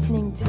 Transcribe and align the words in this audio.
listening 0.00 0.32
to. 0.32 0.44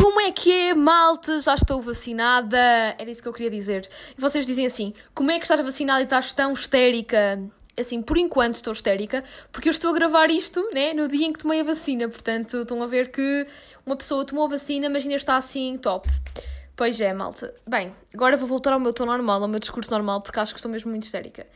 Como 0.00 0.20
é 0.20 0.32
que 0.32 0.52
é, 0.52 0.74
malta? 0.74 1.40
Já 1.40 1.54
estou 1.54 1.82
vacinada. 1.82 2.58
Era 2.98 3.10
isso 3.10 3.22
que 3.22 3.28
eu 3.28 3.32
queria 3.32 3.50
dizer. 3.50 3.88
E 4.16 4.20
vocês 4.20 4.46
dizem 4.46 4.66
assim: 4.66 4.94
como 5.14 5.30
é 5.30 5.38
que 5.38 5.44
estás 5.44 5.60
vacinada 5.60 6.00
e 6.00 6.04
estás 6.04 6.32
tão 6.32 6.52
histérica? 6.52 7.42
Assim, 7.78 8.02
por 8.02 8.18
enquanto 8.18 8.56
estou 8.56 8.74
histérica, 8.74 9.24
porque 9.50 9.68
eu 9.68 9.70
estou 9.70 9.90
a 9.90 9.94
gravar 9.94 10.30
isto, 10.30 10.62
né, 10.74 10.92
no 10.92 11.08
dia 11.08 11.26
em 11.26 11.32
que 11.32 11.38
tomei 11.38 11.60
a 11.62 11.64
vacina. 11.64 12.06
Portanto, 12.06 12.58
estão 12.58 12.82
a 12.82 12.86
ver 12.86 13.10
que 13.10 13.46
uma 13.86 13.96
pessoa 13.96 14.26
tomou 14.26 14.44
a 14.44 14.48
vacina, 14.48 14.90
mas 14.90 15.04
ainda 15.04 15.16
está 15.16 15.36
assim 15.36 15.78
top. 15.78 16.06
Pois 16.76 17.00
é, 17.00 17.14
malta. 17.14 17.54
Bem, 17.66 17.92
agora 18.12 18.36
vou 18.36 18.46
voltar 18.46 18.74
ao 18.74 18.80
meu 18.80 18.92
tom 18.92 19.06
normal, 19.06 19.42
ao 19.42 19.48
meu 19.48 19.58
discurso 19.58 19.90
normal, 19.90 20.20
porque 20.20 20.38
acho 20.38 20.52
que 20.52 20.58
estou 20.58 20.70
mesmo 20.70 20.90
muito 20.90 21.04
histérica. 21.04 21.46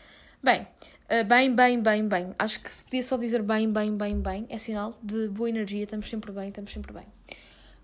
Bem, 0.43 0.67
uh, 1.11 1.25
bem, 1.25 1.54
bem, 1.54 1.80
bem, 1.80 2.07
bem. 2.07 2.35
Acho 2.39 2.61
que 2.61 2.72
se 2.72 2.82
podia 2.85 3.03
só 3.03 3.17
dizer 3.17 3.43
bem, 3.43 3.72
bem, 3.72 3.96
bem, 3.96 4.21
bem, 4.21 4.46
é 4.49 4.58
sinal 4.58 4.99
de 5.03 5.29
boa 5.29 5.48
energia. 5.48 5.85
Estamos 5.85 6.08
sempre 6.08 6.32
bem, 6.32 6.48
estamos 6.48 6.72
sempre 6.72 6.93
bem. 6.93 7.04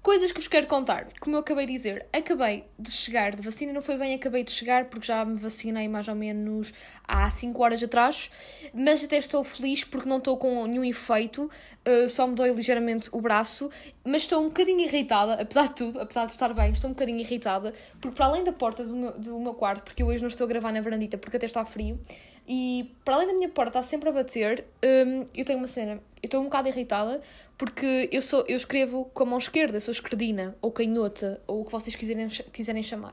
Coisas 0.03 0.33
que 0.33 0.41
vos 0.41 0.49
quero 0.49 0.67
contar. 0.67 1.07
Como 1.21 1.37
eu 1.37 1.41
acabei 1.41 1.65
de 1.65 1.73
dizer, 1.75 2.07
acabei 2.13 2.65
de 2.77 2.91
chegar 2.91 3.37
de 3.37 3.41
vacina, 3.41 3.73
não 3.73 3.81
foi 3.81 3.97
bem 3.97 4.13
acabei 4.15 4.43
de 4.43 4.51
chegar, 4.51 4.87
porque 4.87 5.07
já 5.07 5.25
me 5.25 5.37
vacinei 5.37 5.87
mais 5.87 6.09
ou 6.09 6.17
menos 6.17 6.75
há 7.07 7.31
5 7.31 7.63
horas 7.63 7.81
atrás, 7.85 8.29
mas 8.75 9.05
até 9.05 9.17
estou 9.19 9.45
feliz 9.45 9.85
porque 9.85 10.09
não 10.09 10.19
estou 10.19 10.37
com 10.37 10.67
nenhum 10.67 10.83
efeito, 10.83 11.49
uh, 11.87 12.09
só 12.09 12.27
me 12.27 12.35
dói 12.35 12.51
ligeiramente 12.51 13.09
o 13.13 13.21
braço, 13.21 13.71
mas 14.05 14.23
estou 14.23 14.41
um 14.41 14.47
bocadinho 14.47 14.81
irritada, 14.81 15.35
apesar 15.35 15.69
de 15.69 15.75
tudo, 15.77 16.01
apesar 16.01 16.27
de 16.27 16.33
estar 16.33 16.53
bem, 16.53 16.73
estou 16.73 16.91
um 16.91 16.95
bocadinho 16.95 17.21
irritada, 17.21 17.73
porque 18.01 18.17
para 18.17 18.27
além 18.27 18.43
da 18.43 18.53
porta 18.53 18.83
do 18.83 18.97
meu, 18.97 19.13
do 19.13 19.39
meu 19.39 19.55
quarto, 19.55 19.85
porque 19.85 20.03
eu 20.03 20.09
hoje 20.09 20.21
não 20.21 20.27
estou 20.29 20.47
a 20.47 20.49
gravar 20.49 20.73
na 20.73 20.81
varandita 20.81 21.17
porque 21.17 21.37
até 21.37 21.47
está 21.47 21.65
frio, 21.65 21.97
e 22.47 22.93
para 23.05 23.15
além 23.17 23.29
da 23.29 23.35
minha 23.35 23.49
porta 23.49 23.79
estar 23.79 23.83
sempre 23.83 24.09
a 24.09 24.13
bater, 24.13 24.65
um, 24.85 25.27
eu 25.35 25.45
tenho 25.45 25.59
uma 25.59 25.67
cena, 25.67 25.95
eu 26.23 26.27
estou 26.27 26.41
um 26.41 26.45
bocado 26.45 26.69
irritada 26.69 27.21
porque 27.57 28.09
eu, 28.11 28.21
sou, 28.21 28.45
eu 28.49 28.57
escrevo 28.57 29.05
com 29.15 29.23
a 29.23 29.27
mão 29.27 29.39
esquerda, 29.39 29.81
sou 29.81 29.93
esquerdina, 29.93 30.57
ou 30.61 30.73
canhota, 30.73 31.41
ou 31.47 31.61
o 31.61 31.65
que 31.65 31.71
vocês 31.71 31.95
quiserem, 31.95 32.27
quiserem 32.53 32.83
chamar. 32.83 33.13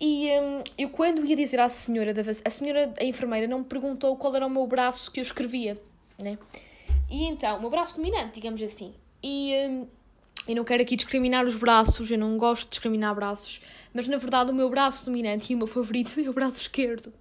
E 0.00 0.28
um, 0.40 0.62
eu 0.76 0.90
quando 0.90 1.24
ia 1.24 1.36
dizer 1.36 1.60
à 1.60 1.68
senhora, 1.68 2.14
da, 2.14 2.22
a 2.22 2.50
senhora, 2.50 2.92
a 3.00 3.04
enfermeira, 3.04 3.46
não 3.46 3.60
me 3.60 3.64
perguntou 3.64 4.16
qual 4.16 4.34
era 4.34 4.46
o 4.46 4.50
meu 4.50 4.66
braço 4.66 5.10
que 5.10 5.20
eu 5.20 5.22
escrevia, 5.22 5.80
né? 6.20 6.38
E 7.10 7.24
então, 7.24 7.58
o 7.58 7.60
meu 7.60 7.70
braço 7.70 7.96
dominante, 7.96 8.34
digamos 8.34 8.62
assim. 8.62 8.94
E 9.22 9.52
um, 9.68 9.88
eu 10.48 10.54
não 10.56 10.64
quero 10.64 10.82
aqui 10.82 10.96
discriminar 10.96 11.44
os 11.44 11.56
braços, 11.56 12.10
eu 12.10 12.16
não 12.16 12.38
gosto 12.38 12.64
de 12.64 12.70
discriminar 12.70 13.14
braços, 13.14 13.60
mas 13.92 14.08
na 14.08 14.16
verdade 14.16 14.50
o 14.50 14.54
meu 14.54 14.70
braço 14.70 15.04
dominante 15.04 15.52
e 15.52 15.54
o 15.54 15.58
meu 15.58 15.66
favorito 15.66 16.18
é 16.20 16.28
o 16.28 16.32
braço 16.32 16.58
esquerdo. 16.58 17.12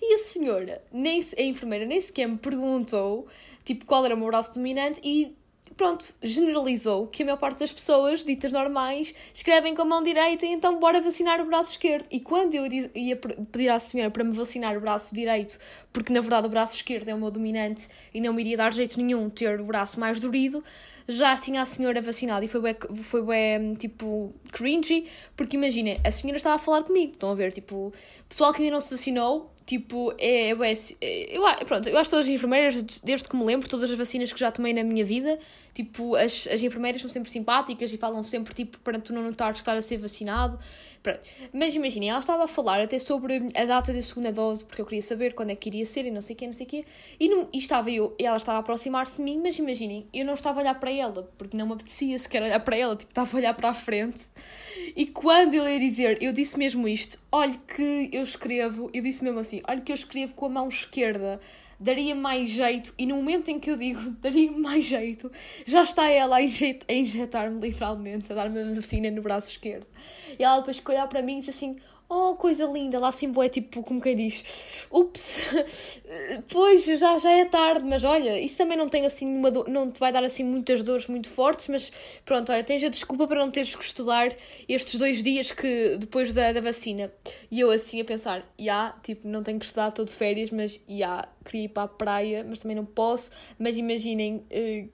E 0.00 0.14
a 0.14 0.18
senhora, 0.18 0.82
nem, 0.90 1.20
a 1.38 1.42
enfermeira, 1.42 1.84
nem 1.84 2.00
sequer 2.00 2.26
me 2.26 2.38
perguntou, 2.38 3.28
tipo, 3.64 3.84
qual 3.84 4.04
era 4.06 4.14
o 4.14 4.18
meu 4.18 4.28
braço 4.28 4.54
dominante 4.54 4.98
e 5.04 5.36
pronto, 5.76 6.12
generalizou 6.22 7.06
que 7.06 7.22
a 7.22 7.26
maior 7.26 7.38
parte 7.38 7.60
das 7.60 7.72
pessoas, 7.72 8.22
ditas 8.22 8.52
normais, 8.52 9.14
escrevem 9.32 9.74
com 9.74 9.82
a 9.82 9.84
mão 9.84 10.02
direita 10.02 10.44
e 10.44 10.50
então 10.50 10.78
bora 10.78 11.00
vacinar 11.00 11.40
o 11.40 11.46
braço 11.46 11.72
esquerdo. 11.72 12.06
E 12.10 12.20
quando 12.20 12.54
eu 12.54 12.66
ia 12.94 13.16
pedir 13.16 13.68
à 13.68 13.80
senhora 13.80 14.10
para 14.10 14.24
me 14.24 14.32
vacinar 14.32 14.76
o 14.76 14.80
braço 14.80 15.14
direito, 15.14 15.58
porque 15.92 16.12
na 16.12 16.20
verdade 16.20 16.46
o 16.46 16.50
braço 16.50 16.76
esquerdo 16.76 17.08
é 17.08 17.14
o 17.14 17.18
meu 17.18 17.30
dominante 17.30 17.88
e 18.12 18.20
não 18.20 18.32
me 18.32 18.42
iria 18.42 18.56
dar 18.56 18.72
jeito 18.72 18.98
nenhum 18.98 19.30
ter 19.30 19.60
o 19.60 19.64
braço 19.64 19.98
mais 19.98 20.20
dorido, 20.20 20.62
já 21.08 21.36
tinha 21.36 21.62
a 21.62 21.66
senhora 21.66 22.00
vacinada 22.00 22.44
e 22.44 22.48
foi 22.48 22.60
bem, 22.60 22.76
foi 22.94 23.22
bem 23.22 23.74
tipo, 23.74 24.32
cringy, 24.52 25.08
porque 25.36 25.56
imaginem, 25.56 26.00
a 26.04 26.10
senhora 26.10 26.36
estava 26.36 26.56
a 26.56 26.58
falar 26.58 26.84
comigo, 26.84 27.12
estão 27.12 27.30
a 27.30 27.34
ver, 27.34 27.52
tipo, 27.52 27.92
pessoal 28.28 28.52
que 28.52 28.62
ainda 28.62 28.74
não 28.74 28.80
se 28.80 28.90
vacinou, 28.90 29.52
Tipo, 29.70 30.12
é, 30.18 30.50
é, 30.50 31.36
é, 31.36 31.64
pronto, 31.64 31.88
eu 31.88 31.96
acho 31.96 32.10
que 32.10 32.16
todas 32.16 32.26
as 32.26 32.34
enfermeiras, 32.34 33.00
desde 33.04 33.28
que 33.28 33.36
me 33.36 33.44
lembro, 33.44 33.68
todas 33.68 33.88
as 33.88 33.96
vacinas 33.96 34.32
que 34.32 34.40
já 34.40 34.50
tomei 34.50 34.74
na 34.74 34.82
minha 34.82 35.04
vida, 35.04 35.38
tipo, 35.74 36.14
as, 36.16 36.46
as 36.46 36.62
enfermeiras 36.62 37.00
são 37.00 37.08
sempre 37.08 37.30
simpáticas 37.30 37.92
e 37.92 37.96
falam 37.96 38.22
sempre, 38.24 38.54
tipo, 38.54 38.78
para 38.80 38.98
tu 38.98 39.12
não 39.12 39.22
notares 39.22 39.54
que 39.54 39.62
estás 39.62 39.78
a 39.78 39.82
ser 39.82 39.98
vacinado. 39.98 40.58
Pronto. 41.02 41.20
Mas 41.52 41.74
imaginem, 41.74 42.10
ela 42.10 42.20
estava 42.20 42.44
a 42.44 42.48
falar 42.48 42.80
até 42.80 42.98
sobre 42.98 43.48
a 43.54 43.64
data 43.64 43.90
da 43.92 44.02
segunda 44.02 44.30
dose, 44.30 44.64
porque 44.64 44.82
eu 44.82 44.86
queria 44.86 45.00
saber 45.02 45.34
quando 45.34 45.50
é 45.50 45.56
que 45.56 45.70
iria 45.70 45.86
ser 45.86 46.04
e 46.04 46.10
não 46.10 46.20
sei 46.20 46.36
o 46.36 46.38
quê, 46.38 46.46
não 46.46 46.52
sei 46.52 46.66
o 46.66 46.68
quê. 46.68 46.84
E, 47.18 47.28
não, 47.28 47.48
e 47.52 47.58
estava 47.58 47.90
eu, 47.90 48.14
ela 48.18 48.36
estava 48.36 48.58
a 48.58 48.60
aproximar-se 48.60 49.16
de 49.16 49.22
mim, 49.22 49.40
mas 49.42 49.58
imaginem, 49.58 50.06
eu 50.12 50.26
não 50.26 50.34
estava 50.34 50.60
a 50.60 50.62
olhar 50.62 50.74
para 50.78 50.92
ela, 50.92 51.30
porque 51.38 51.56
não 51.56 51.66
me 51.66 51.72
apetecia 51.72 52.18
sequer 52.18 52.42
olhar 52.42 52.60
para 52.60 52.76
ela, 52.76 52.94
tipo, 52.96 53.10
estava 53.10 53.34
a 53.34 53.38
olhar 53.38 53.54
para 53.54 53.70
a 53.70 53.74
frente. 53.74 54.26
E 54.94 55.06
quando 55.06 55.54
eu 55.54 55.66
ia 55.66 55.80
dizer, 55.80 56.22
eu 56.22 56.32
disse 56.34 56.58
mesmo 56.58 56.86
isto, 56.86 57.18
olhe 57.32 57.58
que 57.58 58.10
eu 58.12 58.22
escrevo, 58.22 58.90
eu 58.92 59.02
disse 59.02 59.24
mesmo 59.24 59.38
assim, 59.38 59.62
olhe 59.66 59.80
que 59.80 59.92
eu 59.92 59.96
escrevo 59.96 60.34
com 60.34 60.46
a 60.46 60.50
mão 60.50 60.68
esquerda, 60.68 61.40
daria 61.80 62.14
mais 62.14 62.50
jeito, 62.50 62.92
e 62.98 63.06
no 63.06 63.16
momento 63.16 63.50
em 63.50 63.58
que 63.58 63.70
eu 63.70 63.76
digo 63.76 64.10
daria 64.20 64.52
mais 64.52 64.84
jeito, 64.84 65.32
já 65.66 65.82
está 65.82 66.08
ela 66.10 66.36
a 66.36 66.92
injetar-me 66.92 67.58
literalmente, 67.58 68.30
a 68.30 68.34
dar-me 68.34 68.60
a 68.60 68.74
vacina 68.74 69.10
no 69.10 69.22
braço 69.22 69.50
esquerdo. 69.50 69.86
E 70.38 70.44
ela 70.44 70.58
depois 70.58 70.78
que 70.78 70.90
olhar 70.90 71.08
para 71.08 71.22
mim 71.22 71.38
e 71.38 71.40
disse 71.40 71.50
assim, 71.50 71.76
oh, 72.10 72.34
coisa 72.34 72.64
linda, 72.64 72.98
lá 72.98 73.08
assim 73.08 73.32
é 73.40 73.48
tipo, 73.48 73.84
como 73.84 74.00
quem 74.00 74.16
diz, 74.16 74.88
ups, 74.90 75.40
pois 76.50 76.84
já, 76.84 77.18
já 77.18 77.30
é 77.30 77.44
tarde, 77.44 77.88
mas 77.88 78.02
olha, 78.02 78.38
isso 78.40 78.58
também 78.58 78.76
não 78.76 78.88
tem 78.88 79.06
assim 79.06 79.32
uma 79.32 79.48
do... 79.48 79.64
não 79.68 79.90
te 79.90 80.00
vai 80.00 80.12
dar 80.12 80.24
assim 80.24 80.42
muitas 80.42 80.82
dores 80.82 81.06
muito 81.06 81.30
fortes, 81.30 81.68
mas 81.68 81.92
pronto, 82.24 82.50
olha, 82.50 82.64
tens 82.64 82.82
a 82.82 82.88
desculpa 82.88 83.28
para 83.28 83.38
não 83.38 83.50
teres 83.50 83.76
que 83.76 83.84
estudar 83.84 84.34
estes 84.68 84.98
dois 84.98 85.22
dias 85.22 85.52
que 85.52 85.96
depois 85.98 86.32
da, 86.32 86.52
da 86.52 86.60
vacina. 86.60 87.12
E 87.48 87.60
eu 87.60 87.70
assim 87.70 88.00
a 88.00 88.04
pensar, 88.04 88.40
já, 88.40 88.44
yeah, 88.58 88.98
tipo, 89.04 89.28
não 89.28 89.44
tenho 89.44 89.60
que 89.60 89.66
estudar, 89.66 89.90
estou 89.90 90.04
de 90.04 90.12
férias, 90.12 90.50
mas 90.50 90.72
já, 90.72 90.80
yeah, 90.88 91.28
queria 91.44 91.64
ir 91.66 91.68
para 91.68 91.84
a 91.84 91.88
praia, 91.88 92.44
mas 92.46 92.58
também 92.58 92.76
não 92.76 92.84
posso, 92.84 93.30
mas 93.56 93.76
imaginem, 93.76 94.44
uh, 94.50 94.88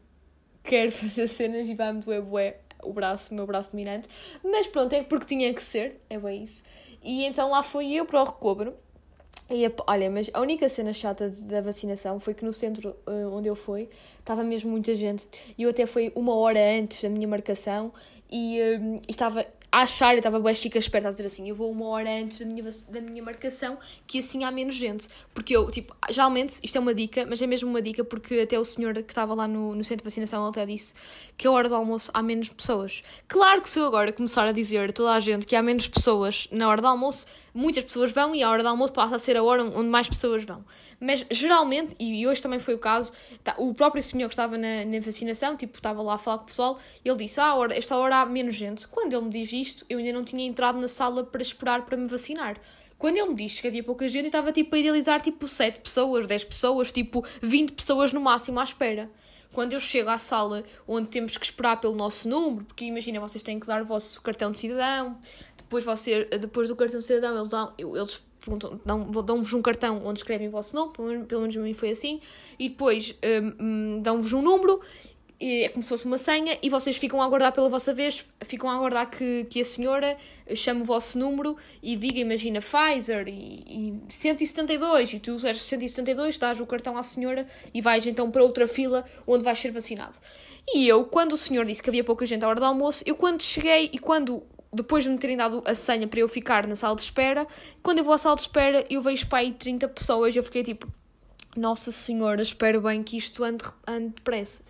quero 0.63 0.93
fazer 0.93 1.29
cenas 1.29 1.67
e 1.67 1.75
vai-me 1.75 2.01
doer 2.01 2.21
bué 2.21 2.61
o 2.83 2.93
braço, 2.93 3.33
o 3.33 3.35
meu 3.35 3.47
braço 3.47 3.73
dominante, 3.73 4.07
mas 4.45 4.67
pronto, 4.67 4.93
é 4.93 5.03
porque 5.03 5.25
tinha 5.25 5.53
que 5.55 5.63
ser, 5.63 6.01
é 6.11 6.19
bem 6.19 6.43
isso. 6.45 6.63
E 7.07 7.25
então 7.25 7.49
lá 7.49 7.63
fui 7.63 7.95
eu 7.95 8.05
para 8.05 8.21
o 8.21 8.25
recobro. 8.25 8.75
E 9.49 9.65
olha, 9.87 10.11
mas 10.11 10.29
a 10.35 10.41
única 10.41 10.69
cena 10.69 10.93
chata 10.93 11.31
da 11.31 11.61
vacinação 11.61 12.19
foi 12.19 12.35
que 12.35 12.45
no 12.45 12.53
centro 12.53 12.97
uh, 13.07 13.33
onde 13.33 13.47
eu 13.49 13.55
fui 13.55 13.89
estava 14.19 14.43
mesmo 14.43 14.73
muita 14.73 14.97
gente. 14.97 15.25
E 15.57 15.63
eu 15.63 15.71
até 15.71 15.87
fui 15.87 16.11
uma 16.17 16.35
hora 16.35 16.59
antes 16.59 17.01
da 17.01 17.09
minha 17.09 17.29
marcação 17.29 17.93
e, 18.29 18.59
uh, 18.61 19.01
e 19.07 19.11
estava 19.13 19.47
achar, 19.83 20.15
eu 20.15 20.19
estava 20.19 20.41
bem 20.41 20.55
chica 20.55 20.79
esperta 20.79 21.09
a 21.09 21.11
dizer 21.11 21.27
assim, 21.27 21.49
eu 21.49 21.55
vou 21.55 21.71
uma 21.71 21.87
hora 21.87 22.11
antes 22.11 22.41
da 22.41 22.47
minha, 22.47 22.65
da 22.89 23.01
minha 23.01 23.23
marcação, 23.23 23.79
que 24.07 24.19
assim 24.19 24.45
há 24.45 24.51
menos 24.51 24.75
gente. 24.75 25.09
Porque 25.35 25.57
eu, 25.57 25.71
tipo, 25.71 25.95
geralmente, 26.11 26.59
isto 26.63 26.77
é 26.77 26.81
uma 26.81 26.95
dica, 26.95 27.27
mas 27.29 27.41
é 27.43 27.47
mesmo 27.47 27.69
uma 27.69 27.83
dica 27.83 28.05
porque 28.05 28.41
até 28.41 28.59
o 28.59 28.65
senhor 28.65 28.95
que 28.95 29.13
estava 29.13 29.35
lá 29.35 29.47
no, 29.47 29.75
no 29.75 29.85
centro 29.85 30.05
de 30.05 30.11
vacinação, 30.11 30.43
ele 30.43 30.51
até 30.51 30.67
disse 30.67 30.95
que 31.37 31.47
a 31.47 31.51
hora 31.51 31.69
do 31.69 31.75
almoço 31.75 32.11
há 32.15 32.23
menos 32.23 32.49
pessoas. 32.49 33.03
Claro 33.29 33.61
que 33.63 33.71
se 33.71 33.79
eu 33.79 33.85
agora 33.85 34.13
começar 34.13 34.47
a 34.47 34.53
dizer 34.53 34.89
a 34.89 34.93
toda 34.93 35.13
a 35.13 35.21
gente 35.21 35.47
que 35.47 35.57
há 35.57 35.63
menos 35.63 35.89
pessoas 35.89 36.49
na 36.51 36.69
hora 36.69 36.81
do 36.81 36.89
almoço, 36.89 37.27
muitas 37.57 37.85
pessoas 37.85 38.13
vão 38.13 38.35
e 38.35 38.43
a 38.43 38.51
hora 38.51 38.63
do 38.63 38.69
almoço 38.69 38.93
passa 38.93 39.17
a 39.17 39.19
ser 39.19 39.37
a 39.37 39.43
hora 39.43 39.65
onde 39.65 39.89
mais 39.89 40.09
pessoas 40.09 40.45
vão. 40.45 40.65
Mas 41.01 41.25
geralmente, 41.31 41.97
e 41.99 42.27
hoje 42.27 42.43
também 42.43 42.59
foi 42.59 42.75
o 42.75 42.79
caso, 42.79 43.13
tá, 43.43 43.55
o 43.59 43.73
próprio 43.73 44.03
senhor 44.03 44.29
que 44.29 44.35
estava 44.35 44.59
na, 44.59 44.85
na, 44.85 45.01
vacinação, 45.01 45.57
tipo, 45.57 45.77
estava 45.77 46.03
lá 46.03 46.15
a 46.15 46.19
falar 46.19 46.39
com 46.39 46.45
o 46.45 46.47
pessoal, 46.47 46.79
ele 47.05 47.17
disse: 47.17 47.41
Ah, 47.41 47.55
hora, 47.55 47.77
esta 47.77 47.97
hora 47.97 48.19
há 48.19 48.27
menos 48.27 48.55
gente. 48.55 48.87
Quando 48.87 49.15
ele 49.15 49.25
me 49.25 49.31
diz 49.31 49.53
isto, 49.53 49.87
eu 49.89 49.99
ainda 49.99 50.13
não 50.13 50.23
tinha 50.23 50.47
entrado 50.47 50.79
na 50.79 50.89
sala 50.89 51.25
para 51.25 51.41
esperar 51.41 51.85
para 51.85 51.97
me 51.97 52.07
vacinar. 52.07 52.61
Quando 52.99 53.17
ele 53.17 53.29
me 53.29 53.35
disse 53.35 53.61
que 53.61 53.69
havia 53.69 53.83
pouca 53.83 54.09
gente, 54.09 54.25
eu 54.25 54.29
estava 54.29 54.53
tipo 54.53 54.75
a 54.75 54.79
idealizar 54.79 55.21
tipo 55.21 55.47
7 55.47 55.81
pessoas, 55.81 56.27
10 56.27 56.45
pessoas, 56.45 56.93
tipo 56.93 57.25
20 57.43 57.73
pessoas 57.73 58.13
no 58.13 58.21
máximo 58.21 58.61
à 58.61 58.65
espera. 58.65 59.11
Quando 59.53 59.73
eu 59.73 59.81
chego 59.81 60.11
à 60.11 60.19
sala 60.19 60.65
onde 60.87 61.09
temos 61.09 61.37
que 61.39 61.47
esperar 61.47 61.81
pelo 61.81 61.95
nosso 61.95 62.29
número, 62.29 62.65
porque 62.65 62.85
imagina, 62.85 63.21
vocês 63.21 63.43
têm 63.43 63.59
que 63.59 63.67
dar 63.67 63.83
o 63.83 63.87
vosso 63.87 64.21
cartão 64.21 64.51
de 64.51 64.61
cidadão, 64.61 65.19
depois, 65.67 65.85
você, 65.85 66.25
depois 66.25 66.69
do 66.69 66.77
cartão 66.77 67.01
de 67.01 67.05
cidadão, 67.05 67.37
eles, 67.37 67.49
dão, 67.49 67.75
eles 67.77 68.25
dão-vos 69.25 69.53
um 69.53 69.61
cartão 69.61 70.01
onde 70.05 70.21
escrevem 70.21 70.47
o 70.47 70.51
vosso 70.51 70.77
nome, 70.77 70.93
pelo 71.27 71.41
menos 71.41 71.57
a 71.57 71.61
mim 71.61 71.73
foi 71.73 71.91
assim, 71.91 72.21
e 72.57 72.69
depois 72.69 73.19
um, 73.61 74.01
dão-vos 74.01 74.33
um 74.33 74.41
número, 74.41 74.81
é 75.41 75.69
como 75.71 75.83
se 75.83 75.89
fosse 75.89 76.07
uma 76.07 76.19
senha, 76.19 76.57
e 76.63 76.71
vocês 76.71 76.97
ficam 76.97 77.21
a 77.21 77.25
aguardar 77.25 77.53
pela 77.53 77.69
vossa 77.69 77.93
vez, 77.93 78.25
ficam 78.45 78.71
a 78.71 78.77
aguardar 78.77 79.11
que, 79.11 79.45
que 79.51 79.61
a 79.61 79.65
senhora 79.65 80.17
chame 80.55 80.83
o 80.83 80.85
vosso 80.85 81.19
número 81.19 81.57
e 81.83 81.97
diga, 81.97 82.21
imagina, 82.21 82.61
Pfizer 82.61 83.27
e, 83.27 83.65
e 83.67 83.95
172, 84.09 85.15
e 85.15 85.19
tu 85.19 85.33
és 85.45 85.61
172, 85.61 86.39
dás 86.39 86.61
o 86.61 86.67
cartão 86.67 86.97
à 86.97 87.03
senhora 87.03 87.45
e 87.75 87.81
vais 87.81 88.07
então 88.07 88.31
para 88.31 88.45
outra 88.45 88.69
fila 88.69 89.05
onde 89.27 89.43
vais 89.43 89.59
ser 89.59 89.73
vacinado. 89.73 90.17
E 90.73 90.87
eu, 90.89 91.05
quando 91.05 91.33
o 91.33 91.37
senhor 91.37 91.65
disse 91.65 91.83
que 91.83 91.91
havia 91.91 92.05
pouca 92.05 92.25
gente 92.25 92.45
à 92.45 92.49
hora 92.49 92.61
do 92.61 92.67
almoço, 92.67 93.03
eu 93.05 93.17
quando 93.17 93.43
cheguei 93.43 93.91
e 93.93 93.99
quando 93.99 94.43
depois 94.77 95.05
de 95.05 95.11
me 95.11 95.19
terem 95.19 95.37
dado 95.37 95.63
a 95.67 95.75
senha 95.75 96.07
para 96.07 96.21
eu 96.21 96.29
ficar 96.29 96.67
na 96.67 96.77
sala 96.77 96.95
de 96.95 97.03
espera, 97.03 97.47
quando 97.83 97.99
eu 97.99 98.05
vou 98.05 98.15
à 98.15 98.19
sala 98.19 98.37
de 98.37 98.43
espera, 98.43 98.87
eu 98.89 99.01
vejo 99.01 99.27
para 99.27 99.39
aí 99.39 99.53
30 99.53 99.89
pessoas 99.89 100.35
e 100.35 100.39
eu 100.39 100.43
fiquei 100.43 100.63
tipo, 100.63 100.87
Nossa 101.57 101.91
Senhora, 101.91 102.43
espero 102.43 102.81
bem 102.81 103.03
que 103.03 103.17
isto 103.17 103.43
ande, 103.43 103.65
ande 103.87 104.11
depressa. 104.15 104.63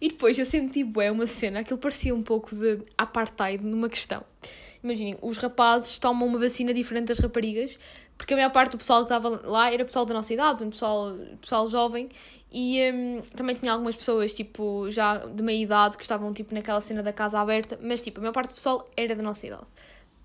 E 0.00 0.08
depois 0.08 0.38
eu 0.38 0.46
senti, 0.46 0.86
é 1.00 1.10
uma 1.10 1.26
cena, 1.26 1.60
aquilo 1.60 1.78
parecia 1.78 2.14
um 2.14 2.22
pouco 2.22 2.54
de 2.54 2.78
apartheid 2.96 3.62
numa 3.62 3.88
questão. 3.88 4.24
Imaginem, 4.82 5.18
os 5.20 5.36
rapazes 5.36 5.98
tomam 5.98 6.26
uma 6.26 6.38
vacina 6.38 6.72
diferente 6.72 7.08
das 7.08 7.18
raparigas, 7.18 7.78
porque 8.20 8.34
a 8.34 8.36
maior 8.36 8.50
parte 8.50 8.72
do 8.72 8.78
pessoal 8.78 8.98
que 8.98 9.04
estava 9.04 9.40
lá 9.44 9.72
era 9.72 9.82
pessoal 9.82 10.04
da 10.04 10.12
nossa 10.12 10.34
idade, 10.34 10.62
pessoal, 10.66 11.16
pessoal 11.40 11.66
jovem, 11.70 12.10
e 12.52 12.78
um, 12.92 13.22
também 13.34 13.56
tinha 13.56 13.72
algumas 13.72 13.96
pessoas, 13.96 14.34
tipo, 14.34 14.90
já 14.90 15.16
de 15.16 15.42
meia 15.42 15.62
idade, 15.62 15.96
que 15.96 16.02
estavam, 16.02 16.30
tipo, 16.30 16.52
naquela 16.52 16.82
cena 16.82 17.02
da 17.02 17.14
casa 17.14 17.40
aberta, 17.40 17.78
mas, 17.82 18.02
tipo, 18.02 18.18
a 18.18 18.20
maior 18.20 18.34
parte 18.34 18.50
do 18.50 18.56
pessoal 18.56 18.84
era 18.94 19.16
da 19.16 19.22
nossa 19.22 19.46
idade. 19.46 19.64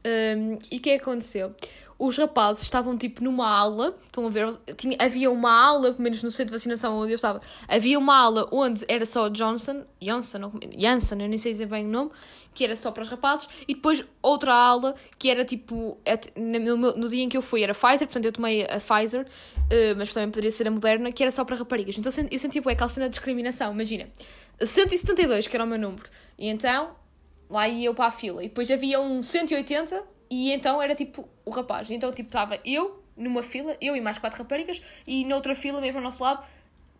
Um, 0.05 0.59
e 0.69 0.77
o 0.77 0.81
que 0.81 0.89
é 0.89 0.95
aconteceu? 0.95 1.55
Os 1.97 2.17
rapazes 2.17 2.63
estavam 2.63 2.97
tipo 2.97 3.23
numa 3.23 3.47
aula, 3.47 3.97
estão 4.03 4.25
a 4.25 4.29
ver? 4.29 4.47
Tinha, 4.77 4.97
havia 4.99 5.31
uma 5.31 5.51
aula, 5.51 5.91
pelo 5.91 6.03
menos 6.03 6.21
no 6.21 6.29
centro 6.29 6.47
de 6.47 6.57
vacinação 6.57 6.97
onde 6.97 7.11
eu 7.11 7.15
estava, 7.15 7.39
havia 7.67 7.97
uma 7.97 8.17
aula 8.17 8.47
onde 8.51 8.83
era 8.87 9.05
só 9.05 9.29
Johnson, 9.29 9.85
Johnson, 10.01 10.51
Janssen, 10.77 11.21
eu 11.21 11.29
nem 11.29 11.37
sei 11.37 11.53
dizer 11.53 11.67
bem 11.67 11.85
o 11.85 11.89
nome, 11.89 12.11
que 12.53 12.63
era 12.63 12.75
só 12.75 12.91
para 12.91 13.03
os 13.03 13.09
rapazes, 13.09 13.47
e 13.67 13.73
depois 13.75 14.03
outra 14.21 14.53
aula 14.53 14.95
que 15.17 15.29
era 15.29 15.45
tipo, 15.45 15.97
no, 16.35 16.75
no 16.75 17.09
dia 17.09 17.23
em 17.23 17.29
que 17.29 17.37
eu 17.37 17.41
fui 17.41 17.63
era 17.63 17.73
Pfizer, 17.73 18.07
portanto 18.07 18.25
eu 18.25 18.31
tomei 18.31 18.63
a 18.63 18.79
Pfizer, 18.79 19.25
uh, 19.25 19.95
mas 19.97 20.13
também 20.13 20.29
poderia 20.29 20.51
ser 20.51 20.67
a 20.67 20.71
Moderna, 20.71 21.11
que 21.11 21.23
era 21.23 21.31
só 21.31 21.45
para 21.45 21.55
raparigas. 21.55 21.97
Então 21.97 22.09
eu 22.09 22.39
senti 22.39 22.49
tipo, 22.49 22.69
é 22.69 22.73
aquela 22.73 22.89
cena 22.89 23.07
de 23.07 23.11
discriminação, 23.11 23.73
imagina, 23.73 24.07
172, 24.59 25.47
que 25.47 25.55
era 25.55 25.63
o 25.63 25.67
meu 25.67 25.79
número, 25.79 26.09
e 26.37 26.47
então 26.47 26.95
lá 27.49 27.67
ia 27.67 27.87
eu 27.87 27.93
para 27.93 28.07
a 28.07 28.11
fila. 28.11 28.43
E 28.43 28.47
depois 28.47 28.69
havia 28.71 28.99
um 28.99 29.21
180 29.21 30.03
e 30.29 30.51
então 30.51 30.81
era 30.81 30.95
tipo 30.95 31.27
o 31.45 31.51
rapaz. 31.51 31.89
Então 31.91 32.11
tipo 32.11 32.29
estava 32.29 32.59
eu 32.65 33.03
numa 33.15 33.41
fila, 33.41 33.77
eu 33.79 33.95
e 33.95 34.01
mais 34.01 34.17
quatro 34.17 34.39
raparigas, 34.39 34.81
e 35.07 35.23
noutra 35.25 35.55
fila, 35.55 35.79
mesmo 35.79 35.99
ao 35.99 36.03
nosso 36.03 36.21
lado, 36.21 36.43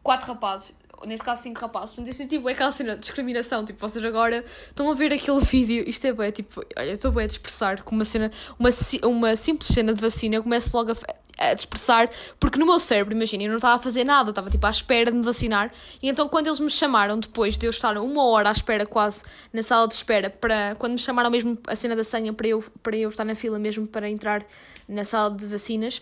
quatti 0.01 0.25
rapazes. 0.25 0.73
Neste 1.05 1.25
caso, 1.25 1.43
cinco 1.43 1.59
rapazes. 1.59 1.89
Portanto, 1.89 2.07
isto 2.07 2.23
é 2.23 2.27
tipo 2.27 2.49
é 2.49 2.53
aquela 2.53 2.71
cena 2.71 2.93
de 2.93 3.01
discriminação. 3.01 3.65
Tipo, 3.65 3.79
vocês 3.79 4.03
agora 4.03 4.45
estão 4.69 4.89
a 4.89 4.93
ver 4.93 5.11
aquele 5.11 5.41
vídeo. 5.41 5.83
Isto 5.87 6.07
é 6.07 6.13
bem, 6.13 6.31
tipo, 6.31 6.63
olha, 6.75 6.91
estou 6.91 7.11
bem 7.11 7.23
a 7.23 7.27
expressar 7.27 7.83
com 7.83 7.93
uma 7.93 8.05
cena, 8.05 8.31
uma, 8.57 8.69
uma 9.03 9.35
simples 9.35 9.67
cena 9.67 9.93
de 9.93 10.01
vacina. 10.01 10.35
Eu 10.35 10.43
começo 10.43 10.75
logo 10.75 10.93
a 10.93 10.95
a 11.37 11.53
dispersar, 11.53 12.09
porque 12.39 12.57
no 12.57 12.65
meu 12.65 12.79
cérebro, 12.79 13.13
imagina, 13.13 13.43
eu 13.43 13.49
não 13.49 13.57
estava 13.57 13.75
a 13.75 13.79
fazer 13.79 14.03
nada, 14.03 14.29
estava 14.29 14.49
tipo 14.49 14.65
à 14.65 14.69
espera 14.69 15.11
de 15.11 15.17
me 15.17 15.23
vacinar, 15.23 15.71
e 16.01 16.09
então 16.09 16.29
quando 16.29 16.47
eles 16.47 16.59
me 16.59 16.69
chamaram, 16.69 17.19
depois 17.19 17.57
de 17.57 17.65
eu 17.65 17.69
estar 17.69 17.97
uma 17.97 18.25
hora 18.25 18.49
à 18.49 18.51
espera 18.51 18.85
quase 18.85 19.23
na 19.51 19.61
sala 19.61 19.87
de 19.87 19.93
espera, 19.93 20.29
para 20.29 20.75
quando 20.75 20.93
me 20.93 20.99
chamaram 20.99 21.29
mesmo 21.29 21.57
a 21.67 21.75
cena 21.75 21.95
da 21.95 22.03
senha 22.03 22.33
para 22.33 22.47
eu, 22.47 22.63
para 22.81 22.95
eu 22.95 23.09
estar 23.09 23.25
na 23.25 23.35
fila 23.35 23.59
mesmo 23.59 23.87
para 23.87 24.09
entrar 24.09 24.45
na 24.87 25.03
sala 25.03 25.35
de 25.35 25.45
vacinas, 25.45 26.01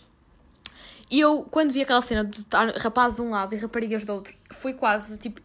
e 1.09 1.19
eu, 1.19 1.44
quando 1.51 1.71
vi 1.71 1.81
aquela 1.81 2.01
cena 2.01 2.24
de 2.24 2.44
rapazes 2.79 3.18
de 3.18 3.21
um 3.21 3.29
lado 3.29 3.53
e 3.53 3.57
raparigas 3.57 4.06
do 4.06 4.13
outro, 4.13 4.33
foi 4.50 4.74
quase 4.74 5.19
tipo 5.19 5.41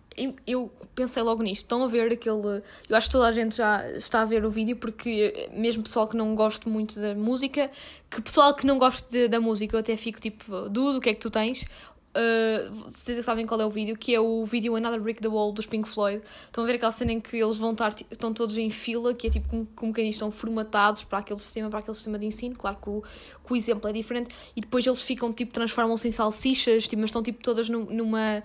eu 0.47 0.71
pensei 0.95 1.23
logo 1.23 1.43
nisto. 1.43 1.63
Estão 1.63 1.83
a 1.83 1.87
ver 1.87 2.13
aquele. 2.13 2.63
Eu 2.89 2.97
acho 2.97 3.09
que 3.09 3.13
toda 3.13 3.27
a 3.27 3.33
gente 3.33 3.57
já 3.57 3.89
está 3.93 4.23
a 4.23 4.25
ver 4.25 4.45
o 4.45 4.51
vídeo, 4.51 4.77
porque 4.77 5.49
mesmo 5.53 5.83
pessoal 5.83 6.09
que 6.09 6.17
não 6.17 6.35
gosta 6.35 6.69
muito 6.69 7.01
da 7.01 7.15
música, 7.15 7.71
que 8.11 8.21
pessoal 8.21 8.55
que 8.55 8.67
não 8.67 8.79
gosta 8.79 9.29
da 9.29 9.41
música, 9.41 9.77
eu 9.77 9.81
até 9.81 9.97
fico 9.97 10.21
tipo, 10.21 10.69
Dudo, 10.69 10.99
o 10.99 11.01
que 11.01 11.11
é 11.11 11.15
que 11.15 11.21
tu 11.21 11.31
tens? 11.31 11.65
Uh, 12.09 12.75
vocês 12.91 13.23
sabem 13.25 13.47
qual 13.47 13.61
é 13.61 13.67
o 13.67 13.71
vídeo, 13.71 13.97
que 13.97 14.13
é 14.13 14.19
o 14.19 14.45
vídeo 14.45 14.75
Another 14.75 15.01
Brick 15.01 15.21
the 15.21 15.29
Wall 15.29 15.53
dos 15.53 15.67
Pink 15.67 15.89
Floyd. 15.89 16.21
Estão 16.47 16.65
a 16.65 16.67
ver 16.67 16.75
aquela 16.75 16.91
cena 16.91 17.13
em 17.13 17.21
que 17.21 17.37
eles 17.37 17.59
vão 17.59 17.73
estar, 17.73 17.95
estão 18.11 18.33
todos 18.33 18.57
em 18.59 18.71
fila, 18.71 19.15
que 19.15 19.29
é 19.29 19.31
tipo 19.31 19.69
como, 19.77 19.93
que 19.93 20.01
estão 20.03 20.31
formatados 20.31 21.05
para 21.05 21.19
aquele 21.19 21.39
sistema, 21.39 21.69
para 21.69 21.79
aquele 21.79 21.95
sistema 21.95 22.19
de 22.19 22.27
ensino. 22.27 22.57
Claro 22.57 22.79
que 22.83 22.89
o, 22.89 23.03
que 23.47 23.53
o 23.53 23.57
exemplo 23.57 23.89
é 23.89 23.93
diferente, 23.93 24.35
e 24.57 24.61
depois 24.61 24.85
eles 24.85 25.03
ficam 25.03 25.33
tipo, 25.33 25.53
transformam-se 25.53 26.09
em 26.09 26.13
salsichas, 26.13 26.89
tipo, 26.89 27.01
mas 27.01 27.11
estão 27.11 27.23
tipo 27.23 27.41
todas 27.41 27.69
numa 27.69 28.43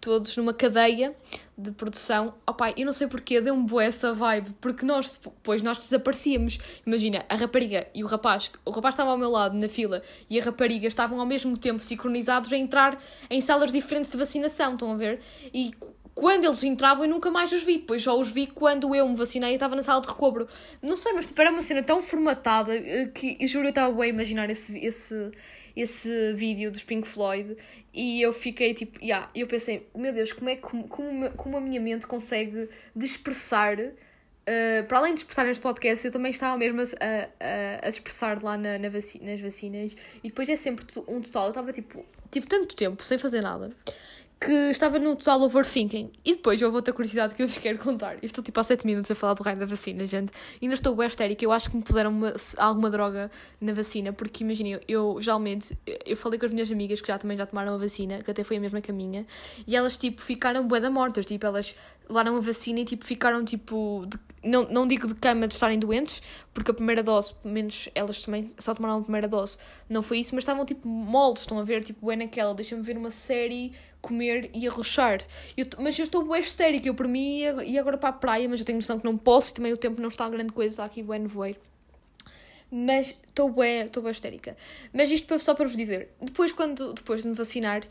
todos 0.00 0.36
numa 0.36 0.54
cadeia 0.54 1.14
de 1.56 1.72
produção. 1.72 2.34
Oh 2.46 2.54
pai, 2.54 2.72
eu 2.76 2.86
não 2.86 2.92
sei 2.92 3.08
porquê, 3.08 3.40
deu-me 3.40 3.64
boa 3.66 3.82
essa 3.82 4.14
vibe, 4.14 4.50
porque 4.60 4.86
nós 4.86 5.18
depois 5.22 5.60
nós 5.60 5.78
desaparecíamos. 5.78 6.58
Imagina, 6.86 7.24
a 7.28 7.34
rapariga 7.34 7.88
e 7.94 8.04
o 8.04 8.06
rapaz, 8.06 8.50
o 8.64 8.70
rapaz 8.70 8.94
estava 8.94 9.10
ao 9.10 9.18
meu 9.18 9.30
lado 9.30 9.56
na 9.56 9.68
fila 9.68 10.02
e 10.30 10.40
a 10.40 10.44
rapariga 10.44 10.86
estavam 10.86 11.18
ao 11.18 11.26
mesmo 11.26 11.56
tempo 11.56 11.80
sincronizados 11.80 12.52
a 12.52 12.56
entrar 12.56 13.02
em 13.28 13.40
salas 13.40 13.72
diferentes 13.72 14.10
de 14.10 14.16
vacinação, 14.16 14.74
estão 14.74 14.92
a 14.92 14.96
ver? 14.96 15.20
E 15.52 15.72
quando 16.18 16.46
eles 16.46 16.64
entravam 16.64 17.04
eu 17.04 17.10
nunca 17.10 17.30
mais 17.30 17.52
os 17.52 17.62
vi, 17.62 17.78
depois 17.78 18.02
só 18.02 18.18
os 18.18 18.28
vi 18.28 18.48
quando 18.48 18.92
eu 18.92 19.08
me 19.08 19.14
vacinei 19.14 19.52
e 19.52 19.54
estava 19.54 19.76
na 19.76 19.82
sala 19.82 20.00
de 20.00 20.08
recobro. 20.08 20.48
Não 20.82 20.96
sei, 20.96 21.12
mas 21.12 21.28
tipo, 21.28 21.40
era 21.40 21.52
uma 21.52 21.62
cena 21.62 21.80
tão 21.80 22.02
formatada 22.02 22.74
eh, 22.76 23.06
que 23.14 23.36
eu 23.38 23.46
juro 23.46 23.66
eu 23.66 23.68
estava 23.68 23.94
bem 23.94 24.06
a 24.06 24.08
imaginar 24.08 24.50
esse, 24.50 24.76
esse, 24.84 25.30
esse 25.76 26.32
vídeo 26.34 26.72
dos 26.72 26.82
Pink 26.82 27.06
Floyd 27.06 27.56
e 27.94 28.20
eu 28.20 28.32
fiquei 28.32 28.74
tipo, 28.74 28.98
yeah, 29.00 29.28
eu 29.32 29.46
pensei, 29.46 29.88
meu 29.94 30.12
Deus, 30.12 30.32
como 30.32 30.50
é 30.50 30.56
como, 30.56 30.88
como, 30.88 31.30
como 31.30 31.56
a 31.56 31.60
minha 31.60 31.80
mente 31.80 32.04
consegue 32.04 32.68
dispersar, 32.96 33.78
uh, 33.78 34.86
para 34.88 34.98
além 34.98 35.14
de 35.14 35.20
expressar 35.20 35.44
neste 35.44 35.62
podcast, 35.62 36.04
eu 36.04 36.10
também 36.10 36.32
estava 36.32 36.58
mesmo 36.58 36.80
a, 36.80 36.84
a, 36.84 37.86
a 37.86 37.88
expressar 37.88 38.42
lá 38.42 38.58
na, 38.58 38.76
na 38.76 38.88
vaci 38.88 39.22
nas 39.22 39.40
vacinas 39.40 39.96
e 40.24 40.28
depois 40.28 40.48
é 40.48 40.56
sempre 40.56 40.84
um 41.06 41.20
total. 41.20 41.44
Eu 41.44 41.50
estava 41.50 41.72
tipo, 41.72 42.04
tive 42.28 42.48
tanto 42.48 42.74
tempo 42.74 43.04
sem 43.04 43.18
fazer 43.18 43.40
nada 43.40 43.72
que 44.40 44.70
estava 44.70 44.98
no 44.98 45.16
total 45.16 45.42
overthinking. 45.42 46.12
E 46.24 46.34
depois 46.34 46.62
houve 46.62 46.76
outra 46.76 46.94
curiosidade 46.94 47.34
que 47.34 47.42
eu 47.42 47.48
vos 47.48 47.58
quero 47.58 47.78
contar. 47.78 48.14
Eu 48.14 48.26
estou 48.26 48.42
tipo 48.42 48.58
há 48.60 48.64
7 48.64 48.86
minutos 48.86 49.10
a 49.10 49.14
falar 49.14 49.34
do 49.34 49.42
raio 49.42 49.58
da 49.58 49.66
vacina, 49.66 50.06
gente. 50.06 50.32
E 50.60 50.64
ainda 50.64 50.74
estou 50.74 50.94
bem 50.94 51.08
histérica. 51.08 51.44
Eu 51.44 51.50
acho 51.50 51.70
que 51.70 51.76
me 51.76 51.82
puseram 51.82 52.10
uma, 52.10 52.32
alguma 52.58 52.88
droga 52.90 53.30
na 53.60 53.72
vacina, 53.72 54.12
porque 54.12 54.44
imaginem, 54.44 54.74
eu, 54.74 54.80
eu 54.86 55.20
geralmente 55.20 55.76
eu 56.06 56.16
falei 56.16 56.38
com 56.38 56.46
as 56.46 56.52
minhas 56.52 56.70
amigas 56.70 57.00
que 57.00 57.08
já 57.08 57.18
também 57.18 57.36
já 57.36 57.46
tomaram 57.46 57.74
a 57.74 57.78
vacina, 57.78 58.22
que 58.22 58.30
até 58.30 58.44
foi 58.44 58.58
a 58.58 58.60
mesma 58.60 58.80
que 58.80 58.90
a 58.90 58.94
minha, 58.94 59.26
e 59.66 59.74
elas 59.74 59.96
tipo 59.96 60.22
ficaram 60.22 60.66
bué 60.66 60.80
da 60.80 60.90
mortas. 60.90 61.26
Tipo, 61.26 61.46
elas 61.46 61.74
levaram 62.08 62.36
a 62.36 62.40
vacina 62.40 62.80
e 62.80 62.84
tipo 62.84 63.04
ficaram 63.04 63.44
tipo. 63.44 64.04
De, 64.06 64.27
não, 64.48 64.68
não 64.68 64.86
digo 64.86 65.06
de 65.06 65.14
cama 65.14 65.46
de 65.46 65.54
estarem 65.54 65.78
doentes, 65.78 66.22
porque 66.52 66.70
a 66.70 66.74
primeira 66.74 67.02
dose, 67.02 67.34
pelo 67.34 67.54
menos 67.54 67.88
elas 67.94 68.22
também 68.22 68.50
só 68.58 68.74
tomaram 68.74 68.98
a 68.98 69.02
primeira 69.02 69.28
dose, 69.28 69.58
não 69.88 70.02
foi 70.02 70.20
isso, 70.20 70.34
mas 70.34 70.42
estavam 70.42 70.64
tipo 70.64 70.88
moldes, 70.88 71.42
estão 71.42 71.58
a 71.58 71.62
ver, 71.62 71.84
tipo, 71.84 72.10
é 72.10 72.16
naquela, 72.16 72.54
deixa-me 72.54 72.82
ver 72.82 72.96
uma 72.96 73.10
série 73.10 73.72
comer 74.00 74.50
e 74.54 74.66
arrochar. 74.66 75.22
Eu, 75.56 75.66
mas 75.78 75.98
eu 75.98 76.04
estou 76.04 76.26
bem 76.26 76.40
histérica, 76.40 76.88
eu 76.88 76.94
por 76.94 77.06
mim 77.06 77.40
e 77.64 77.78
agora 77.78 77.98
para 77.98 78.08
a 78.10 78.12
praia, 78.12 78.48
mas 78.48 78.60
eu 78.60 78.66
tenho 78.66 78.78
noção 78.78 78.98
que 78.98 79.04
não 79.04 79.16
posso 79.16 79.50
e 79.50 79.54
também 79.54 79.72
o 79.72 79.76
tempo 79.76 80.00
não 80.00 80.08
está 80.08 80.24
a 80.24 80.30
grande 80.30 80.52
coisa, 80.52 80.84
aqui 80.84 81.02
bem 81.02 81.20
nevoeiro. 81.20 81.58
Mas 82.70 83.18
estou 83.26 83.50
bem, 83.50 83.86
estou 83.86 84.08
histérica. 84.10 84.56
Mas 84.92 85.10
isto 85.10 85.38
só 85.40 85.54
para 85.54 85.66
vos 85.66 85.76
dizer, 85.76 86.10
depois, 86.20 86.52
quando, 86.52 86.92
depois 86.92 87.22
de 87.22 87.28
me 87.28 87.34
vacinar, 87.34 87.82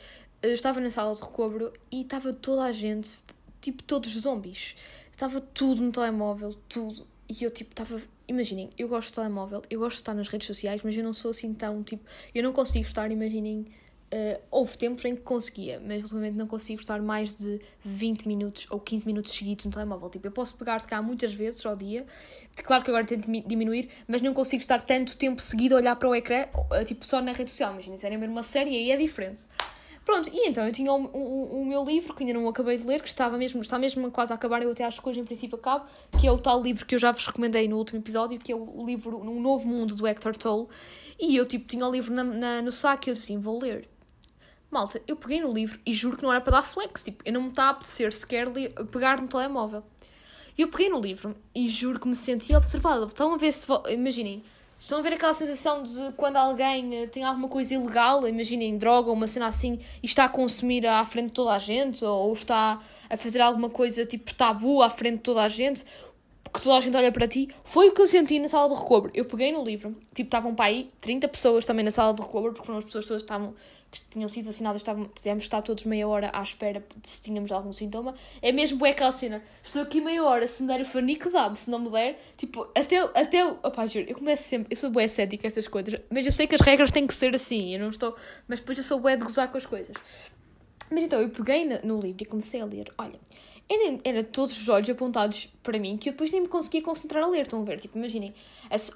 eh, 0.42 0.54
estava 0.54 0.80
na 0.80 0.92
sala 0.92 1.16
de 1.16 1.22
recobro 1.22 1.74
e 1.92 2.02
estava 2.02 2.32
toda 2.32 2.64
a 2.64 2.72
gente, 2.72 3.18
tipo 3.60 3.82
todos 3.84 4.12
zombies. 4.12 4.76
Estava 5.18 5.42
tudo 5.42 5.82
no 5.82 5.92
telemóvel, 5.92 6.54
tudo. 6.70 7.08
E 7.28 7.44
eu 7.44 7.50
tipo 7.50 7.72
estava. 7.72 8.00
Imaginem, 8.28 8.70
eu 8.78 8.88
gosto 8.88 9.08
de 9.08 9.16
telemóvel, 9.16 9.64
eu 9.68 9.80
gosto 9.80 9.96
de 9.96 10.02
estar 10.02 10.14
nas 10.14 10.28
redes 10.28 10.46
sociais, 10.46 10.80
mas 10.84 10.96
eu 10.96 11.04
não 11.04 11.12
sou 11.12 11.32
assim 11.32 11.56
tão 11.56 11.82
tipo. 11.82 12.06
Eu 12.36 12.44
não 12.44 12.54
consigo 12.54 12.86
estar, 12.86 13.12
imaginem 13.12 13.66
Uh, 14.08 14.40
houve 14.50 14.78
tempos 14.78 15.04
em 15.04 15.18
que 15.18 15.22
conseguia, 15.22 15.82
mas 15.86 16.02
ultimamente 16.04 16.36
não 16.36 16.48
consigo 16.48 16.80
estar 16.80 17.02
mais 17.02 17.34
de 17.34 17.60
20 17.84 18.26
minutos 18.26 18.66
ou 18.70 18.80
15 18.80 19.06
minutos 19.06 19.34
seguidos 19.34 19.66
no 19.66 19.72
telemóvel. 19.72 20.10
Tipo, 20.10 20.28
eu 20.28 20.32
posso 20.32 20.58
pegar 20.58 20.80
se 20.80 20.88
cá 20.88 21.02
muitas 21.02 21.34
vezes 21.34 21.66
ao 21.66 21.76
dia, 21.76 22.06
claro 22.64 22.86
que 22.86 22.90
agora 22.90 23.04
tento 23.04 23.30
diminuir, 23.46 23.90
mas 24.08 24.22
não 24.22 24.34
consigo 24.34 24.62
estar 24.62 24.80
tanto 24.80 25.18
tempo 25.18 25.42
seguido 25.42 25.76
a 25.76 25.80
olhar 25.80 25.94
para 25.98 26.08
o 26.08 26.16
ecrã, 26.16 26.46
uh, 26.56 26.86
tipo, 26.86 27.06
só 27.06 27.20
na 27.20 27.34
rede 27.34 27.52
social. 27.52 27.74
Imagina, 27.74 27.98
se 27.98 28.06
era 28.06 28.18
mesmo 28.18 28.34
uma 28.34 28.44
série, 28.44 28.70
aí 28.70 28.92
é 28.92 28.98
diferente. 28.98 29.44
Pronto, 30.08 30.30
e 30.32 30.48
então 30.48 30.66
eu 30.66 30.72
tinha 30.72 30.90
o, 30.90 31.04
o, 31.04 31.64
o, 31.64 31.66
meu 31.66 31.84
livro, 31.84 32.14
que 32.14 32.24
ainda 32.24 32.40
não 32.40 32.48
acabei 32.48 32.78
de 32.78 32.88
ler, 32.88 33.02
que 33.02 33.10
estava 33.10 33.38
mesmo, 33.38 33.60
está 33.60 33.78
mesmo 33.78 34.10
quase 34.10 34.32
a 34.32 34.36
acabar, 34.36 34.64
eu 34.64 34.72
até 34.72 34.86
acho 34.86 35.02
que 35.02 35.10
hoje 35.10 35.20
em 35.20 35.26
princípio 35.26 35.58
acabo, 35.58 35.86
que 36.18 36.26
é 36.26 36.32
o 36.32 36.38
tal 36.38 36.64
livro 36.64 36.86
que 36.86 36.96
eu 36.96 37.00
já 37.00 37.12
vos 37.12 37.28
recomendei 37.28 37.68
no 37.68 37.76
último 37.76 38.00
episódio, 38.00 38.40
que 38.40 38.50
é 38.50 38.56
o, 38.56 38.86
livro 38.86 39.18
Um 39.20 39.42
Novo 39.42 39.68
Mundo, 39.68 39.98
do 39.98 40.08
Hector 40.08 40.38
Tolle. 40.38 40.70
E 41.20 41.36
eu, 41.36 41.46
tipo, 41.46 41.68
tinha 41.68 41.86
o 41.86 41.92
livro 41.92 42.14
na, 42.14 42.24
na, 42.24 42.62
no 42.62 42.72
saco 42.72 43.04
e 43.06 43.10
eu 43.10 43.16
disse 43.16 43.34
assim, 43.34 43.38
vou 43.38 43.60
ler. 43.60 43.86
Malta, 44.72 45.02
eu 45.06 45.18
peguei 45.18 45.42
no 45.42 45.52
livro 45.52 45.78
e 45.86 45.92
juro 45.92 46.16
que 46.16 46.24
não 46.24 46.32
era 46.32 46.40
para 46.40 46.54
dar 46.54 46.64
flex. 46.64 47.04
Tipo, 47.04 47.22
eu 47.26 47.34
não 47.34 47.42
me 47.42 47.50
estava 47.50 47.68
a 47.68 47.72
apetecer 47.72 48.14
sequer 48.14 48.48
pegar 48.90 49.20
no 49.20 49.28
telemóvel. 49.28 49.84
Eu 50.58 50.70
peguei 50.70 50.88
no 50.88 51.02
livro 51.02 51.36
e 51.54 51.68
juro 51.68 52.00
que 52.00 52.08
me 52.08 52.16
senti 52.16 52.56
observada. 52.56 53.06
Estão 53.06 53.34
a 53.34 53.38
ver 53.38 53.52
se. 53.52 53.68
Imaginem. 53.90 54.42
Estão 54.80 55.00
a 55.00 55.02
ver 55.02 55.14
aquela 55.14 55.34
sensação 55.34 55.82
de 55.82 56.12
quando 56.16 56.38
alguém 56.38 56.96
eh, 56.96 57.08
tem 57.08 57.24
alguma 57.24 57.48
coisa 57.48 57.74
ilegal, 57.74 58.28
imaginem 58.28 58.78
droga 58.78 59.10
ou 59.10 59.16
uma 59.16 59.26
cena 59.26 59.48
assim, 59.48 59.80
e 60.04 60.06
está 60.06 60.26
a 60.26 60.30
consumir 60.30 60.86
à 60.86 61.04
frente 61.04 61.28
de 61.28 61.32
toda 61.32 61.54
a 61.54 61.60
gente, 61.60 62.06
ou 62.06 62.32
está 62.32 62.80
a 63.10 63.18
fazer 63.18 63.42
alguma 63.42 63.72
coisa 63.72 64.06
tipo 64.06 64.32
tabu 64.36 64.84
à 64.84 64.90
frente 64.92 65.18
de 65.18 65.24
toda 65.24 65.42
a 65.42 65.50
gente, 65.50 65.84
que 66.54 66.62
toda 66.62 66.78
a 66.78 66.82
gente 66.82 66.96
olha 66.96 67.12
para 67.12 67.28
ti. 67.28 67.50
Foi 67.64 67.90
o 67.90 67.94
que 67.94 68.02
eu 68.02 68.08
senti 68.08 68.40
na 68.40 68.48
sala 68.48 68.74
de 68.74 68.80
recobro. 68.80 69.12
Eu 69.14 69.26
peguei 69.26 69.52
no 69.52 69.64
livro, 69.64 69.96
tipo, 70.14 70.28
estavam 70.28 70.56
para 70.56 70.66
aí 70.66 70.92
30 71.02 71.28
pessoas 71.28 71.66
também 71.66 71.84
na 71.84 71.92
sala 71.92 72.14
de 72.14 72.22
recobro, 72.22 72.54
porque 72.54 72.66
foram 72.66 72.80
as 72.80 72.86
pessoas 72.86 73.06
todas 73.06 73.24
que 73.24 73.26
estavam 73.26 73.54
que 73.90 74.02
tinham 74.10 74.28
sido 74.28 74.46
vacinadas, 74.46 74.82
estavam, 74.82 75.06
tivemos 75.06 75.44
de 75.44 75.48
estar 75.48 75.62
todos 75.62 75.86
meia 75.86 76.08
hora 76.08 76.30
à 76.34 76.44
espera 76.44 76.84
de 77.02 77.10
se 77.10 77.22
tínhamos 77.22 77.52
algum 77.52 77.72
sintoma. 77.72 78.14
É 78.42 78.52
mesmo 78.52 78.86
é 78.86 78.90
aquela 78.92 79.12
cena, 79.12 79.42
estou 79.64 79.82
aqui 79.82 80.02
meia 80.02 80.24
hora, 80.24 80.46
se 80.48 80.62
me 80.62 80.68
der 80.68 80.82
o 80.82 80.86
fanico 80.86 81.32
dá-me, 81.32 81.56
se 81.56 81.70
não 81.70 81.80
me 81.80 81.90
der, 81.90 82.20
tipo, 82.36 82.68
até, 82.76 82.98
até, 82.98 83.46
opá, 83.46 83.88
juro, 83.88 84.06
eu 84.08 84.16
começo 84.16 84.44
sempre, 84.44 84.68
eu 84.74 84.78
sou 84.78 84.90
bué 84.90 85.08
cética 85.08 85.48
estas 85.48 85.68
coisas, 85.68 86.00
mas 86.10 86.26
eu 86.26 86.32
sei 86.32 86.48
que 86.48 86.56
as 86.56 86.62
regras 86.62 86.92
têm 86.92 87.08
que 87.08 87.14
ser 87.14 87.34
assim, 87.34 87.74
eu 87.74 87.80
não 87.80 87.90
estou, 87.90 88.16
mas 88.48 88.60
depois 88.60 88.78
eu 88.78 88.84
sou 88.84 89.00
bué 89.00 89.16
de 89.16 89.24
gozar 89.24 89.50
com 89.50 89.58
as 89.58 89.66
coisas. 89.66 89.96
Mas 90.90 91.04
então, 91.04 91.22
eu 91.22 91.30
peguei 91.30 91.66
no 91.84 92.00
livro 92.00 92.24
e 92.24 92.26
comecei 92.26 92.62
a 92.62 92.66
ler, 92.66 92.92
olha, 92.98 93.20
era, 93.70 93.98
era 94.04 94.24
todos 94.24 94.58
os 94.60 94.70
olhos 94.70 94.90
apontados 94.90 95.50
para 95.62 95.78
mim 95.78 95.98
que 95.98 96.10
eu 96.10 96.14
depois 96.14 96.32
nem 96.32 96.42
me 96.42 96.48
conseguia 96.48 96.82
concentrar 96.82 97.24
a 97.24 97.28
ler. 97.28 97.44
Estão 97.44 97.62
a 97.62 97.66
ver? 97.66 97.80
Tipo, 97.80 97.98
imaginem, 97.98 98.34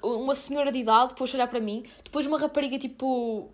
uma 0.02 0.34
senhora 0.34 0.72
de 0.72 0.78
idade 0.78 1.10
depois 1.10 1.32
olhar 1.34 1.48
para 1.48 1.60
mim, 1.60 1.84
depois 2.04 2.26
uma 2.26 2.38
rapariga 2.38 2.78
tipo 2.78 3.50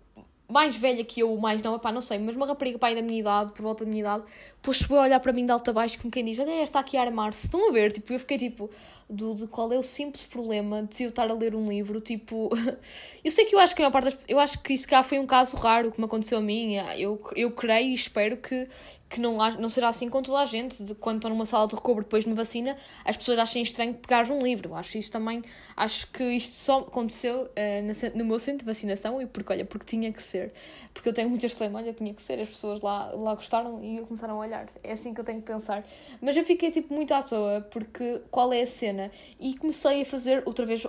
mais 0.49 0.75
velha 0.75 1.05
que 1.05 1.19
eu, 1.19 1.37
mais 1.37 1.61
nova, 1.61 1.77
pá, 1.77 1.91
não 1.91 2.01
sei, 2.01 2.17
mas 2.17 2.35
uma 2.35 2.47
rapariga 2.47 2.79
pai 2.79 2.95
da 2.95 3.03
minha 3.03 3.19
idade, 3.19 3.53
por 3.53 3.61
volta 3.61 3.85
da 3.85 3.91
minha 3.91 4.01
idade, 4.01 4.23
depois 4.61 4.77
chegou 4.77 4.99
a 4.99 5.03
olhar 5.03 5.19
para 5.21 5.31
mim 5.31 5.45
de 5.45 5.51
alto 5.53 5.69
a 5.69 5.73
baixo, 5.73 5.97
como 5.97 6.11
quem 6.11 6.25
diz: 6.25 6.37
Olha, 6.37 6.51
esta 6.61 6.79
aqui 6.79 6.97
a 6.97 7.01
armar-se. 7.01 7.45
Estão 7.45 7.69
a 7.69 7.71
ver? 7.71 7.93
Tipo, 7.93 8.11
eu 8.11 8.19
fiquei 8.19 8.37
tipo, 8.37 8.69
do, 9.09 9.33
de 9.33 9.47
qual 9.47 9.71
é 9.71 9.77
o 9.77 9.83
simples 9.83 10.23
problema 10.23 10.83
de 10.83 11.03
eu 11.03 11.09
estar 11.09 11.29
a 11.29 11.33
ler 11.33 11.55
um 11.55 11.69
livro, 11.69 12.01
tipo. 12.01 12.49
eu 13.23 13.31
sei 13.31 13.45
que 13.45 13.55
eu 13.55 13.59
acho 13.59 13.73
que 13.73 13.81
a 13.81 13.83
maior 13.83 13.93
parte 13.93 14.05
das, 14.05 14.17
Eu 14.27 14.37
acho 14.37 14.59
que 14.59 14.73
isso 14.73 14.87
cá 14.87 15.01
foi 15.01 15.17
um 15.17 15.25
caso 15.25 15.55
raro 15.55 15.91
que 15.91 15.99
me 15.99 16.05
aconteceu 16.05 16.39
a 16.39 16.41
mim. 16.41 16.75
Eu, 16.97 17.21
eu 17.35 17.51
creio 17.51 17.91
e 17.91 17.93
espero 17.93 18.35
que 18.35 18.67
que 19.09 19.19
não, 19.19 19.37
não 19.57 19.67
será 19.67 19.89
assim 19.89 20.07
com 20.07 20.21
toda 20.21 20.39
a 20.39 20.45
gente, 20.45 20.83
de 20.83 20.93
quando 20.93 21.17
estão 21.17 21.31
numa 21.31 21.45
sala 21.45 21.67
de 21.67 21.73
recobro 21.73 22.03
depois 22.03 22.23
de 22.23 22.29
uma 22.29 22.35
vacina, 22.35 22.77
as 23.03 23.17
pessoas 23.17 23.39
achem 23.39 23.63
estranho 23.63 23.95
pegar 23.95 24.29
um 24.29 24.41
livro. 24.41 24.75
Acho 24.75 24.99
isso 24.99 25.11
também, 25.11 25.43
acho 25.75 26.05
que 26.11 26.23
isto 26.23 26.53
só 26.53 26.81
aconteceu 26.81 27.45
uh, 27.45 28.17
no 28.17 28.23
meu 28.23 28.37
centro 28.37 28.59
de 28.59 28.65
vacinação 28.65 29.19
e 29.19 29.25
porque, 29.25 29.51
olha, 29.51 29.65
porque 29.65 29.85
tinha 29.85 30.13
que 30.13 30.21
ser. 30.21 30.53
Porque 30.93 31.09
eu 31.09 31.13
tenho 31.13 31.27
muitas 31.29 31.53
dilema, 31.53 31.79
olha, 31.79 31.91
tinha 31.91 32.13
que 32.13 32.21
ser, 32.21 32.39
as 32.39 32.49
pessoas 32.49 32.81
lá, 32.81 33.11
lá 33.13 33.33
gostaram 33.33 33.83
e 33.83 33.99
começaram 34.01 34.35
a 34.35 34.37
olhar. 34.37 34.48
É 34.83 34.93
assim 34.93 35.13
que 35.13 35.19
eu 35.19 35.23
tenho 35.23 35.41
que 35.41 35.47
pensar. 35.47 35.85
Mas 36.21 36.35
eu 36.35 36.43
fiquei, 36.43 36.71
tipo, 36.71 36.93
muito 36.93 37.13
à 37.13 37.23
toa, 37.23 37.61
porque 37.71 38.21
qual 38.31 38.51
é 38.51 38.61
a 38.61 38.67
cena? 38.67 39.11
E 39.39 39.57
comecei 39.57 40.01
a 40.01 40.05
fazer 40.05 40.43
outra 40.45 40.65
vez, 40.65 40.85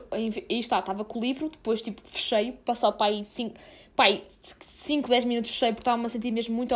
e 0.48 0.58
está, 0.58 0.78
estava 0.78 1.04
com 1.04 1.18
o 1.18 1.22
livro, 1.22 1.48
depois, 1.48 1.82
tipo, 1.82 2.00
fechei, 2.04 2.52
passar 2.52 2.92
para 2.92 3.06
aí 3.06 3.24
5, 3.24 3.54
pai, 3.94 4.22
5, 4.80 5.08
10 5.08 5.24
minutos 5.26 5.50
fechei 5.50 5.68
porque 5.68 5.82
estava-me 5.82 6.06
a 6.06 6.08
sentir 6.08 6.30
mesmo 6.30 6.54
muito 6.54 6.74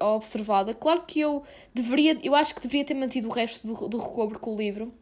observada. 0.00 0.74
Claro 0.74 1.02
que 1.06 1.20
eu 1.20 1.44
deveria, 1.72 2.18
eu 2.22 2.34
acho 2.34 2.54
que 2.54 2.60
deveria 2.60 2.84
ter 2.84 2.94
mantido 2.94 3.28
o 3.28 3.30
resto 3.30 3.66
do, 3.66 3.88
do 3.88 3.98
recobro 3.98 4.38
com 4.38 4.54
o 4.54 4.56
livro, 4.56 4.92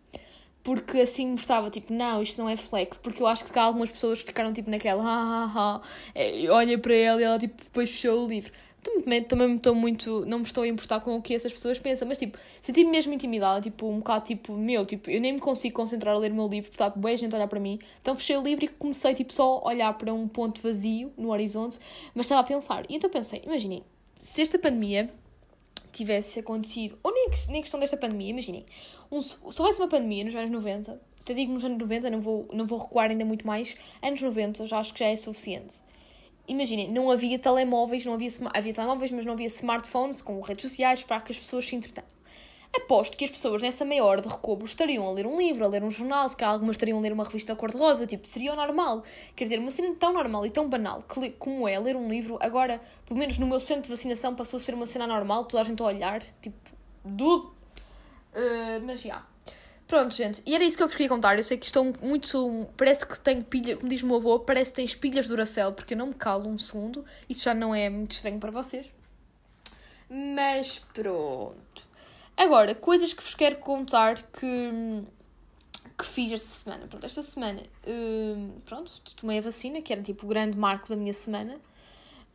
porque 0.63 1.01
assim 1.01 1.29
mostrava, 1.29 1.71
tipo, 1.71 1.91
não, 1.93 2.23
isto 2.23 2.39
não 2.39 2.49
é 2.49 2.57
flex, 2.57 2.99
porque 2.99 3.23
eu 3.23 3.27
acho 3.27 3.45
que 3.45 3.59
algumas 3.59 3.91
pessoas 3.91 4.21
ficaram, 4.21 4.53
tipo, 4.53 4.71
naquela, 4.71 5.03
ha, 5.03 5.45
ha, 5.45 5.77
ha, 5.77 5.83
olha 6.53 6.79
para 6.79 6.95
ela 6.95 7.21
e 7.21 7.25
ela, 7.25 7.39
tipo, 7.39 7.63
depois 7.63 7.91
fechou 7.91 8.27
o 8.27 8.29
livro 8.29 8.53
também, 8.83 9.23
também 9.23 9.49
me 9.49 9.57
estou 9.57 9.75
muito. 9.75 10.25
Não 10.27 10.39
me 10.39 10.45
estou 10.45 10.65
a 10.65 10.69
importar 10.69 11.01
com 11.01 11.17
o 11.17 11.23
que 11.23 11.35
essas 11.35 11.53
pessoas 11.53 11.79
pensam, 11.79 12.07
mas 12.07 12.19
tipo, 12.19 12.39
senti-me 12.61 12.91
mesmo 12.91 13.13
intimidada, 13.13 13.61
tipo, 13.61 13.87
um 13.89 13.99
bocado 13.99 14.25
tipo, 14.25 14.53
meu, 14.53 14.87
tipo, 14.87 15.11
eu 15.11 15.21
nem 15.21 15.33
me 15.33 15.41
consigo 15.41 15.75
concentrar 15.75 16.15
a 16.15 16.19
ler 16.19 16.33
o 16.33 16.35
meu 16.35 16.49
livro, 16.49 16.71
porque 16.71 16.83
está 16.83 16.97
bem 16.99 17.15
a 17.15 17.17
gente 17.17 17.35
a 17.35 17.39
olhar 17.39 17.49
para 17.49 17.61
mim. 17.61 17.79
Então 18.01 18.15
fechei 18.15 18.37
o 18.37 18.43
livro 18.43 18.65
e 18.65 18.69
comecei 18.69 19.15
tipo 19.15 19.33
só 19.33 19.63
a 19.65 19.69
olhar 19.69 19.93
para 19.97 20.13
um 20.13 20.29
ponto 20.29 20.61
vazio 20.61 21.13
no 21.17 21.31
horizonte, 21.31 21.79
mas 22.15 22.27
estava 22.27 22.41
a 22.41 22.45
pensar. 22.45 22.85
E 22.89 22.97
então 22.97 23.11
pensei, 23.11 23.43
imaginem, 23.45 23.83
se 24.19 24.43
esta 24.43 24.59
pandemia 24.59 25.11
tivesse 25.93 26.39
acontecido, 26.39 26.99
ou 27.03 27.13
nem, 27.13 27.29
nem 27.49 27.63
questão 27.63 27.81
desta 27.81 27.97
pandemia, 27.97 28.31
imaginem, 28.31 28.65
um, 29.11 29.21
se 29.21 29.37
houvesse 29.43 29.81
uma 29.81 29.89
pandemia 29.89 30.25
nos 30.25 30.35
anos 30.35 30.51
90, 30.51 31.01
até 31.21 31.35
digo 31.35 31.53
nos 31.53 31.65
anos 31.65 31.79
90, 31.79 32.11
não 32.11 32.21
vou, 32.21 32.47
não 32.53 32.65
vou 32.65 32.79
recuar 32.79 33.11
ainda 33.11 33.25
muito 33.25 33.47
mais, 33.47 33.75
anos 34.03 34.21
90 34.21 34.67
já 34.67 34.79
acho 34.79 34.93
que 34.93 35.01
já 35.01 35.07
é 35.07 35.17
suficiente 35.17 35.88
imaginem, 36.49 36.91
não 36.91 37.11
havia 37.11 37.39
telemóveis, 37.39 38.05
não 38.05 38.15
havia, 38.15 38.31
havia 38.55 38.75
telemóveis, 38.75 39.13
mas 39.13 39.25
não 39.25 39.35
havia 39.35 39.47
smartphones 39.47 40.23
com 40.23 40.41
redes 40.41 40.71
sociais 40.71 41.03
para 41.03 41.21
que 41.21 41.33
as 41.33 41.39
pessoas 41.39 41.67
se 41.67 41.77
entretenham. 41.77 42.09
Aposto 42.75 43.17
que 43.17 43.25
as 43.25 43.31
pessoas 43.31 43.63
nessa 43.63 43.85
meia 43.85 44.05
hora 44.05 44.21
de 44.21 44.29
recobro 44.29 44.67
estariam 44.67 45.07
a 45.07 45.13
ler 45.13 45.27
um 45.27 45.39
livro, 45.39 45.65
a 45.65 45.69
ler 45.69 45.83
um 45.83 45.91
jornal, 45.91 46.29
se 46.29 46.37
calhar 46.37 46.53
algumas 46.53 46.75
estariam 46.75 46.99
a 46.99 47.01
ler 47.01 47.13
uma 47.13 47.25
revista 47.25 47.57
cor-de-rosa, 47.57 48.07
tipo, 48.07 48.27
seria 48.27 48.55
normal. 48.55 49.03
Quer 49.35 49.45
dizer, 49.45 49.59
uma 49.59 49.71
cena 49.71 49.95
tão 49.95 50.13
normal 50.13 50.45
e 50.45 50.51
tão 50.51 50.69
banal 50.69 51.03
que, 51.03 51.31
como 51.31 51.67
é 51.67 51.79
ler 51.79 51.97
um 51.97 52.09
livro, 52.09 52.39
agora, 52.41 52.81
pelo 53.07 53.19
menos 53.19 53.39
no 53.39 53.47
meu 53.47 53.59
centro 53.59 53.85
de 53.85 53.89
vacinação, 53.89 54.35
passou 54.35 54.59
a 54.59 54.61
ser 54.61 54.75
uma 54.75 54.87
cena 54.87 55.07
normal, 55.07 55.45
toda 55.47 55.63
a 55.63 55.65
gente 55.65 55.81
a 55.83 55.87
olhar, 55.87 56.23
tipo, 56.43 56.57
dude. 57.05 57.47
Uh, 57.47 58.85
mas 58.85 59.01
já. 59.01 59.09
Yeah. 59.09 59.28
Pronto, 59.89 60.15
gente, 60.15 60.43
e 60.45 60.55
era 60.55 60.63
isso 60.63 60.77
que 60.77 60.83
eu 60.83 60.87
vos 60.87 60.95
queria 60.95 61.09
contar. 61.09 61.37
Eu 61.39 61.43
sei 61.43 61.57
que 61.57 61.65
estou 61.65 61.83
muito. 62.03 62.69
Parece 62.77 63.07
que 63.07 63.19
tenho 63.19 63.43
pilha, 63.43 63.75
como 63.75 63.89
diz 63.89 64.03
o 64.03 64.07
meu 64.07 64.17
avô, 64.17 64.39
parece 64.39 64.71
que 64.71 64.77
tens 64.77 64.95
pilhas 64.95 65.25
de 65.25 65.31
Duracell, 65.31 65.73
porque 65.73 65.95
eu 65.95 65.99
não 65.99 66.09
me 66.09 66.15
calo 66.15 66.47
um 66.47 66.59
segundo. 66.59 67.07
Isso 67.27 67.45
já 67.45 67.55
não 67.55 67.75
é 67.75 67.89
muito 67.89 68.13
estranho 68.13 68.39
para 68.39 68.51
vocês. 68.51 68.87
Mas 70.11 70.79
pronto. 70.93 71.89
Agora, 72.37 72.75
coisas 72.75 73.15
que 73.15 73.23
vos 73.23 73.35
quero 73.35 73.57
contar 73.57 74.23
que, 74.25 75.03
que 75.97 76.05
fiz 76.05 76.33
esta 76.33 76.49
semana. 76.49 76.87
Pronto, 76.87 77.07
esta 77.07 77.23
semana, 77.23 77.63
hum, 77.87 78.61
pronto, 78.67 78.93
tomei 79.17 79.39
a 79.39 79.43
vacina, 79.43 79.81
que 79.81 79.91
era 79.91 80.03
tipo 80.03 80.27
o 80.27 80.29
grande 80.29 80.57
marco 80.59 80.87
da 80.87 80.97
minha 80.97 81.15
semana. 81.15 81.59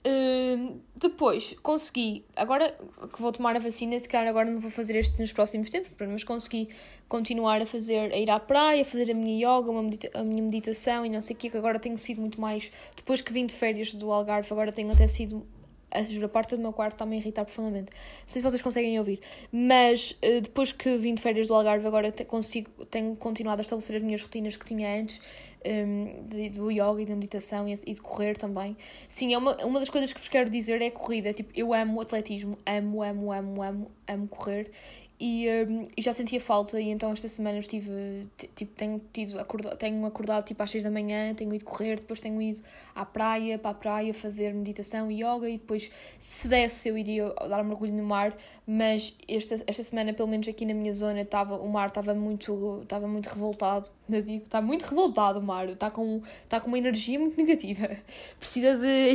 Uh, 0.06 0.82
depois 1.00 1.56
consegui, 1.64 2.26
agora 2.36 2.76
que 3.14 3.22
vou 3.22 3.32
tomar 3.32 3.56
a 3.56 3.60
vacina, 3.60 3.98
se 3.98 4.08
calhar 4.08 4.28
agora 4.28 4.50
não 4.50 4.60
vou 4.60 4.70
fazer 4.70 4.98
este 4.98 5.20
nos 5.20 5.32
próximos 5.32 5.70
tempos, 5.70 5.92
mas 6.00 6.24
consegui 6.24 6.68
continuar 7.08 7.62
a 7.62 7.66
fazer, 7.66 8.12
a 8.12 8.18
ir 8.18 8.30
à 8.30 8.40
praia, 8.40 8.82
a 8.82 8.86
fazer 8.86 9.12
a 9.12 9.14
minha 9.14 9.38
yoga, 9.38 9.72
medita 9.82 10.10
a 10.14 10.24
minha 10.24 10.42
meditação 10.42 11.06
e 11.06 11.10
não 11.10 11.22
sei 11.22 11.36
o 11.36 11.40
que, 11.40 11.50
que 11.50 11.58
agora 11.58 11.80
tenho 11.80 11.98
sido 11.98 12.20
muito 12.20 12.40
mais, 12.40 12.72
depois 12.96 13.22
que 13.22 13.32
vim 13.32 13.46
de 13.46 13.54
férias 13.54 13.94
do 13.94 14.12
Algarve, 14.12 14.48
agora 14.52 14.72
tenho 14.72 14.92
até 14.92 15.08
sido 15.08 15.46
a 15.94 16.30
porta 16.30 16.56
do 16.56 16.62
meu 16.62 16.74
quarto 16.74 16.94
está-me 16.94 17.16
a 17.16 17.20
irritar 17.20 17.46
profundamente. 17.46 17.92
Não 17.92 18.28
sei 18.28 18.42
se 18.42 18.48
vocês 18.48 18.62
conseguem 18.62 18.98
ouvir, 18.98 19.20
mas 19.52 20.12
uh, 20.12 20.42
depois 20.42 20.72
que 20.72 20.98
vim 20.98 21.14
de 21.14 21.22
férias 21.22 21.48
do 21.48 21.54
Algarve, 21.54 21.86
agora 21.86 22.12
consigo, 22.26 22.86
tenho 22.86 23.16
continuado 23.16 23.62
a 23.62 23.64
estabelecer 23.64 23.98
as 23.98 24.02
minhas 24.02 24.22
rotinas 24.22 24.56
que 24.56 24.66
tinha 24.66 25.00
antes, 25.00 25.22
um, 25.66 25.70
ehm, 25.70 26.28
de, 26.28 26.50
do 26.50 26.72
yoga 26.72 27.02
e 27.02 27.06
da 27.06 27.16
meditação 27.16 27.68
e, 27.68 27.74
e, 27.74 27.94
de 27.94 28.02
correr 28.02 28.38
também. 28.38 28.76
Sim, 29.08 29.34
é 29.34 29.38
uma, 29.38 29.56
uma 29.66 29.80
das 29.80 29.90
coisas 29.90 30.12
que 30.12 30.20
vos 30.20 30.28
quero 30.28 30.50
dizer 30.50 30.82
é 30.82 30.88
a 30.88 30.92
corrida. 30.92 31.34
Tipo, 31.34 31.52
eu 31.56 31.74
amo 31.74 32.02
atletismo, 32.02 32.58
amo, 32.66 33.02
amo, 33.02 33.32
amo, 33.32 33.64
amo, 33.64 33.92
amo 34.08 34.28
correr 34.28 34.72
e, 35.20 35.48
um, 35.48 35.88
e 35.96 36.02
já 36.02 36.12
sentia 36.12 36.42
falta 36.42 36.82
e 36.82 36.90
então 36.90 37.12
esta 37.12 37.28
semana 37.28 37.60
estive, 37.60 38.28
tipo, 38.56 38.74
tenho 38.76 39.02
tido, 39.14 39.40
acordado, 39.40 39.78
tenho 39.78 40.06
acordado 40.06 40.44
tipo 40.44 40.62
às 40.62 40.72
6 40.72 40.84
da 40.84 40.92
manhã, 40.92 41.34
tenho 41.34 41.54
ido 41.54 41.64
correr, 41.64 41.98
depois 41.98 42.20
tenho 42.20 42.42
ido 42.42 42.62
à 42.96 43.06
praia, 43.06 43.58
para 43.58 43.72
a 43.72 43.74
praia 43.74 44.14
fazer 44.14 44.54
meditação 44.54 45.12
e 45.12 45.24
yoga 45.24 45.48
e 45.48 45.58
depois 45.58 45.92
se 46.20 46.48
desse 46.48 46.90
eu 46.90 46.98
iria 46.98 47.30
dar 47.48 47.62
um 47.62 47.64
mergulho 47.64 47.94
no 47.94 48.04
mar, 48.04 48.36
mas 48.66 49.16
esta, 49.28 49.64
esta 49.68 49.84
semana 49.84 50.14
pelo 50.14 50.28
menos 50.28 50.48
aqui 50.48 50.66
na 50.66 50.74
minha 50.74 50.94
zona 50.94 51.22
estava, 51.22 51.58
o 51.58 51.70
mar 51.70 51.90
estava 51.90 52.14
muito, 52.14 52.80
estava 52.82 53.08
muito 53.08 53.28
revoltado, 53.28 53.90
eu 54.10 54.22
digo, 54.22 54.44
está 54.44 54.62
muito 54.62 54.84
revoltado 54.84 55.40
o 55.40 55.44
mar, 55.44 55.70
está 55.70 55.92
com, 55.92 56.22
está 56.44 56.60
com 56.60 56.68
uma 56.68 56.78
energia 56.78 57.20
muito 57.20 57.38
negativa, 57.38 57.90
precisa 58.40 58.78
de, 58.78 59.14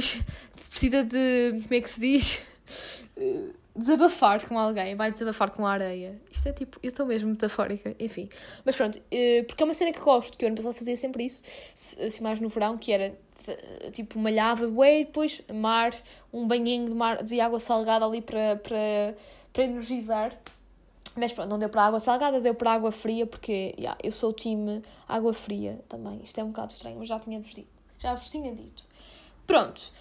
precisa 0.71 1.05
de, 1.05 1.61
como 1.63 1.75
é 1.75 1.81
que 1.81 1.91
se 1.91 2.01
diz? 2.01 2.43
Desabafar 3.79 4.47
com 4.47 4.59
alguém, 4.59 4.95
vai 4.95 5.13
desabafar 5.13 5.51
com 5.51 5.67
a 5.67 5.73
areia. 5.73 6.21
Isto 6.31 6.49
é 6.49 6.53
tipo, 6.53 6.79
eu 6.83 6.89
estou 6.89 7.07
mesmo 7.07 7.31
metafórica, 7.31 7.95
enfim. 7.99 8.29
Mas 8.65 8.77
pronto, 8.77 9.01
eh, 9.11 9.45
porque 9.47 9.63
é 9.63 9.65
uma 9.65 9.75
cena 9.75 9.93
que 9.93 10.01
gosto, 10.01 10.37
que 10.37 10.45
eu 10.45 10.49
ano 10.49 10.57
passado 10.57 10.75
fazia 10.75 10.97
sempre 10.97 11.25
isso, 11.25 11.43
assim 11.75 12.23
mais 12.23 12.41
no 12.41 12.49
verão, 12.49 12.77
que 12.77 12.93
era 12.93 13.15
tipo 13.93 14.19
malhava, 14.19 14.69
bué, 14.69 15.05
depois 15.05 15.43
mar, 15.53 15.95
um 16.33 16.47
banhinho 16.47 16.87
de, 16.87 16.95
mar, 16.95 17.23
de 17.23 17.41
água 17.41 17.61
salgada 17.61 18.05
ali 18.05 18.21
para, 18.21 18.57
para, 18.57 19.17
para 19.53 19.65
energizar. 19.65 20.37
Mas 21.17 21.33
pronto, 21.33 21.49
não 21.49 21.59
deu 21.59 21.69
para 21.69 21.85
água 21.85 21.99
salgada, 21.99 22.41
deu 22.41 22.55
para 22.55 22.73
água 22.73 22.93
fria, 22.93 23.27
porque 23.27 23.75
yeah, 23.77 23.99
eu 24.03 24.13
sou 24.13 24.31
o 24.31 24.33
time 24.33 24.83
água 25.09 25.35
fria 25.35 25.81
também. 25.89 26.21
Isto 26.23 26.41
é 26.41 26.45
um 26.45 26.49
bocado 26.49 26.73
estranho, 26.73 26.97
mas 26.99 27.09
já 27.09 27.19
tinha-vos 27.19 27.53
dito. 27.55 27.69
Já 27.99 28.15
vos 28.15 28.31
tinha 28.31 28.55
dito. 28.55 28.85
Pronto. 29.47 29.93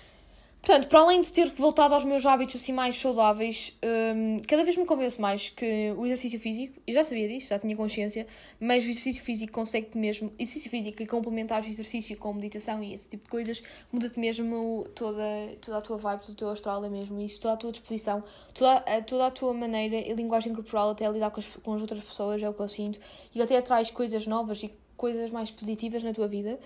Portanto, 0.67 0.89
para 0.89 0.99
além 0.99 1.21
de 1.21 1.31
ter 1.31 1.47
voltado 1.47 1.93
aos 1.93 2.03
meus 2.03 2.25
hábitos 2.25 2.61
assim 2.61 2.73
mais 2.73 2.99
saudáveis, 2.99 3.73
um, 3.81 4.41
cada 4.45 4.65
vez 4.65 4.75
me 4.75 4.83
convenço 4.85 5.21
mais 5.21 5.47
que 5.47 5.93
o 5.97 6.05
exercício 6.05 6.37
físico, 6.41 6.77
eu 6.85 6.93
já 6.93 7.05
sabia 7.05 7.25
disto, 7.25 7.47
já 7.47 7.57
tinha 7.57 7.73
consciência, 7.73 8.27
mas 8.59 8.83
o 8.83 8.89
exercício 8.89 9.23
físico 9.23 9.53
consegue-te 9.53 9.97
mesmo, 9.97 10.29
exercício 10.37 10.69
físico 10.69 11.01
e 11.01 11.07
complementar 11.07 11.63
o 11.63 11.65
exercício 11.65 12.17
com 12.17 12.33
meditação 12.33 12.83
e 12.83 12.93
esse 12.93 13.07
tipo 13.07 13.23
de 13.23 13.29
coisas, 13.29 13.63
muda-te 13.93 14.19
mesmo 14.19 14.85
toda, 14.93 15.23
toda 15.61 15.77
a 15.77 15.81
tua 15.81 15.97
vibe, 15.97 16.19
todo 16.19 16.31
o 16.31 16.35
teu 16.35 16.49
astral 16.49 16.83
é 16.83 16.89
mesmo 16.89 17.17
isso, 17.21 17.39
toda 17.39 17.53
a 17.53 17.57
tua 17.57 17.71
disposição, 17.71 18.21
toda, 18.53 18.73
a, 18.73 19.01
toda 19.01 19.27
a 19.27 19.31
tua 19.31 19.53
maneira 19.53 19.95
e 19.95 20.13
linguagem 20.15 20.53
corporal 20.53 20.89
até 20.89 21.05
a 21.05 21.09
lidar 21.09 21.31
com 21.31 21.39
as, 21.39 21.45
com 21.45 21.75
as 21.75 21.79
outras 21.79 22.03
pessoas, 22.03 22.43
é 22.43 22.49
o 22.49 22.53
que 22.53 22.59
eu 22.59 22.67
sinto, 22.67 22.99
e 23.33 23.41
até 23.41 23.61
traz 23.61 23.89
coisas 23.89 24.27
novas 24.27 24.61
e 24.63 24.73
coisas 24.97 25.31
mais 25.31 25.49
positivas 25.49 26.03
na 26.03 26.11
tua 26.11 26.27
vida, 26.27 26.59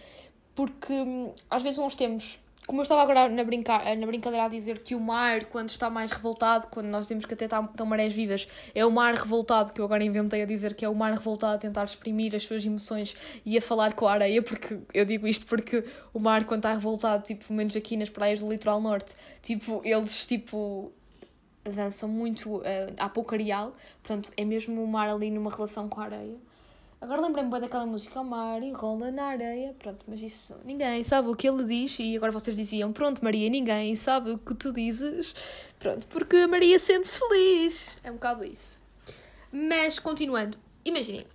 porque 0.55 0.91
hum, 0.91 1.31
às 1.48 1.62
vezes 1.62 1.77
nós 1.77 1.93
temos 1.93 2.39
como 2.68 2.80
eu 2.80 2.84
estava 2.84 3.01
agora 3.01 3.27
na, 3.27 3.44
brinca 3.44 3.96
na 3.96 4.06
brincadeira 4.06 4.46
a 4.46 4.48
dizer 4.48 4.80
que 4.80 4.96
o 4.96 5.00
mar, 5.00 5.46
quando 5.46 5.70
está 5.70 5.89
mais 5.89 6.12
revoltado, 6.12 6.68
quando 6.68 6.88
nós 6.88 7.03
dizemos 7.03 7.25
que 7.25 7.34
até 7.34 7.46
estão 7.46 7.86
marés 7.86 8.13
vivas, 8.13 8.48
é 8.74 8.86
o 8.86 8.91
mar 8.91 9.13
revoltado, 9.13 9.74
que 9.74 9.82
eu 9.82 9.86
agora 9.86 10.03
inventei 10.03 10.41
a 10.44 10.46
dizer 10.46 10.75
que 10.75 10.86
é 10.86 10.89
o 10.89 10.96
mar 10.96 11.12
revoltado 11.12 11.56
a 11.56 11.58
tentar 11.58 11.84
exprimir 11.86 12.36
as 12.36 12.44
suas 12.44 12.65
emoções 12.65 13.15
e 13.46 13.58
a 13.58 13.62
falar 13.62 13.94
com 13.94 14.08
a 14.08 14.13
areia, 14.13 14.41
porque 14.41 14.80
eu 14.94 15.03
digo 15.06 15.27
isto 15.27 15.46
porque 15.48 15.84
o 16.13 16.20
mar, 16.20 16.46
quando 16.46 16.60
está 16.60 16.74
revoltado, 16.74 17.24
tipo, 17.24 17.46
pelo 17.46 17.58
menos 17.58 17.75
aqui 17.75 17.98
nas 17.98 18.10
praias 18.10 18.39
do 18.39 18.50
litoral 18.50 18.80
norte, 18.80 19.15
tipo, 19.41 19.82
eles, 19.84 20.25
tipo, 20.25 20.91
avançam 21.65 22.08
muito 22.08 22.58
uh, 22.58 22.63
à 22.98 23.12
areal, 23.34 23.75
portanto, 24.03 24.32
é 24.38 24.46
mesmo 24.46 24.84
o 24.84 24.88
mar 24.88 25.10
ali 25.10 25.32
numa 25.32 25.50
relação 25.50 25.89
com 25.89 26.00
a 26.00 26.06
areia. 26.06 26.50
Agora 27.01 27.20
lembrei-me 27.20 27.50
bem 27.50 27.60
daquela 27.60 27.86
música, 27.88 28.22
o 28.22 28.24
mar 28.24 28.62
enrola 28.62 29.10
na 29.10 29.24
areia. 29.24 29.75
Pronto, 29.79 30.05
mas 30.08 30.22
isso 30.22 30.55
ninguém 30.63 31.03
sabe 31.03 31.29
o 31.29 31.36
que 31.36 31.50
ele 31.50 31.65
diz. 31.65 31.98
E 31.98 32.15
agora 32.15 32.31
vocês 32.31 32.55
diziam, 32.55 32.93
pronto, 32.93 33.24
Maria, 33.24 33.50
ninguém 33.50 33.96
sabe 33.96 34.29
o 34.29 34.38
que 34.38 34.53
tu 34.53 34.72
dizes. 34.72 35.34
Pronto, 35.79 36.05
porque 36.08 36.36
a 36.38 36.48
Maria 36.48 36.77
sente-se 36.77 37.17
feliz. 37.17 37.98
É 38.03 38.12
um 38.12 38.13
bocado 38.13 38.46
isso. 38.46 38.84
Mas, 39.51 39.98
continuando, 39.98 40.55
imaginem, 40.86 41.25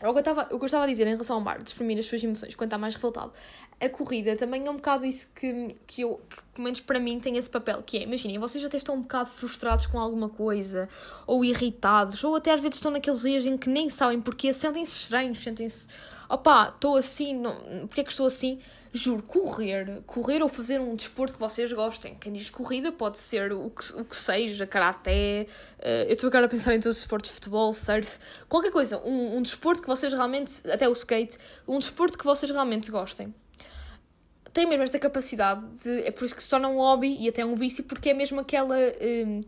que 0.00 0.06
eu 0.06 0.18
estava, 0.20 0.42
o 0.44 0.58
que 0.58 0.62
eu 0.62 0.66
estava 0.66 0.84
a 0.84 0.86
dizer 0.86 1.06
em 1.08 1.10
relação 1.10 1.36
ao 1.36 1.42
mar, 1.42 1.58
de 1.58 1.68
exprimir 1.68 1.98
as 1.98 2.06
suas 2.06 2.22
emoções 2.22 2.54
quando 2.54 2.68
está 2.68 2.78
mais 2.78 2.94
revoltado. 2.94 3.32
A 3.80 3.88
corrida 3.88 4.36
também 4.36 4.66
é 4.66 4.70
um 4.70 4.76
bocado 4.76 5.06
isso 5.06 5.28
que, 5.34 5.74
que 5.86 6.02
eu, 6.02 6.20
que, 6.28 6.36
pelo 6.52 6.64
menos 6.64 6.80
para 6.80 7.00
mim, 7.00 7.18
tem 7.18 7.38
esse 7.38 7.48
papel, 7.48 7.82
que 7.82 7.96
é, 7.96 8.02
imaginem, 8.02 8.38
vocês 8.38 8.62
até 8.62 8.76
estão 8.76 8.94
um 8.94 9.00
bocado 9.00 9.30
frustrados 9.30 9.86
com 9.86 9.98
alguma 9.98 10.28
coisa, 10.28 10.86
ou 11.26 11.42
irritados, 11.42 12.22
ou 12.22 12.36
até 12.36 12.52
às 12.52 12.60
vezes 12.60 12.76
estão 12.76 12.90
naqueles 12.90 13.22
dias 13.22 13.46
em 13.46 13.56
que 13.56 13.70
nem 13.70 13.88
sabem 13.88 14.20
porquê, 14.20 14.52
sentem-se 14.52 15.04
estranhos, 15.04 15.40
sentem-se, 15.40 15.88
opá, 16.28 16.70
estou 16.74 16.94
assim, 16.94 17.34
não, 17.34 17.56
porque 17.86 18.02
é 18.02 18.04
que 18.04 18.10
estou 18.10 18.26
assim? 18.26 18.60
Juro, 18.92 19.22
correr, 19.22 20.02
correr 20.04 20.42
ou 20.42 20.48
fazer 20.48 20.78
um 20.78 20.94
desporto 20.94 21.32
que 21.34 21.40
vocês 21.40 21.72
gostem. 21.72 22.16
Quem 22.20 22.32
diz 22.32 22.50
corrida 22.50 22.92
pode 22.92 23.18
ser 23.18 23.52
o 23.52 23.70
que, 23.70 23.98
o 23.98 24.04
que 24.04 24.16
seja, 24.16 24.66
karaté. 24.66 25.46
Uh, 25.78 26.08
eu 26.08 26.12
estou 26.14 26.26
agora 26.26 26.46
a 26.46 26.48
pensar 26.48 26.74
em 26.74 26.80
todos 26.80 26.96
os 26.96 27.02
esportes, 27.04 27.30
futebol, 27.30 27.72
surf, 27.72 28.18
qualquer 28.48 28.72
coisa. 28.72 28.98
Um, 29.06 29.36
um 29.36 29.42
desporto 29.42 29.80
que 29.80 29.88
vocês 29.88 30.12
realmente, 30.12 30.68
até 30.68 30.88
o 30.88 30.92
skate, 30.92 31.38
um 31.68 31.78
desporto 31.78 32.18
que 32.18 32.24
vocês 32.24 32.50
realmente 32.50 32.90
gostem. 32.90 33.32
Tem 34.52 34.66
mesmo 34.66 34.82
esta 34.82 34.98
capacidade 34.98 35.64
de. 35.82 36.02
É 36.02 36.10
por 36.10 36.24
isso 36.24 36.34
que 36.34 36.42
se 36.42 36.50
torna 36.50 36.68
um 36.68 36.76
hobby 36.76 37.16
e 37.20 37.28
até 37.28 37.44
um 37.44 37.54
vício, 37.54 37.84
porque 37.84 38.10
é 38.10 38.14
mesmo 38.14 38.40
aquela. 38.40 38.76
Um, 38.76 39.40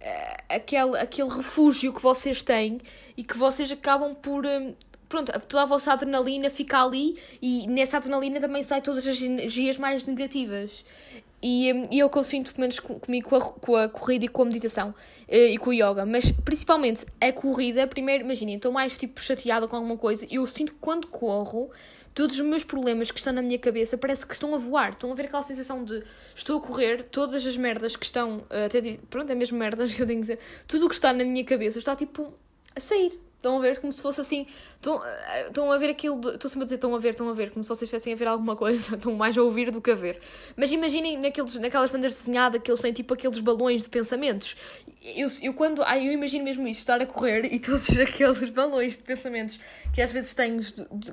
eh, 0.00 0.36
aquele, 0.48 0.96
aquele 0.98 1.28
refúgio 1.28 1.92
que 1.92 2.00
vocês 2.00 2.42
têm 2.42 2.80
e 3.16 3.22
que 3.22 3.36
vocês 3.36 3.70
acabam 3.70 4.14
por. 4.14 4.44
Um, 4.44 4.74
pronto, 5.08 5.32
toda 5.46 5.62
a 5.62 5.66
vossa 5.66 5.92
adrenalina 5.92 6.50
fica 6.50 6.82
ali 6.82 7.18
e 7.42 7.66
nessa 7.66 7.98
adrenalina 7.98 8.40
também 8.40 8.62
sai 8.62 8.80
todas 8.80 9.06
as 9.06 9.20
energias 9.20 9.76
mais 9.76 10.04
negativas. 10.04 10.84
E, 11.42 11.72
hum, 11.72 11.82
e 11.90 11.98
eu 11.98 12.10
consinto, 12.10 12.52
pelo 12.52 12.62
menos 12.62 12.78
comigo, 12.78 13.28
com 13.28 13.36
a, 13.36 13.40
com 13.40 13.76
a 13.76 13.88
corrida 13.88 14.26
e 14.26 14.28
com 14.28 14.42
a 14.42 14.44
meditação 14.44 14.90
uh, 14.90 15.34
e 15.34 15.56
com 15.56 15.70
o 15.70 15.72
yoga, 15.72 16.04
mas 16.04 16.30
principalmente 16.30 17.06
a 17.20 17.32
corrida, 17.32 17.86
primeiro, 17.86 18.24
imaginem, 18.24 18.56
estou 18.56 18.70
mais 18.70 18.98
tipo 18.98 19.20
chateada 19.20 19.66
com 19.66 19.74
alguma 19.74 19.96
coisa 19.96 20.26
eu 20.30 20.46
sinto 20.46 20.72
que 20.72 20.78
quando 20.78 21.06
corro, 21.06 21.70
todos 22.14 22.38
os 22.38 22.44
meus 22.44 22.62
problemas 22.62 23.10
que 23.10 23.18
estão 23.18 23.32
na 23.32 23.40
minha 23.40 23.58
cabeça 23.58 23.96
parece 23.96 24.26
que 24.26 24.34
estão 24.34 24.54
a 24.54 24.58
voar, 24.58 24.90
estão 24.90 25.10
a 25.10 25.14
ver 25.14 25.26
aquela 25.26 25.42
sensação 25.42 25.82
de 25.82 26.02
estou 26.34 26.58
a 26.58 26.60
correr, 26.60 27.04
todas 27.04 27.46
as 27.46 27.56
merdas 27.56 27.96
que 27.96 28.04
estão, 28.04 28.38
uh, 28.38 28.66
até, 28.66 28.98
pronto, 29.08 29.30
é 29.32 29.34
mesmo 29.34 29.56
merdas 29.56 29.92
que 29.94 30.02
eu 30.02 30.06
tenho 30.06 30.18
que 30.20 30.26
dizer, 30.26 30.38
tudo 30.68 30.86
o 30.86 30.88
que 30.90 30.94
está 30.94 31.10
na 31.12 31.24
minha 31.24 31.44
cabeça 31.44 31.78
está 31.78 31.96
tipo 31.96 32.34
a 32.76 32.80
sair 32.80 33.18
Estão 33.40 33.56
a 33.56 33.60
ver 33.60 33.80
como 33.80 33.90
se 33.90 34.02
fosse 34.02 34.20
assim. 34.20 34.46
Estão, 34.76 35.02
eh, 35.02 35.46
estão 35.46 35.72
a 35.72 35.78
ver 35.78 35.88
aquilo. 35.88 36.20
Estou 36.28 36.50
sempre 36.50 36.64
a 36.64 36.64
dizer 36.64 36.74
estão 36.74 36.94
a 36.94 36.98
ver, 36.98 37.10
estão 37.10 37.26
a 37.30 37.32
ver, 37.32 37.50
como 37.50 37.64
se 37.64 37.68
vocês 37.68 37.84
estivessem 37.84 38.12
a 38.12 38.16
ver 38.16 38.28
alguma 38.28 38.54
coisa. 38.54 38.96
Estão 39.00 39.14
mais 39.14 39.36
a 39.38 39.42
ouvir 39.42 39.70
do 39.70 39.80
que 39.80 39.90
a 39.90 39.94
ver. 39.94 40.20
Mas 40.54 40.70
imaginem 40.72 41.16
naqueles, 41.16 41.56
naquelas 41.56 41.90
bandas 41.90 42.14
desenhadas 42.14 42.60
que 42.60 42.70
eles 42.70 42.80
têm 42.82 42.92
tipo 42.92 43.14
aqueles 43.14 43.38
balões 43.38 43.84
de 43.84 43.88
pensamentos. 43.88 44.56
Eu, 45.02 45.28
eu 45.42 45.54
quando. 45.54 45.82
Ai, 45.82 46.06
eu 46.06 46.12
imagino 46.12 46.44
mesmo 46.44 46.68
isso, 46.68 46.80
estar 46.80 47.00
a 47.00 47.06
correr 47.06 47.50
e 47.50 47.58
todos 47.60 47.88
aqueles 47.98 48.50
balões 48.50 48.98
de 48.98 49.02
pensamentos 49.02 49.58
que 49.94 50.02
às 50.02 50.12
vezes 50.12 50.34
tenho, 50.34 50.60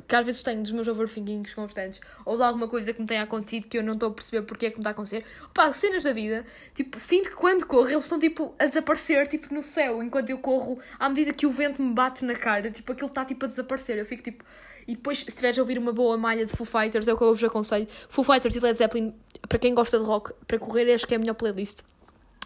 que 0.05 0.15
às 0.15 0.25
vezes 0.25 0.43
tenho 0.43 0.61
dos 0.61 0.73
meus 0.73 0.89
overthinkings 0.89 1.53
constantes 1.53 2.01
ou 2.25 2.35
de 2.35 2.43
alguma 2.43 2.67
coisa 2.67 2.93
que 2.93 2.99
me 2.99 3.07
tenha 3.07 3.23
acontecido 3.23 3.65
que 3.67 3.77
eu 3.77 3.83
não 3.83 3.93
estou 3.93 4.09
a 4.09 4.11
perceber 4.11 4.45
porque 4.45 4.65
é 4.65 4.69
que 4.69 4.75
me 4.75 4.81
está 4.81 4.89
a 4.89 4.91
acontecer. 4.91 5.23
Pá, 5.53 5.71
cenas 5.71 6.03
da 6.03 6.11
vida. 6.11 6.45
Tipo, 6.73 6.99
sinto 6.99 7.29
que 7.29 7.35
quando 7.37 7.65
corro 7.65 7.89
eles 7.89 8.03
estão 8.03 8.19
tipo 8.19 8.53
a 8.59 8.65
desaparecer 8.65 9.25
tipo 9.27 9.53
no 9.53 9.63
céu 9.63 10.03
enquanto 10.03 10.29
eu 10.31 10.37
corro 10.37 10.77
à 10.99 11.07
medida 11.07 11.31
que 11.31 11.45
o 11.45 11.51
vento 11.51 11.81
me 11.81 11.93
bate 11.93 12.25
na 12.25 12.35
cara, 12.35 12.69
tipo, 12.69 12.91
aquilo 12.91 13.07
está 13.07 13.23
tipo 13.23 13.45
a 13.45 13.47
desaparecer. 13.47 13.97
Eu 13.97 14.05
fico 14.05 14.21
tipo. 14.21 14.43
E 14.85 14.95
depois, 14.95 15.19
se 15.19 15.25
tiveres 15.25 15.57
a 15.57 15.61
ouvir 15.61 15.77
uma 15.77 15.91
boa 15.91 16.17
malha 16.17 16.45
de 16.45 16.51
Foo 16.51 16.65
Fighters, 16.65 17.09
é 17.09 17.13
o 17.13 17.17
que 17.17 17.23
eu 17.23 17.33
vos 17.33 17.43
aconselho. 17.43 17.87
Foo 18.07 18.23
Fighters 18.23 18.55
e 18.55 18.59
Led 18.61 18.77
Zeppelin, 18.77 19.13
para 19.47 19.59
quem 19.59 19.73
gosta 19.73 19.99
de 19.99 20.05
rock, 20.05 20.33
para 20.47 20.57
correr, 20.57 20.93
acho 20.93 21.05
que 21.05 21.13
é 21.13 21.17
a 21.17 21.19
melhor 21.19 21.33
playlist. 21.33 21.81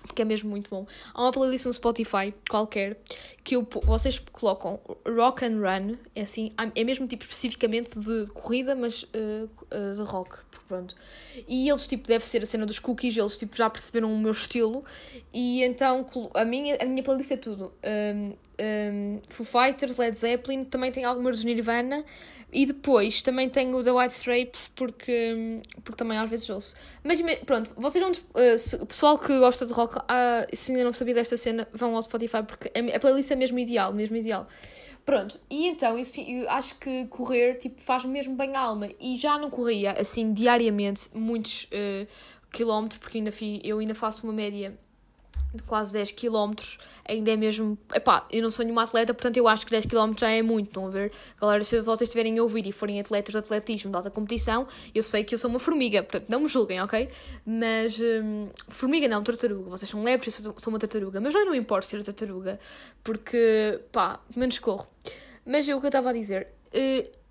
Porque 0.04 0.22
é 0.22 0.26
mesmo 0.26 0.50
muito 0.50 0.70
bom. 0.70 0.86
Há 1.14 1.22
uma 1.22 1.32
playlist 1.32 1.66
no 1.66 1.74
Spotify, 1.74 2.34
qualquer, 2.50 2.98
que 3.44 3.56
eu, 3.56 3.68
vocês 3.84 4.20
colocam 4.32 4.80
Rock 5.08 5.46
and 5.46 5.60
Run, 5.60 5.98
é 6.16 6.22
assim, 6.22 6.52
é 6.76 6.84
mesmo 6.84 7.08
tipo 7.08 7.24
especificamente 7.24 8.00
de 8.00 8.32
corrida, 8.32 8.76
mas 8.76 9.04
uh, 9.04 9.50
uh, 9.72 9.96
de 9.96 10.02
rock, 10.02 10.38
pronto. 10.68 10.96
E 11.48 11.70
eles, 11.70 11.88
tipo, 11.88 12.08
deve 12.08 12.26
ser 12.26 12.42
a 12.44 12.46
cena 12.46 12.66
dos 12.66 12.80
cookies, 12.80 13.16
eles, 13.16 13.38
tipo, 13.38 13.56
já 13.56 13.70
perceberam 13.70 14.14
o 14.14 14.18
meu 14.18 14.32
estilo, 14.32 14.84
e 15.34 15.64
então 15.64 16.06
a 16.34 16.46
minha, 16.46 16.78
a 16.82 16.86
minha 16.86 17.04
playlist 17.04 17.32
é 17.32 17.38
tudo. 17.38 17.72
Um, 17.84 18.34
um, 18.62 19.22
Foo 19.30 19.46
Fighters, 19.46 19.98
Led 19.98 20.18
Zeppelin, 20.18 20.64
também 20.64 20.92
tem 20.92 21.04
algumas 21.04 21.40
de 21.40 21.46
Nirvana, 21.46 22.06
e 22.52 22.66
depois 22.66 23.22
também 23.22 23.50
tenho 23.50 23.78
o 23.78 23.84
The 23.84 23.92
White 23.92 24.14
Stripes 24.14 24.68
porque, 24.68 25.62
porque 25.84 25.98
também 25.98 26.18
às 26.18 26.30
vezes 26.30 26.50
ouço. 26.50 26.76
Mas 27.04 27.22
pronto, 27.46 27.74
vocês 27.78 28.04
não. 28.04 28.12
Uh, 28.12 28.86
pessoal 28.86 29.18
que 29.18 29.38
gosta 29.40 29.66
de 29.66 29.74
rock, 29.74 29.98
uh, 29.98 30.02
se 30.54 30.72
ainda 30.72 30.84
não 30.84 30.94
sabia 30.94 31.14
desta 31.14 31.38
cena, 31.38 31.68
vão 31.74 31.96
ao 31.96 32.04
Spotify 32.04 32.44
porque 32.44 32.72
a, 32.76 32.96
a 32.98 33.00
playlist 33.00 33.32
é 33.32 33.36
mesmo 33.36 33.58
ideal, 33.58 33.94
mesmo 33.94 34.18
ideal. 34.18 34.48
Pronto, 35.06 35.40
e 35.50 35.68
então 35.68 35.98
eu, 35.98 36.06
eu 36.28 36.50
acho 36.50 36.76
que 36.76 37.08
correr 37.08 37.56
tipo, 37.56 37.82
faz 37.82 38.06
mesmo 38.06 38.36
bem 38.36 38.56
a 38.56 38.60
alma. 38.60 38.90
E 39.00 39.18
já 39.18 39.38
não 39.38 39.50
corria 39.50 39.94
assim 39.94 40.34
diariamente 40.34 41.10
muitos 41.14 41.64
uh, 41.66 42.08
quilómetros, 42.52 43.00
porque 43.00 43.18
ainda 43.18 43.32
fi, 43.32 43.62
eu 43.64 43.80
ainda 43.80 43.96
faço 43.96 44.26
uma 44.26 44.34
média 44.34 44.78
de 45.54 45.64
quase 45.64 45.94
10 45.94 46.12
km, 46.14 46.54
ainda 47.08 47.32
é 47.32 47.36
mesmo. 47.36 47.78
Epá, 47.94 48.26
eu 48.32 48.42
não 48.42 48.50
sou 48.50 48.64
nenhuma 48.64 48.84
atleta, 48.84 49.14
portanto 49.14 49.38
eu 49.38 49.48
acho 49.48 49.66
que 49.66 49.72
10 49.72 49.86
km 49.86 50.14
já 50.18 50.30
é 50.30 50.42
muito. 50.42 50.68
Estão 50.68 50.88
a 50.88 50.90
ver? 50.90 51.12
Galera, 51.40 51.64
se 51.64 51.80
vocês 51.82 52.08
estiverem 52.08 52.38
a 52.40 52.44
ouvir 52.44 52.66
e 52.66 52.72
forem 52.72 53.00
atletas 53.00 53.34
de 53.34 53.38
atletismo 53.38 53.92
de 53.92 53.98
alta 53.98 54.10
competição, 54.10 54.68
eu 54.96 55.04
sei 55.04 55.24
que 55.24 55.34
eu 55.34 55.38
sou 55.38 55.50
uma 55.50 55.60
formiga, 55.60 56.04
portanto 56.04 56.30
não 56.30 56.42
me 56.42 56.48
julguem, 56.48 56.82
ok? 56.82 57.10
Mas. 57.46 58.00
Hum, 58.00 58.50
formiga 58.70 59.08
não, 59.08 59.24
tartaruga. 59.24 59.70
Vocês 59.70 59.90
são 59.90 60.04
lepres, 60.04 60.44
eu 60.44 60.54
sou 60.58 60.72
uma 60.72 60.80
tartaruga. 60.80 61.20
Mas 61.20 61.34
já 61.34 61.44
não 61.44 61.54
importa 61.54 61.88
ser 61.88 62.04
tartaruga, 62.04 62.60
porque. 63.04 63.82
pá, 63.92 64.20
menos 64.36 64.60
corro. 64.60 64.88
Mas 65.46 65.68
é 65.68 65.76
o 65.76 65.80
que 65.80 65.86
eu 65.86 65.90
estava 65.90 66.12
a 66.12 66.14
dizer. 66.14 66.48
Uh, 66.74 67.22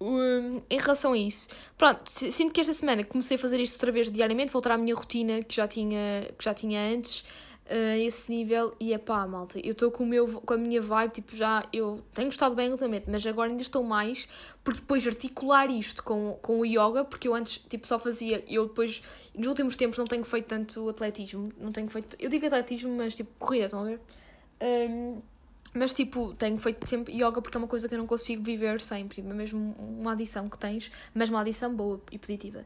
um, 0.00 0.62
em 0.70 0.78
relação 0.78 1.12
a 1.12 1.18
isso, 1.18 1.48
pronto, 1.76 2.00
sinto 2.06 2.52
que 2.52 2.60
esta 2.60 2.72
semana 2.72 3.04
comecei 3.04 3.36
a 3.36 3.38
fazer 3.38 3.60
isto 3.60 3.74
outra 3.74 3.92
vez 3.92 4.10
diariamente, 4.10 4.50
voltar 4.50 4.72
à 4.72 4.78
minha 4.78 4.94
rotina 4.94 5.42
que 5.42 5.54
já 5.54 5.68
tinha, 5.68 6.26
que 6.38 6.42
já 6.42 6.54
tinha 6.54 6.80
antes 6.94 7.22
a 7.70 7.96
esse 7.96 8.30
nível 8.32 8.74
e 8.80 8.92
é 8.92 8.98
pá, 8.98 9.26
malta, 9.26 9.58
eu 9.60 9.70
estou 9.70 9.90
com, 9.90 10.02
o 10.02 10.06
meu, 10.06 10.26
com 10.40 10.54
a 10.54 10.58
minha 10.58 10.82
vibe, 10.82 11.12
tipo, 11.12 11.36
já 11.36 11.64
eu 11.72 12.02
tenho 12.12 12.26
gostado 12.28 12.54
bem 12.54 12.70
ultimamente, 12.70 13.04
mas 13.08 13.24
agora 13.26 13.48
ainda 13.48 13.62
estou 13.62 13.84
mais, 13.84 14.28
porque 14.64 14.80
depois 14.80 15.06
articular 15.06 15.70
isto 15.70 16.02
com, 16.02 16.36
com 16.42 16.60
o 16.60 16.66
yoga, 16.66 17.04
porque 17.04 17.28
eu 17.28 17.34
antes, 17.34 17.58
tipo, 17.68 17.86
só 17.86 17.98
fazia, 17.98 18.44
eu 18.48 18.66
depois, 18.66 19.02
nos 19.34 19.46
últimos 19.46 19.76
tempos 19.76 19.98
não 19.98 20.06
tenho 20.06 20.24
feito 20.24 20.46
tanto 20.46 20.88
atletismo, 20.88 21.48
não 21.58 21.70
tenho 21.70 21.88
feito, 21.88 22.16
eu 22.18 22.28
digo 22.28 22.44
atletismo, 22.44 22.94
mas 22.96 23.14
tipo, 23.14 23.30
corrida, 23.38 23.66
estão 23.66 23.80
a 23.80 23.84
ver? 23.84 24.00
Um, 24.60 25.22
mas 25.72 25.92
tipo, 25.92 26.34
tenho 26.34 26.56
feito 26.58 26.88
sempre 26.88 27.14
yoga 27.14 27.40
porque 27.40 27.56
é 27.56 27.58
uma 27.58 27.68
coisa 27.68 27.88
que 27.88 27.94
eu 27.94 27.98
não 27.98 28.06
consigo 28.06 28.42
viver 28.42 28.80
é 29.30 29.34
mesmo 29.34 29.76
uma 29.78 30.12
adição 30.12 30.48
que 30.48 30.58
tens, 30.58 30.90
mas 31.14 31.28
uma 31.28 31.40
adição 31.40 31.72
boa 31.72 32.00
e 32.10 32.18
positiva. 32.18 32.64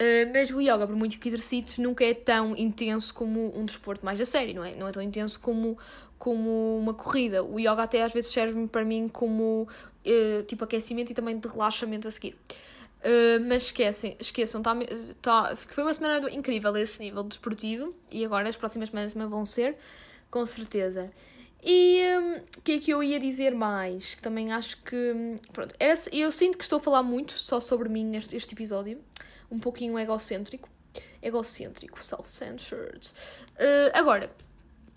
Uh, 0.00 0.32
mas 0.32 0.50
o 0.50 0.62
yoga, 0.62 0.86
por 0.86 0.96
muito 0.96 1.18
que 1.18 1.28
exercites, 1.28 1.76
nunca 1.76 2.02
é 2.02 2.14
tão 2.14 2.56
intenso 2.56 3.12
como 3.12 3.54
um 3.54 3.66
desporto 3.66 4.02
mais 4.02 4.18
a 4.18 4.24
sério, 4.24 4.54
não 4.54 4.64
é? 4.64 4.74
Não 4.74 4.88
é 4.88 4.92
tão 4.92 5.02
intenso 5.02 5.38
como, 5.38 5.76
como 6.18 6.78
uma 6.78 6.94
corrida. 6.94 7.44
O 7.44 7.60
yoga 7.60 7.82
até 7.82 8.02
às 8.02 8.10
vezes 8.10 8.32
serve-me 8.32 8.66
para 8.66 8.82
mim 8.82 9.08
como 9.08 9.68
uh, 9.68 10.42
tipo 10.44 10.64
aquecimento 10.64 11.12
e 11.12 11.14
também 11.14 11.38
de 11.38 11.46
relaxamento 11.46 12.08
a 12.08 12.10
seguir. 12.10 12.34
Uh, 13.04 13.44
mas 13.46 13.64
esquecem, 13.64 14.16
esqueçam, 14.18 14.62
tá, 14.62 14.74
tá, 15.20 15.54
foi 15.56 15.84
uma 15.84 15.92
semana 15.92 16.30
incrível 16.30 16.74
esse 16.78 17.02
nível 17.02 17.22
desportivo 17.22 17.94
e 18.10 18.24
agora 18.24 18.48
as 18.48 18.56
próximas 18.56 18.88
semanas 18.88 19.12
também 19.12 19.28
vão 19.28 19.44
ser, 19.44 19.76
com 20.30 20.46
certeza. 20.46 21.10
E 21.62 22.00
o 22.16 22.20
um, 22.20 22.42
que 22.64 22.72
é 22.72 22.78
que 22.78 22.90
eu 22.90 23.02
ia 23.02 23.20
dizer 23.20 23.54
mais? 23.54 24.14
Que 24.14 24.22
também 24.22 24.50
acho 24.50 24.82
que. 24.82 25.38
Pronto, 25.52 25.74
era, 25.78 25.94
eu 26.10 26.32
sinto 26.32 26.56
que 26.56 26.64
estou 26.64 26.78
a 26.78 26.80
falar 26.80 27.02
muito 27.02 27.34
só 27.34 27.60
sobre 27.60 27.86
mim 27.90 28.02
neste 28.02 28.34
este 28.34 28.54
episódio 28.54 28.98
um 29.50 29.58
pouquinho 29.58 29.98
egocêntrico. 29.98 30.68
Egocêntrico, 31.22 32.02
self-centered. 32.02 33.12
Uh, 33.56 33.90
agora, 33.92 34.30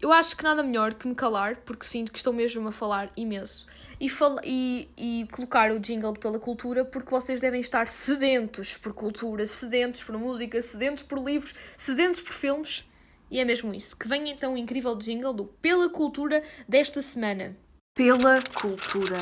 eu 0.04 0.12
acho 0.12 0.36
que 0.36 0.44
nada 0.44 0.62
melhor 0.62 0.94
que 0.94 1.08
me 1.08 1.16
calar, 1.16 1.56
porque 1.58 1.86
sinto 1.86 2.12
que 2.12 2.18
estou 2.18 2.34
mesmo 2.34 2.68
a 2.68 2.72
falar 2.74 3.10
imenso, 3.16 3.66
e, 4.00 4.10
fal 4.10 4.38
e, 4.44 4.90
e 4.98 5.26
colocar 5.32 5.72
o 5.72 5.80
jingle 5.80 6.14
pela 6.14 6.38
cultura, 6.38 6.84
porque 6.84 7.10
vocês 7.10 7.40
devem 7.40 7.62
estar 7.62 7.88
sedentos 7.88 8.78
por 8.78 8.94
cultura, 8.94 9.46
sedentos 9.48 10.04
por 10.04 10.18
música, 10.18 10.62
sedentos 10.62 11.04
por 11.04 11.20
livros, 11.20 11.56
sedentos 11.78 12.22
por 12.22 12.34
filmes. 12.34 12.84
E 13.32 13.40
é 13.40 13.46
mesmo 13.46 13.74
isso. 13.74 13.96
Que 13.96 14.08
venha 14.08 14.32
então 14.32 14.56
o 14.56 14.58
incrível 14.58 14.96
jingle 14.98 15.34
do 15.34 15.46
Pela 15.46 15.90
Cultura 15.90 16.44
desta 16.68 17.02
semana. 17.02 17.56
Pela 17.96 18.42
Cultura. 18.54 19.18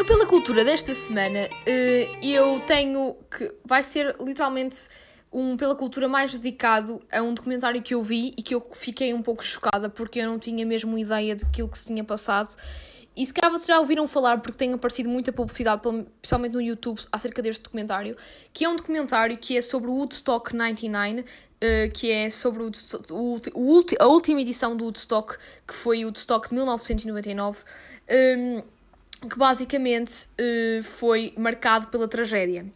No 0.00 0.06
Pela 0.06 0.24
Cultura 0.24 0.64
desta 0.64 0.94
semana, 0.94 1.46
eh, 1.66 2.08
eu 2.22 2.58
tenho 2.60 3.14
que. 3.30 3.54
Vai 3.62 3.82
ser 3.82 4.16
literalmente 4.18 4.88
um 5.30 5.58
Pela 5.58 5.74
Cultura 5.76 6.08
mais 6.08 6.32
dedicado 6.38 7.02
a 7.12 7.20
um 7.20 7.34
documentário 7.34 7.82
que 7.82 7.92
eu 7.92 8.02
vi 8.02 8.32
e 8.34 8.42
que 8.42 8.54
eu 8.54 8.66
fiquei 8.72 9.12
um 9.12 9.20
pouco 9.20 9.44
chocada 9.44 9.90
porque 9.90 10.20
eu 10.20 10.26
não 10.26 10.38
tinha 10.38 10.64
mesmo 10.64 10.96
ideia 10.96 11.36
daquilo 11.36 11.68
que 11.68 11.78
se 11.78 11.88
tinha 11.88 12.02
passado. 12.02 12.56
E 13.14 13.26
se 13.26 13.34
calhar 13.34 13.52
vocês 13.52 13.66
já 13.66 13.78
ouviram 13.78 14.08
falar, 14.08 14.38
porque 14.40 14.56
tem 14.56 14.72
aparecido 14.72 15.10
muita 15.10 15.32
publicidade, 15.32 15.82
principalmente 15.82 16.52
no 16.52 16.62
YouTube, 16.62 16.98
acerca 17.12 17.42
deste 17.42 17.64
documentário, 17.64 18.16
que 18.54 18.64
é 18.64 18.70
um 18.70 18.76
documentário 18.76 19.36
que 19.36 19.54
é 19.54 19.60
sobre 19.60 19.90
o 19.90 19.92
Woodstock 19.96 20.56
99, 20.56 21.20
uh, 21.20 21.24
que 21.92 22.10
é 22.10 22.30
sobre 22.30 22.62
o, 22.62 22.70
o, 23.52 23.84
a 23.98 24.06
última 24.06 24.40
edição 24.40 24.74
do 24.74 24.84
Woodstock, 24.84 25.36
que 25.68 25.74
foi 25.74 26.04
o 26.04 26.06
Woodstock 26.06 26.48
de 26.48 26.54
1999, 26.54 27.64
um, 28.10 28.62
que 29.28 29.36
basicamente 29.36 30.26
uh, 30.38 30.82
foi 30.82 31.32
marcado 31.36 31.88
pela 31.88 32.08
tragédia. 32.08 32.66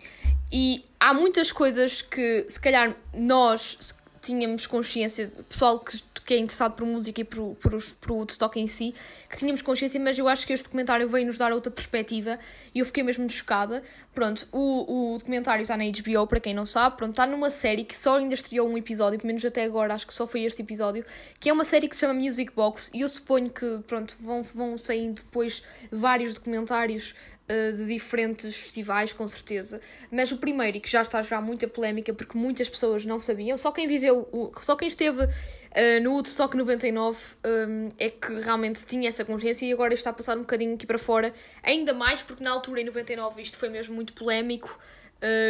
E 0.52 0.84
há 1.00 1.14
muitas 1.14 1.50
coisas 1.50 2.02
que, 2.02 2.46
se 2.48 2.60
calhar, 2.60 2.94
nós 3.12 3.94
tínhamos 4.20 4.66
consciência, 4.66 5.28
pessoal 5.48 5.80
que 5.80 6.02
que 6.24 6.34
é 6.34 6.38
interessado 6.38 6.72
por 6.72 6.86
música 6.86 7.20
e 7.20 7.24
por, 7.24 7.54
por, 7.56 7.72
por 8.00 8.10
o 8.10 8.14
Woodstock 8.16 8.58
em 8.58 8.66
si, 8.66 8.94
que 9.28 9.36
tínhamos 9.36 9.60
consciência, 9.60 10.00
mas 10.00 10.18
eu 10.18 10.26
acho 10.26 10.46
que 10.46 10.52
este 10.52 10.64
documentário 10.64 11.06
veio 11.08 11.26
nos 11.26 11.36
dar 11.36 11.52
outra 11.52 11.70
perspectiva 11.70 12.38
e 12.74 12.78
eu 12.78 12.86
fiquei 12.86 13.02
mesmo 13.02 13.28
chocada. 13.28 13.82
Pronto, 14.14 14.46
o, 14.50 15.14
o 15.14 15.18
documentário 15.18 15.62
está 15.62 15.76
na 15.76 15.84
HBO, 15.84 16.26
para 16.26 16.40
quem 16.40 16.54
não 16.54 16.64
sabe, 16.64 16.96
pronto, 16.96 17.10
está 17.10 17.26
numa 17.26 17.50
série 17.50 17.84
que 17.84 17.96
só 17.96 18.18
ainda 18.18 18.34
estreou 18.34 18.68
um 18.68 18.78
episódio, 18.78 19.18
pelo 19.18 19.28
menos 19.28 19.44
até 19.44 19.64
agora, 19.64 19.94
acho 19.94 20.06
que 20.06 20.14
só 20.14 20.26
foi 20.26 20.44
este 20.44 20.62
episódio, 20.62 21.04
que 21.38 21.48
é 21.48 21.52
uma 21.52 21.64
série 21.64 21.88
que 21.88 21.94
se 21.94 22.00
chama 22.00 22.14
Music 22.14 22.52
Box 22.54 22.90
e 22.94 23.02
eu 23.02 23.08
suponho 23.08 23.50
que, 23.50 23.80
pronto, 23.86 24.14
vão, 24.20 24.42
vão 24.42 24.78
saindo 24.78 25.16
depois 25.16 25.62
vários 25.90 26.34
documentários 26.34 27.14
de 27.46 27.86
diferentes 27.86 28.56
festivais, 28.56 29.12
com 29.12 29.28
certeza. 29.28 29.80
Mas 30.10 30.32
o 30.32 30.38
primeiro, 30.38 30.78
e 30.78 30.80
que 30.80 30.90
já 30.90 31.02
está 31.02 31.18
a 31.18 31.22
gerar 31.22 31.42
muita 31.42 31.68
polémica, 31.68 32.12
porque 32.14 32.36
muitas 32.38 32.68
pessoas 32.68 33.04
não 33.04 33.20
sabiam, 33.20 33.56
só 33.58 33.70
quem 33.70 33.86
viveu, 33.86 34.26
só 34.62 34.74
quem 34.76 34.88
esteve 34.88 35.24
uh, 35.24 36.02
no 36.02 36.12
Woodstock 36.12 36.56
99 36.56 37.18
um, 37.44 37.88
é 37.98 38.08
que 38.08 38.32
realmente 38.40 38.86
tinha 38.86 39.08
essa 39.08 39.24
consciência 39.24 39.66
e 39.66 39.72
agora 39.72 39.92
está 39.92 40.10
a 40.10 40.12
passar 40.12 40.36
um 40.36 40.40
bocadinho 40.40 40.74
aqui 40.74 40.86
para 40.86 40.98
fora, 40.98 41.34
ainda 41.62 41.92
mais 41.92 42.22
porque 42.22 42.42
na 42.42 42.50
altura, 42.50 42.80
em 42.80 42.84
99, 42.84 43.42
isto 43.42 43.58
foi 43.58 43.68
mesmo 43.68 43.94
muito 43.94 44.14
polémico, 44.14 44.78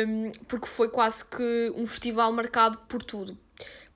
um, 0.07 0.33
porque 0.49 0.67
foi 0.67 0.89
quase 0.89 1.25
que 1.25 1.73
um 1.77 1.87
festival 1.87 2.33
marcado 2.33 2.79
por 2.89 3.03
tudo 3.03 3.39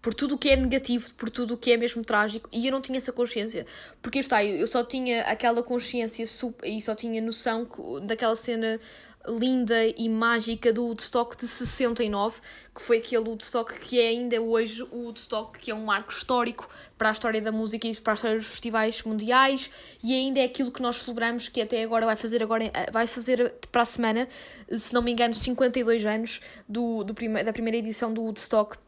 por 0.01 0.15
tudo 0.15 0.37
o 0.37 0.39
que 0.39 0.49
é 0.49 0.57
negativo, 0.57 1.15
por 1.15 1.29
tudo 1.29 1.55
o 1.55 1.57
que 1.57 1.73
é 1.73 1.77
mesmo 1.77 2.05
trágico, 2.05 2.49
e 2.53 2.67
eu 2.67 2.73
não 2.73 2.81
tinha 2.81 2.99
essa 2.99 3.13
consciência. 3.13 3.67
Porque 4.01 4.19
está, 4.19 4.45
eu 4.45 4.67
só 4.67 4.85
tinha 4.85 5.23
aquela 5.23 5.63
consciência 5.63 6.25
e 6.65 6.81
só 6.81 6.95
tinha 6.95 7.21
noção 7.21 7.69
daquela 8.03 8.37
cena 8.37 8.79
linda 9.27 9.87
e 9.97 10.09
mágica 10.09 10.73
do 10.73 10.85
Woodstock 10.85 11.37
de 11.37 11.47
69, 11.47 12.41
que 12.75 12.81
foi 12.81 12.99
aquele 12.99 13.29
Woodstock 13.29 13.79
que 13.81 14.01
é 14.01 14.09
ainda 14.09 14.41
hoje 14.41 14.83
o 14.85 15.05
Woodstock 15.05 15.59
que 15.59 15.71
é 15.71 15.75
um 15.75 15.85
marco 15.85 16.13
histórico 16.13 16.69
para 16.97 17.09
a 17.09 17.13
história 17.13 17.41
da 17.41 17.53
música 17.53 17.87
e 17.87 17.97
para 17.97 18.13
a 18.13 18.15
história 18.15 18.37
dos 18.37 18.47
festivais 18.47 19.03
mundiais 19.03 19.71
e 20.03 20.15
ainda 20.15 20.41
é 20.41 20.45
aquilo 20.45 20.71
que 20.71 20.81
nós 20.81 20.97
celebramos 20.97 21.49
que 21.49 21.61
até 21.61 21.83
agora 21.83 22.07
vai 22.07 22.17
fazer 22.17 22.43
agora 22.43 22.71
vai 22.93 23.07
fazer 23.07 23.55
para 23.71 23.83
a 23.83 23.85
semana, 23.85 24.29
se 24.71 24.95
não 24.95 25.03
me 25.03 25.13
engano, 25.13 25.35
52 25.35 26.07
anos 26.07 26.41
do, 26.69 27.05
do 27.05 27.13
da 27.45 27.53
primeira 27.53 27.77
edição 27.77 28.15
do 28.15 28.23
Woodstock 28.23 28.79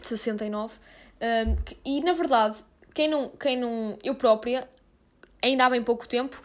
de 0.00 0.06
69. 0.06 0.74
Um, 1.20 1.56
e 1.84 2.00
na 2.02 2.12
verdade, 2.12 2.56
quem 2.94 3.08
não, 3.08 3.28
quem 3.28 3.56
não. 3.56 3.98
Eu 4.02 4.14
própria, 4.14 4.68
ainda 5.42 5.66
há 5.66 5.70
bem 5.70 5.82
pouco 5.82 6.06
tempo, 6.08 6.42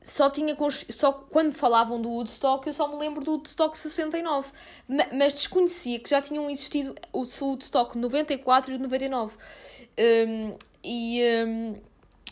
só 0.00 0.30
tinha. 0.30 0.56
Só 0.88 1.12
quando 1.12 1.54
falavam 1.54 2.00
do 2.00 2.08
Woodstock, 2.08 2.66
eu 2.66 2.72
só 2.72 2.88
me 2.88 2.96
lembro 2.96 3.24
do 3.24 3.32
Woodstock 3.32 3.76
69. 3.76 4.52
Mas 5.12 5.32
desconhecia 5.32 5.98
que 5.98 6.10
já 6.10 6.20
tinham 6.20 6.48
existido 6.50 6.94
o 7.12 7.22
Woodstock 7.22 7.96
94 7.98 8.72
e 8.72 8.76
o 8.76 8.78
99. 8.78 9.36
Um, 9.98 10.56
e, 10.84 11.22
um, 11.46 11.74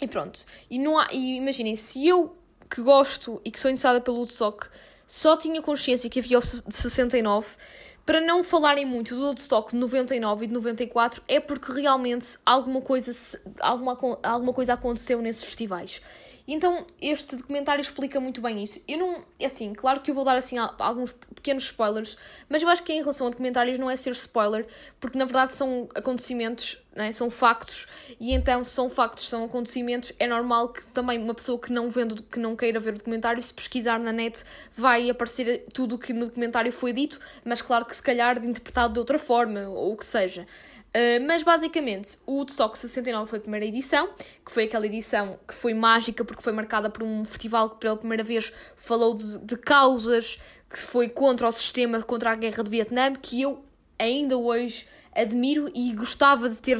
e 0.00 0.08
pronto. 0.08 0.44
E, 0.70 0.78
não 0.78 1.02
e 1.10 1.36
imaginem, 1.36 1.74
se 1.74 2.06
eu 2.06 2.36
que 2.70 2.82
gosto 2.82 3.40
e 3.44 3.50
que 3.50 3.60
sou 3.60 3.70
interessada 3.70 4.00
pelo 4.00 4.18
Woodstock 4.18 4.68
só 5.06 5.36
tinha 5.36 5.60
consciência 5.60 6.08
que 6.08 6.20
havia 6.20 6.38
o 6.38 6.40
de 6.40 6.74
69 6.74 7.56
para 8.04 8.20
não 8.20 8.42
falarem 8.42 8.84
muito 8.84 9.14
do 9.14 9.22
Woodstock 9.22 9.72
de 9.72 9.78
99 9.78 10.44
e 10.44 10.48
de 10.48 10.54
94 10.54 11.22
é 11.28 11.38
porque 11.38 11.72
realmente 11.72 12.36
alguma 12.44 12.80
coisa, 12.80 13.12
alguma, 13.60 13.98
alguma 14.22 14.52
coisa 14.52 14.74
aconteceu 14.74 15.22
nesses 15.22 15.44
festivais. 15.44 16.02
Então 16.46 16.84
este 17.00 17.36
documentário 17.36 17.80
explica 17.80 18.20
muito 18.20 18.40
bem 18.40 18.62
isso. 18.62 18.82
Eu 18.88 18.98
não. 18.98 19.24
É 19.38 19.46
assim, 19.46 19.72
claro 19.72 20.00
que 20.00 20.10
eu 20.10 20.14
vou 20.14 20.24
dar 20.24 20.36
assim 20.36 20.56
alguns 20.78 21.12
pequenos 21.34 21.64
spoilers, 21.64 22.16
mas 22.48 22.62
eu 22.62 22.68
acho 22.68 22.82
que 22.82 22.92
em 22.92 23.00
relação 23.00 23.26
a 23.26 23.30
documentários 23.30 23.78
não 23.78 23.90
é 23.90 23.96
ser 23.96 24.12
spoiler, 24.12 24.66
porque 25.00 25.18
na 25.18 25.24
verdade 25.24 25.54
são 25.56 25.88
acontecimentos, 25.94 26.78
né? 26.94 27.10
são 27.10 27.28
factos, 27.28 27.88
e 28.20 28.32
então 28.32 28.62
se 28.62 28.70
são 28.70 28.88
factos, 28.88 29.28
são 29.28 29.44
acontecimentos, 29.44 30.12
é 30.20 30.26
normal 30.26 30.68
que 30.68 30.86
também 30.88 31.18
uma 31.18 31.34
pessoa 31.34 31.58
que 31.58 31.72
não 31.72 31.90
vendo, 31.90 32.22
que 32.22 32.38
não 32.38 32.54
queira 32.54 32.78
ver 32.78 32.90
o 32.90 32.98
documentário, 32.98 33.42
se 33.42 33.52
pesquisar 33.52 33.98
na 33.98 34.12
net, 34.12 34.44
vai 34.72 35.10
aparecer 35.10 35.66
tudo 35.72 35.96
o 35.96 35.98
que 35.98 36.12
no 36.12 36.26
documentário 36.26 36.72
foi 36.72 36.92
dito, 36.92 37.18
mas 37.44 37.60
claro 37.60 37.84
que 37.84 37.96
se 37.96 38.02
calhar 38.02 38.38
de 38.38 38.46
interpretado 38.46 38.92
de 38.92 39.00
outra 39.00 39.18
forma, 39.18 39.68
ou 39.68 39.94
o 39.94 39.96
que 39.96 40.06
seja. 40.06 40.46
Uh, 40.94 41.26
mas 41.26 41.42
basicamente, 41.42 42.18
o 42.26 42.34
Woodstock 42.34 42.78
69 42.78 43.30
foi 43.30 43.38
a 43.38 43.42
primeira 43.42 43.64
edição, 43.64 44.10
que 44.44 44.52
foi 44.52 44.64
aquela 44.64 44.84
edição 44.84 45.38
que 45.48 45.54
foi 45.54 45.72
mágica 45.72 46.22
porque 46.22 46.42
foi 46.42 46.52
marcada 46.52 46.90
por 46.90 47.02
um 47.02 47.24
festival 47.24 47.70
que 47.70 47.76
pela 47.76 47.96
primeira 47.96 48.22
vez 48.22 48.52
falou 48.76 49.16
de, 49.16 49.38
de 49.38 49.56
causas 49.56 50.38
que 50.68 50.78
foi 50.78 51.08
contra 51.08 51.48
o 51.48 51.52
sistema, 51.52 52.02
contra 52.02 52.32
a 52.32 52.34
guerra 52.34 52.62
do 52.62 52.70
Vietnã, 52.70 53.14
que 53.14 53.40
eu 53.40 53.64
ainda 53.98 54.36
hoje 54.36 54.86
admiro 55.14 55.70
e 55.74 55.92
gostava 55.92 56.48
de 56.48 56.60
ter, 56.60 56.78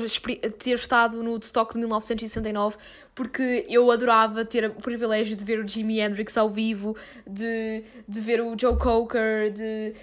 ter 0.53 0.75
estado 0.75 1.23
no 1.23 1.31
Woodstock 1.31 1.75
de 1.75 1.81
1969 1.81 2.77
porque 3.15 3.67
eu 3.69 3.91
adorava 3.91 4.45
ter 4.45 4.65
o 4.65 4.75
privilégio 4.75 5.37
de 5.37 5.45
ver 5.45 5.63
o 5.63 5.69
Jimi 5.69 6.01
Hendrix 6.01 6.37
ao 6.37 6.49
vivo, 6.49 6.97
de, 7.27 7.85
de 8.09 8.21
ver 8.21 8.41
o 8.41 8.57
Joe 8.59 8.77
Cocker, 8.79 9.53
de. 9.53 9.95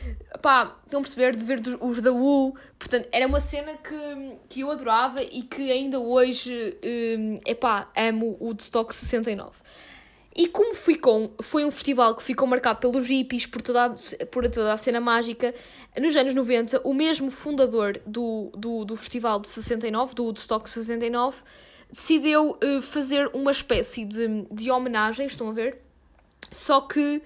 pá, 0.41 0.77
estão 0.85 0.99
a 0.99 1.03
perceber? 1.03 1.35
De 1.35 1.45
ver 1.45 1.61
os 1.81 2.01
da 2.01 2.11
Who. 2.11 2.53
Portanto, 2.77 3.07
era 3.11 3.25
uma 3.25 3.39
cena 3.39 3.73
que, 3.77 4.37
que 4.47 4.61
eu 4.61 4.69
adorava 4.69 5.23
e 5.23 5.41
que 5.41 5.71
ainda 5.71 5.99
hoje, 5.99 6.77
um, 7.17 7.39
epá, 7.45 7.89
amo 7.95 8.37
o 8.39 8.47
Woodstock 8.47 8.93
69. 8.93 9.51
E 10.35 10.47
como 10.47 10.73
ficou, 10.75 11.33
foi 11.41 11.65
um 11.65 11.71
festival 11.71 12.15
que 12.15 12.23
ficou 12.23 12.47
marcado 12.47 12.79
pelos 12.79 13.07
hippies, 13.07 13.45
por 13.45 13.61
toda, 13.61 13.85
a, 13.85 14.25
por 14.27 14.49
toda 14.49 14.71
a 14.71 14.77
cena 14.77 15.01
mágica, 15.01 15.53
nos 15.99 16.15
anos 16.15 16.33
90, 16.33 16.81
o 16.83 16.93
mesmo 16.93 17.31
fundador 17.31 17.99
do, 18.05 18.51
do, 18.55 18.85
do 18.85 18.95
festival 18.95 19.39
de 19.39 19.49
69, 19.49 20.13
do 20.13 20.25
Woodstock 20.25 20.69
69, 20.69 21.41
decidiu 21.91 22.51
uh, 22.51 22.81
fazer 22.81 23.29
uma 23.33 23.51
espécie 23.51 24.05
de, 24.05 24.45
de 24.51 24.69
homenagem, 24.69 25.25
estão 25.25 25.49
a 25.49 25.53
ver? 25.53 25.81
Só 26.51 26.81
que, 26.81 27.21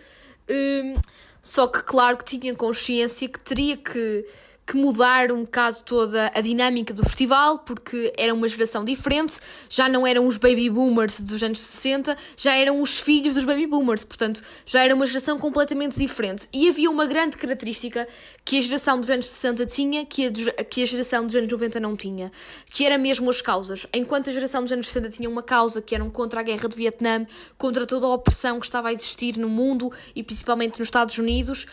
uh, 0.49 1.01
só 1.41 1.67
que 1.67 1.83
claro 1.83 2.17
que 2.17 2.23
tinha 2.23 2.55
consciência 2.55 3.27
que 3.27 3.39
teria 3.39 3.75
que 3.75 4.25
que 4.65 4.77
mudar 4.77 5.31
um 5.31 5.41
bocado 5.41 5.77
toda 5.85 6.31
a 6.33 6.41
dinâmica 6.41 6.93
do 6.93 7.03
festival, 7.03 7.59
porque 7.59 8.13
era 8.17 8.33
uma 8.33 8.47
geração 8.47 8.85
diferente, 8.85 9.39
já 9.69 9.89
não 9.89 10.07
eram 10.07 10.25
os 10.25 10.37
baby 10.37 10.69
boomers 10.69 11.19
dos 11.19 11.43
anos 11.43 11.59
60, 11.59 12.17
já 12.37 12.55
eram 12.55 12.81
os 12.81 12.99
filhos 12.99 13.35
dos 13.35 13.45
baby 13.45 13.67
boomers, 13.67 14.03
portanto, 14.03 14.41
já 14.65 14.83
era 14.83 14.95
uma 14.95 15.05
geração 15.05 15.37
completamente 15.37 15.99
diferente. 15.99 16.47
E 16.53 16.69
havia 16.69 16.89
uma 16.89 17.05
grande 17.05 17.37
característica 17.37 18.07
que 18.45 18.57
a 18.57 18.61
geração 18.61 18.99
dos 18.99 19.09
anos 19.09 19.27
60 19.27 19.65
tinha, 19.65 20.05
que 20.05 20.27
a, 20.27 20.63
que 20.63 20.81
a 20.81 20.85
geração 20.85 21.25
dos 21.25 21.35
anos 21.35 21.51
90 21.51 21.79
não 21.79 21.95
tinha, 21.95 22.31
que 22.71 22.85
era 22.85 22.97
mesmo 22.97 23.29
as 23.29 23.41
causas. 23.41 23.85
Enquanto 23.93 24.29
a 24.29 24.33
geração 24.33 24.61
dos 24.63 24.71
anos 24.71 24.87
60 24.87 25.09
tinha 25.09 25.29
uma 25.29 25.43
causa 25.43 25.81
que 25.81 25.93
eram 25.93 26.09
contra 26.09 26.39
a 26.39 26.43
guerra 26.43 26.69
do 26.69 26.75
Vietnã, 26.75 27.27
contra 27.57 27.85
toda 27.85 28.05
a 28.05 28.13
opressão 28.13 28.59
que 28.59 28.65
estava 28.65 28.89
a 28.89 28.93
existir 28.93 29.37
no 29.37 29.49
mundo 29.49 29.91
e 30.15 30.23
principalmente 30.23 30.79
nos 30.79 30.87
Estados 30.87 31.17
Unidos, 31.17 31.65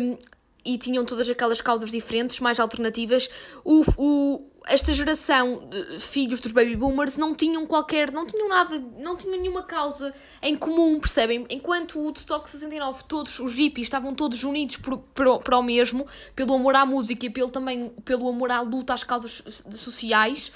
um, 0.00 0.16
e 0.64 0.78
tinham 0.78 1.04
todas 1.04 1.28
aquelas 1.28 1.60
causas 1.60 1.90
diferentes, 1.90 2.40
mais 2.40 2.58
alternativas, 2.58 3.28
o, 3.64 3.82
o, 3.98 4.50
esta 4.66 4.94
geração 4.94 5.68
filhos 5.98 6.40
dos 6.40 6.52
baby 6.52 6.74
boomers 6.74 7.16
não 7.16 7.34
tinham 7.34 7.66
qualquer, 7.66 8.10
não 8.10 8.26
tinham 8.26 8.48
nada, 8.48 8.82
não 8.98 9.16
tinham 9.16 9.38
nenhuma 9.38 9.62
causa 9.62 10.14
em 10.40 10.56
comum, 10.56 10.98
percebem? 10.98 11.46
Enquanto 11.50 11.98
o 11.98 12.04
Woodstock 12.04 12.48
69, 12.48 13.04
todos 13.04 13.38
os 13.38 13.58
hippies 13.58 13.86
estavam 13.86 14.14
todos 14.14 14.42
unidos 14.42 14.78
para 14.78 15.58
o 15.58 15.62
mesmo, 15.62 16.06
pelo 16.34 16.54
amor 16.54 16.76
à 16.76 16.86
música 16.86 17.26
e 17.26 17.30
pelo, 17.30 17.50
também 17.50 17.90
pelo 18.04 18.28
amor 18.28 18.50
à 18.50 18.60
luta 18.62 18.94
às 18.94 19.04
causas 19.04 19.42
sociais, 19.74 20.50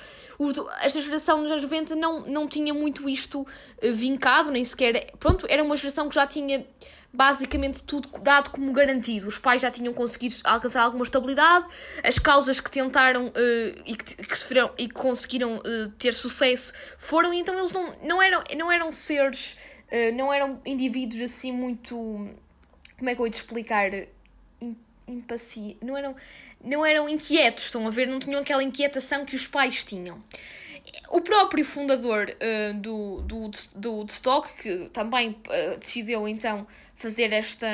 esta 0.80 1.00
geração 1.00 1.42
nos 1.42 1.50
anos 1.50 1.64
90 1.64 1.96
não, 1.96 2.20
não 2.20 2.46
tinha 2.46 2.72
muito 2.72 3.08
isto 3.08 3.44
eh, 3.82 3.90
vincado, 3.90 4.52
nem 4.52 4.62
sequer, 4.64 5.12
pronto, 5.18 5.44
era 5.48 5.62
uma 5.62 5.76
geração 5.76 6.08
que 6.08 6.14
já 6.14 6.26
tinha 6.26 6.64
basicamente 7.12 7.82
tudo 7.82 8.08
dado 8.22 8.50
como 8.50 8.72
garantido. 8.72 9.26
Os 9.26 9.38
pais 9.38 9.62
já 9.62 9.70
tinham 9.70 9.92
conseguido 9.92 10.36
alcançar 10.44 10.82
alguma 10.82 11.04
estabilidade, 11.04 11.66
as 12.02 12.18
causas 12.18 12.60
que 12.60 12.70
tentaram 12.70 13.28
uh, 13.28 13.82
e, 13.84 13.96
que, 13.96 14.16
que 14.16 14.38
sofreram, 14.38 14.70
e 14.78 14.88
que 14.88 14.94
conseguiram 14.94 15.56
uh, 15.56 15.88
ter 15.98 16.14
sucesso 16.14 16.72
foram, 16.98 17.32
então 17.32 17.58
eles 17.58 17.72
não, 17.72 17.94
não, 18.02 18.22
eram, 18.22 18.42
não 18.56 18.70
eram 18.72 18.92
seres, 18.92 19.56
uh, 19.90 20.14
não 20.14 20.32
eram 20.32 20.60
indivíduos 20.64 21.22
assim 21.22 21.52
muito. 21.52 21.96
Como 21.96 23.10
é 23.10 23.14
que 23.14 23.20
eu 23.20 23.24
vou 23.24 23.30
te 23.30 23.36
explicar? 23.36 23.90
Não 25.82 25.96
eram, 25.96 26.16
não 26.62 26.84
eram 26.84 27.08
inquietos, 27.08 27.64
estão 27.64 27.86
a 27.86 27.90
ver? 27.90 28.06
Não 28.06 28.18
tinham 28.18 28.40
aquela 28.40 28.62
inquietação 28.62 29.24
que 29.24 29.34
os 29.34 29.46
pais 29.46 29.84
tinham. 29.84 30.22
O 31.10 31.20
próprio 31.20 31.64
fundador 31.64 32.30
uh, 32.30 32.74
do, 32.74 33.22
do, 33.22 33.50
do 33.74 33.92
Woodstock, 33.92 34.48
que 34.62 34.88
também 34.92 35.30
uh, 35.30 35.78
decidiu 35.78 36.26
então 36.28 36.66
fazer 36.94 37.32
esta. 37.32 37.66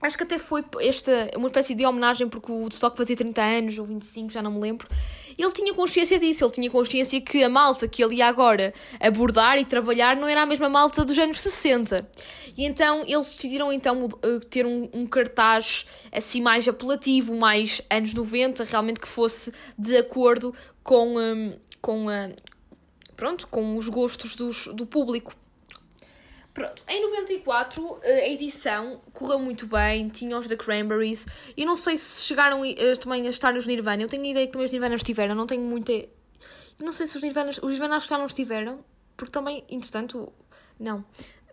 Acho 0.00 0.16
que 0.16 0.22
até 0.22 0.38
foi 0.38 0.64
esta, 0.80 1.28
uma 1.36 1.48
espécie 1.48 1.74
de 1.74 1.84
homenagem 1.84 2.28
porque 2.28 2.52
o 2.52 2.60
Woodstock 2.60 2.96
fazia 2.96 3.16
30 3.16 3.42
anos 3.42 3.78
ou 3.80 3.84
25, 3.84 4.30
já 4.30 4.40
não 4.40 4.52
me 4.52 4.60
lembro. 4.60 4.86
Ele 5.36 5.52
tinha 5.52 5.74
consciência 5.74 6.18
disso, 6.20 6.44
ele 6.44 6.52
tinha 6.52 6.70
consciência 6.70 7.20
que 7.20 7.42
a 7.42 7.48
malta 7.48 7.88
que 7.88 8.02
ele 8.02 8.16
ia 8.16 8.26
agora 8.26 8.72
abordar 9.00 9.58
e 9.58 9.64
trabalhar 9.64 10.16
não 10.16 10.28
era 10.28 10.42
a 10.42 10.46
mesma 10.46 10.68
malta 10.68 11.04
dos 11.04 11.18
anos 11.18 11.40
60. 11.40 12.08
E 12.56 12.64
então 12.64 13.02
eles 13.06 13.34
decidiram 13.34 13.72
então 13.72 14.08
eh, 14.22 14.40
ter 14.50 14.66
um, 14.66 14.88
um 14.92 15.06
cartaz 15.06 15.86
assim 16.10 16.40
mais 16.40 16.66
apelativo, 16.66 17.36
mais 17.36 17.80
anos 17.88 18.14
90, 18.14 18.64
realmente 18.64 18.98
que 19.00 19.06
fosse 19.06 19.52
de 19.78 19.96
acordo 19.96 20.52
com, 20.82 21.16
um, 21.16 21.52
com, 21.88 22.04
uh, 22.04 22.36
pronto, 23.16 23.46
com 23.46 23.74
os 23.74 23.88
gostos 23.88 24.36
dos, 24.36 24.66
do 24.66 24.84
público. 24.84 25.34
Pronto, 26.52 26.82
em 26.86 27.00
94 27.00 28.00
eh, 28.02 28.24
a 28.24 28.28
edição 28.28 29.00
correu 29.14 29.38
muito 29.38 29.66
bem, 29.66 30.06
tinha 30.10 30.36
os 30.36 30.46
The 30.46 30.56
Cranberries. 30.56 31.26
Eu 31.56 31.64
não 31.64 31.76
sei 31.76 31.96
se 31.96 32.24
chegaram 32.24 32.60
uh, 32.60 32.98
também 33.00 33.26
a 33.26 33.30
estar 33.30 33.54
nos 33.54 33.66
Nirvana. 33.66 34.02
Eu 34.02 34.08
tenho 34.08 34.22
a 34.22 34.26
ideia 34.26 34.46
que 34.46 34.52
também 34.52 34.66
os 34.66 34.72
Nirvana 34.72 34.96
estiveram, 34.96 35.34
não 35.34 35.46
tenho 35.46 35.62
muita. 35.62 35.94
Não 36.78 36.92
sei 36.92 37.06
se 37.06 37.16
os 37.16 37.22
Nirvana. 37.22 37.48
Os 37.48 37.58
Nirvana 37.62 37.96
acho 37.96 38.06
que 38.06 38.10
já 38.10 38.18
não 38.18 38.26
estiveram, 38.26 38.84
porque 39.16 39.32
também, 39.32 39.64
entretanto, 39.70 40.30
não. 40.78 41.02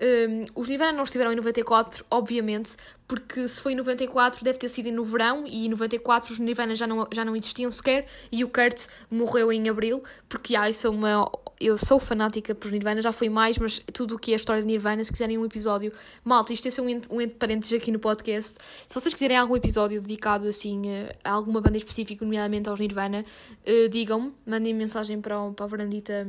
Um, 0.01 0.45
os 0.60 0.67
Nirvana 0.67 0.91
não 0.91 1.03
estiveram 1.03 1.31
em 1.31 1.36
94, 1.36 2.05
obviamente, 2.12 2.75
porque 3.08 3.47
se 3.47 3.62
foi 3.62 3.73
em 3.73 3.75
94 3.75 4.43
deve 4.43 4.58
ter 4.58 4.67
sido 4.67 4.91
no 4.91 5.05
verão 5.05 5.45
e 5.47 5.67
em 5.67 5.69
94 5.69 6.34
os 6.34 6.39
Nirvana 6.39 6.75
já 6.75 6.86
não, 6.86 7.08
já 7.13 7.23
não 7.23 7.36
existiam 7.36 7.71
sequer 7.71 8.05
e 8.31 8.43
o 8.43 8.49
Kurt 8.49 8.88
morreu 9.10 9.53
em 9.53 9.69
abril, 9.69 10.03
porque 10.27 10.55
ah, 10.55 10.69
isso 10.69 10.88
é 10.88 10.89
uma. 10.89 11.31
Eu 11.58 11.77
sou 11.77 11.99
fanática 11.99 12.53
por 12.53 12.69
Nirvana, 12.69 13.01
já 13.01 13.13
foi 13.13 13.29
mais, 13.29 13.58
mas 13.58 13.79
tudo 13.93 14.15
o 14.15 14.19
que 14.19 14.31
é 14.31 14.34
a 14.34 14.38
história 14.38 14.62
de 14.62 14.67
Nirvana, 14.67 15.01
se 15.03 15.12
quiserem 15.12 15.38
um 15.38 15.45
episódio, 15.45 15.93
malta, 16.23 16.51
isto 16.51 16.67
é 16.67 16.81
um, 16.81 17.15
um 17.15 17.21
entre 17.21 17.38
parênteses 17.38 17.79
aqui 17.79 17.91
no 17.91 17.99
podcast. 17.99 18.58
Se 18.86 18.93
vocês 18.93 19.13
quiserem 19.13 19.38
algum 19.38 19.55
episódio 19.55 20.01
dedicado 20.01 20.47
assim 20.47 20.81
a 21.23 21.31
alguma 21.31 21.62
banda 21.62 21.77
específica, 21.77 22.25
nomeadamente 22.25 22.67
aos 22.67 22.79
Nirvana, 22.79 23.23
uh, 23.65 23.89
digam-me, 23.89 24.34
mandem 24.45 24.73
mensagem 24.73 25.21
para, 25.21 25.49
para 25.51 25.65
a 25.65 25.67
Verandita 25.69 26.27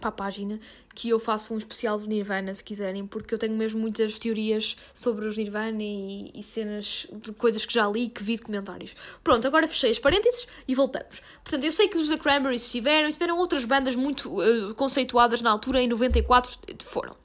para 0.00 0.08
a 0.08 0.12
página 0.12 0.58
que 0.94 1.08
eu 1.08 1.20
faço 1.20 1.54
um 1.54 1.58
especial 1.58 1.98
do 1.98 2.06
Nirvana, 2.06 2.54
se 2.54 2.64
quiserem, 2.64 3.06
porque 3.06 3.32
eu 3.32 3.38
tenho 3.38 3.54
mesmo 3.54 3.80
muitas 3.80 4.18
teorias 4.18 4.76
sobre 4.92 5.26
os 5.26 5.36
Nirvana 5.36 5.82
e, 5.82 6.30
e 6.34 6.42
cenas 6.42 7.06
de 7.12 7.32
coisas 7.32 7.64
que 7.64 7.72
já 7.72 7.86
li 7.88 8.08
que 8.08 8.22
vi 8.22 8.36
de 8.36 8.42
comentários. 8.42 8.96
Pronto, 9.22 9.46
agora 9.46 9.68
fechei 9.68 9.90
as 9.90 9.98
parênteses 9.98 10.48
e 10.66 10.74
voltamos. 10.74 11.22
Portanto, 11.44 11.64
eu 11.64 11.72
sei 11.72 11.88
que 11.88 11.96
os 11.96 12.08
The 12.08 12.18
Cranberries 12.18 12.62
estiveram 12.62 13.08
e 13.08 13.12
tiveram 13.12 13.38
outras 13.38 13.64
bandas 13.64 13.94
muito 13.94 14.40
uh, 14.40 14.74
conceituadas 14.74 15.40
na 15.40 15.50
altura, 15.50 15.80
em 15.80 15.88
94 15.88 16.58
foram. 16.80 17.19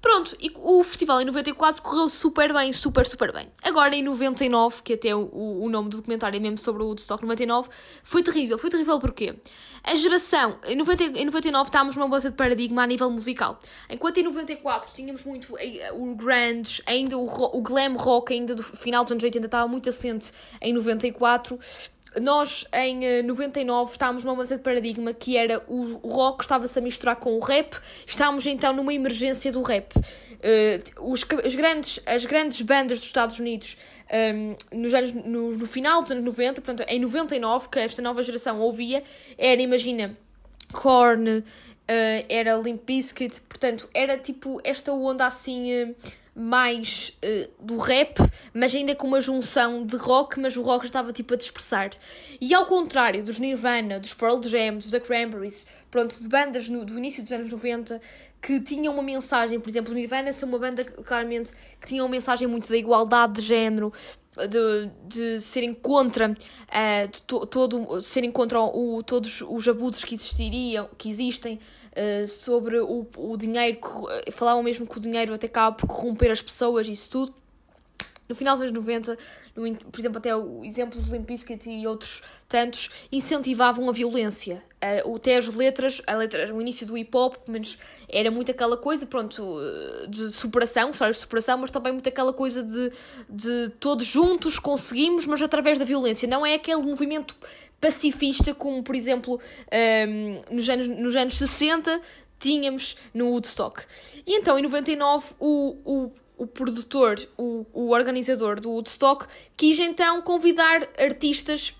Pronto, 0.00 0.36
e 0.40 0.52
o 0.54 0.84
festival 0.84 1.20
em 1.20 1.24
94 1.24 1.82
correu 1.82 2.08
super 2.08 2.52
bem, 2.52 2.72
super, 2.72 3.04
super 3.04 3.32
bem. 3.32 3.48
Agora 3.62 3.96
em 3.96 4.02
99, 4.02 4.82
que 4.82 4.92
até 4.92 5.14
o, 5.14 5.28
o 5.32 5.68
nome 5.68 5.88
do 5.88 5.96
documentário 5.96 6.36
é 6.36 6.40
mesmo 6.40 6.58
sobre 6.58 6.82
o 6.82 6.86
Woodstock 6.86 7.22
99, 7.22 7.68
foi 8.02 8.22
terrível. 8.22 8.56
Foi 8.58 8.70
terrível 8.70 8.98
porquê? 9.00 9.34
A 9.82 9.96
geração, 9.96 10.58
em, 10.66 10.76
90, 10.76 11.18
em 11.18 11.24
99 11.24 11.68
estávamos 11.68 11.96
numa 11.96 12.06
mudança 12.06 12.30
de 12.30 12.36
paradigma 12.36 12.82
a 12.82 12.86
nível 12.86 13.10
musical. 13.10 13.58
Enquanto 13.90 14.18
em 14.18 14.22
94 14.22 14.90
tínhamos 14.94 15.24
muito 15.24 15.56
eh, 15.58 15.90
o 15.92 16.14
grunge, 16.14 16.82
ainda 16.86 17.16
o, 17.16 17.24
o 17.24 17.60
glam 17.60 17.96
rock 17.96 18.32
ainda 18.32 18.54
do 18.54 18.62
final 18.62 19.02
dos 19.02 19.12
anos 19.12 19.24
80 19.24 19.46
estava 19.46 19.66
muito 19.66 19.88
assente 19.88 20.30
em 20.60 20.72
94 20.72 21.58
nós 22.20 22.64
em 22.72 23.22
99 23.22 23.90
eh, 23.90 23.92
estávamos 23.92 24.24
numa 24.24 24.34
mudança 24.34 24.56
de 24.56 24.62
paradigma 24.62 25.12
que 25.12 25.36
era 25.36 25.62
o 25.66 25.82
rock 26.08 26.42
estava-se 26.42 26.78
a 26.78 26.82
misturar 26.82 27.16
com 27.16 27.36
o 27.36 27.40
rap, 27.40 27.76
estávamos 28.06 28.46
então 28.46 28.72
numa 28.72 28.92
emergência 28.92 29.52
do 29.52 29.62
rap. 29.62 29.94
Uh, 29.96 31.12
os, 31.12 31.24
as, 31.44 31.54
grandes, 31.54 32.00
as 32.06 32.24
grandes 32.24 32.60
bandas 32.62 32.98
dos 32.98 33.06
Estados 33.06 33.40
Unidos 33.40 33.76
um, 34.08 34.14
ehm, 34.14 34.56
nos 34.72 34.94
anos, 34.94 35.12
no, 35.12 35.56
no, 35.56 35.66
final 35.66 36.00
dos 36.00 36.12
anos 36.12 36.24
90, 36.24 36.60
portanto 36.62 36.88
em 36.88 37.00
99, 37.00 37.68
que 37.68 37.80
esta 37.80 38.00
nova 38.00 38.22
geração 38.22 38.60
ouvia, 38.60 39.02
era, 39.36 39.60
imagina, 39.60 40.16
Korn, 40.72 41.38
uh, 41.38 41.44
era 42.28 42.56
Limp 42.56 42.84
Bizkit, 42.86 43.40
portanto 43.42 43.88
era 43.92 44.16
tipo 44.16 44.60
esta 44.62 44.92
onda 44.92 45.26
assim. 45.26 45.82
Uh, 45.82 45.94
mais 46.38 47.18
uh, 47.24 47.64
do 47.64 47.76
rap, 47.76 48.16
mas 48.54 48.74
ainda 48.74 48.94
com 48.94 49.06
uma 49.06 49.20
junção 49.20 49.84
de 49.84 49.96
rock, 49.96 50.38
mas 50.38 50.56
o 50.56 50.62
rock 50.62 50.86
estava 50.86 51.12
tipo 51.12 51.34
a 51.34 51.36
dispersar. 51.36 51.90
E 52.40 52.54
ao 52.54 52.66
contrário 52.66 53.24
dos 53.24 53.38
Nirvana, 53.38 53.98
dos 53.98 54.14
Pearl 54.14 54.40
Jam, 54.42 54.76
dos 54.76 54.90
The 54.90 55.00
Cranberries, 55.00 55.66
pronto, 55.90 56.14
de 56.14 56.28
bandas 56.28 56.68
no, 56.68 56.84
do 56.84 56.96
início 56.96 57.22
dos 57.22 57.32
anos 57.32 57.50
90 57.50 58.00
que 58.40 58.60
tinham 58.60 58.94
uma 58.94 59.02
mensagem, 59.02 59.58
por 59.58 59.68
exemplo, 59.68 59.90
os 59.90 59.96
Nirvana 59.96 60.32
são 60.32 60.48
uma 60.48 60.60
banda 60.60 60.84
claramente 60.84 61.52
que 61.80 61.88
tinha 61.88 62.02
uma 62.04 62.08
mensagem 62.08 62.46
muito 62.46 62.68
da 62.68 62.76
igualdade 62.76 63.34
de 63.34 63.42
género, 63.42 63.92
de, 64.46 64.90
de 65.08 65.40
serem 65.40 65.74
contra 65.74 66.30
uh, 66.30 67.08
de 67.10 67.22
to, 67.22 67.46
todo 67.46 68.00
serem 68.00 68.30
contra 68.30 68.60
o, 68.60 69.02
todos 69.02 69.42
os 69.42 69.66
abusos 69.66 70.04
que 70.04 70.14
existiriam 70.14 70.88
que 70.96 71.08
existem 71.08 71.58
uh, 71.98 72.28
sobre 72.28 72.78
o, 72.78 73.06
o 73.16 73.36
dinheiro 73.36 73.78
falavam 74.32 74.62
mesmo 74.62 74.86
que 74.86 74.96
o 74.96 75.00
dinheiro 75.00 75.34
até 75.34 75.46
acaba 75.46 75.76
por 75.76 75.86
corromper 75.86 76.30
as 76.30 76.40
pessoas 76.40 76.88
isso 76.88 77.10
tudo 77.10 77.34
no 78.28 78.34
final 78.34 78.54
dos 78.54 78.62
anos 78.62 78.74
90 78.74 79.18
no, 79.58 79.74
por 79.90 80.00
exemplo, 80.00 80.18
até 80.18 80.34
o 80.36 80.64
exemplo 80.64 81.00
do 81.00 81.10
Limp 81.10 81.26
Bizkit 81.26 81.68
e 81.68 81.86
outros 81.86 82.22
tantos, 82.48 82.90
incentivavam 83.10 83.88
a 83.88 83.92
violência. 83.92 84.62
Uh, 85.04 85.16
até 85.16 85.36
as 85.36 85.52
letras, 85.52 86.00
a 86.06 86.14
letra, 86.14 86.54
o 86.54 86.62
início 86.62 86.86
do 86.86 86.96
hip 86.96 87.10
hop, 87.16 87.34
pelo 87.38 87.52
menos 87.52 87.76
era 88.08 88.30
muito 88.30 88.52
aquela 88.52 88.76
coisa, 88.76 89.04
pronto, 89.04 89.58
de 90.08 90.30
superação, 90.30 90.90
histórias 90.90 91.16
de 91.16 91.22
superação, 91.22 91.58
mas 91.58 91.72
também 91.72 91.92
muito 91.92 92.08
aquela 92.08 92.32
coisa 92.32 92.62
de, 92.62 92.92
de 93.28 93.70
todos 93.80 94.06
juntos 94.06 94.60
conseguimos, 94.60 95.26
mas 95.26 95.42
através 95.42 95.78
da 95.78 95.84
violência. 95.84 96.28
Não 96.28 96.46
é 96.46 96.54
aquele 96.54 96.82
movimento 96.82 97.34
pacifista 97.80 98.54
como, 98.54 98.82
por 98.82 98.94
exemplo, 98.94 99.34
um, 99.34 99.38
ehm, 99.70 100.42
nos, 100.50 100.68
anos, 100.68 100.88
nos 100.88 101.16
anos 101.16 101.38
60 101.38 102.00
tínhamos 102.38 102.96
no 103.12 103.28
Woodstock. 103.30 103.82
E 104.26 104.36
então, 104.36 104.58
em 104.58 104.62
99, 104.62 105.34
o, 105.38 105.76
o 105.84 106.12
o 106.38 106.46
produtor, 106.46 107.20
o, 107.36 107.66
o 107.74 107.90
organizador 107.90 108.60
do 108.60 108.70
Woodstock, 108.70 109.26
quis 109.56 109.78
então 109.80 110.22
convidar 110.22 110.88
artistas 110.96 111.74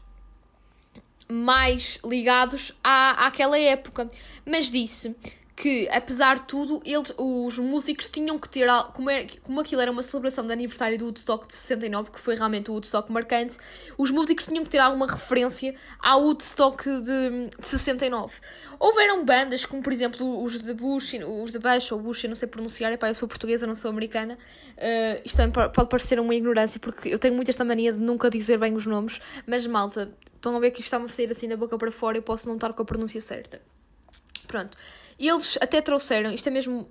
mais 1.30 2.00
ligados 2.04 2.72
à, 2.82 3.26
àquela 3.26 3.58
época, 3.58 4.11
mas 4.44 4.70
disse 4.70 5.14
que, 5.60 5.88
apesar 5.90 6.36
de 6.36 6.42
tudo, 6.42 6.80
eles, 6.84 7.12
os 7.18 7.58
músicos 7.58 8.08
tinham 8.08 8.38
que 8.38 8.48
ter, 8.48 8.68
como, 8.94 9.10
é, 9.10 9.26
como 9.42 9.60
aquilo 9.60 9.82
era 9.82 9.90
uma 9.90 10.04
celebração 10.04 10.46
de 10.46 10.52
aniversário 10.52 10.96
do 10.96 11.06
Woodstock 11.06 11.48
de 11.48 11.54
69, 11.54 12.12
que 12.12 12.20
foi 12.20 12.36
realmente 12.36 12.70
o 12.70 12.74
Woodstock 12.74 13.10
marcante, 13.10 13.58
os 13.98 14.12
músicos 14.12 14.46
tinham 14.46 14.62
que 14.62 14.70
ter 14.70 14.78
alguma 14.78 15.08
referência 15.08 15.74
ao 15.98 16.22
Woodstock 16.22 16.84
de, 16.84 17.50
de 17.58 17.66
69. 17.66 18.36
Houveram 18.78 19.24
bandas, 19.24 19.66
como 19.66 19.82
por 19.82 19.92
exemplo 19.92 20.44
os 20.44 20.62
de 20.62 20.72
Bush, 20.72 21.14
os 21.26 21.50
de 21.50 21.58
Bush 21.58 21.90
ou 21.90 21.98
Bush, 21.98 22.22
eu 22.22 22.28
não 22.28 22.36
sei 22.36 22.46
pronunciar, 22.46 22.92
epá, 22.92 23.08
eu 23.08 23.14
sou 23.16 23.26
portuguesa, 23.26 23.66
não 23.66 23.74
sou 23.74 23.90
americana, 23.90 24.38
uh, 24.76 25.20
isto 25.24 25.38
pode 25.74 25.88
parecer 25.88 26.20
uma 26.20 26.36
ignorância, 26.36 26.78
porque 26.78 27.08
eu 27.08 27.18
tenho 27.18 27.34
muito 27.34 27.48
esta 27.48 27.64
mania 27.64 27.92
de 27.92 27.98
nunca 27.98 28.30
dizer 28.30 28.58
bem 28.58 28.76
os 28.76 28.86
nomes, 28.86 29.20
mas 29.44 29.66
malta, 29.66 30.08
estão 30.36 30.56
a 30.56 30.60
ver 30.60 30.70
que 30.70 30.78
isto 30.78 30.86
está-me 30.86 31.06
a 31.06 31.08
sair 31.08 31.28
assim 31.32 31.48
da 31.48 31.56
boca 31.56 31.76
para 31.76 31.90
fora 31.90 32.16
e 32.16 32.20
posso 32.20 32.46
não 32.46 32.54
estar 32.54 32.72
com 32.72 32.82
a 32.82 32.84
pronúncia 32.84 33.20
certa. 33.20 33.60
Pronto. 34.46 34.78
E 35.18 35.28
eles 35.28 35.59
até 35.61 35.81
trouxeram, 35.81 36.33
isto 36.33 36.46
é 36.46 36.50
mesmo. 36.50 36.88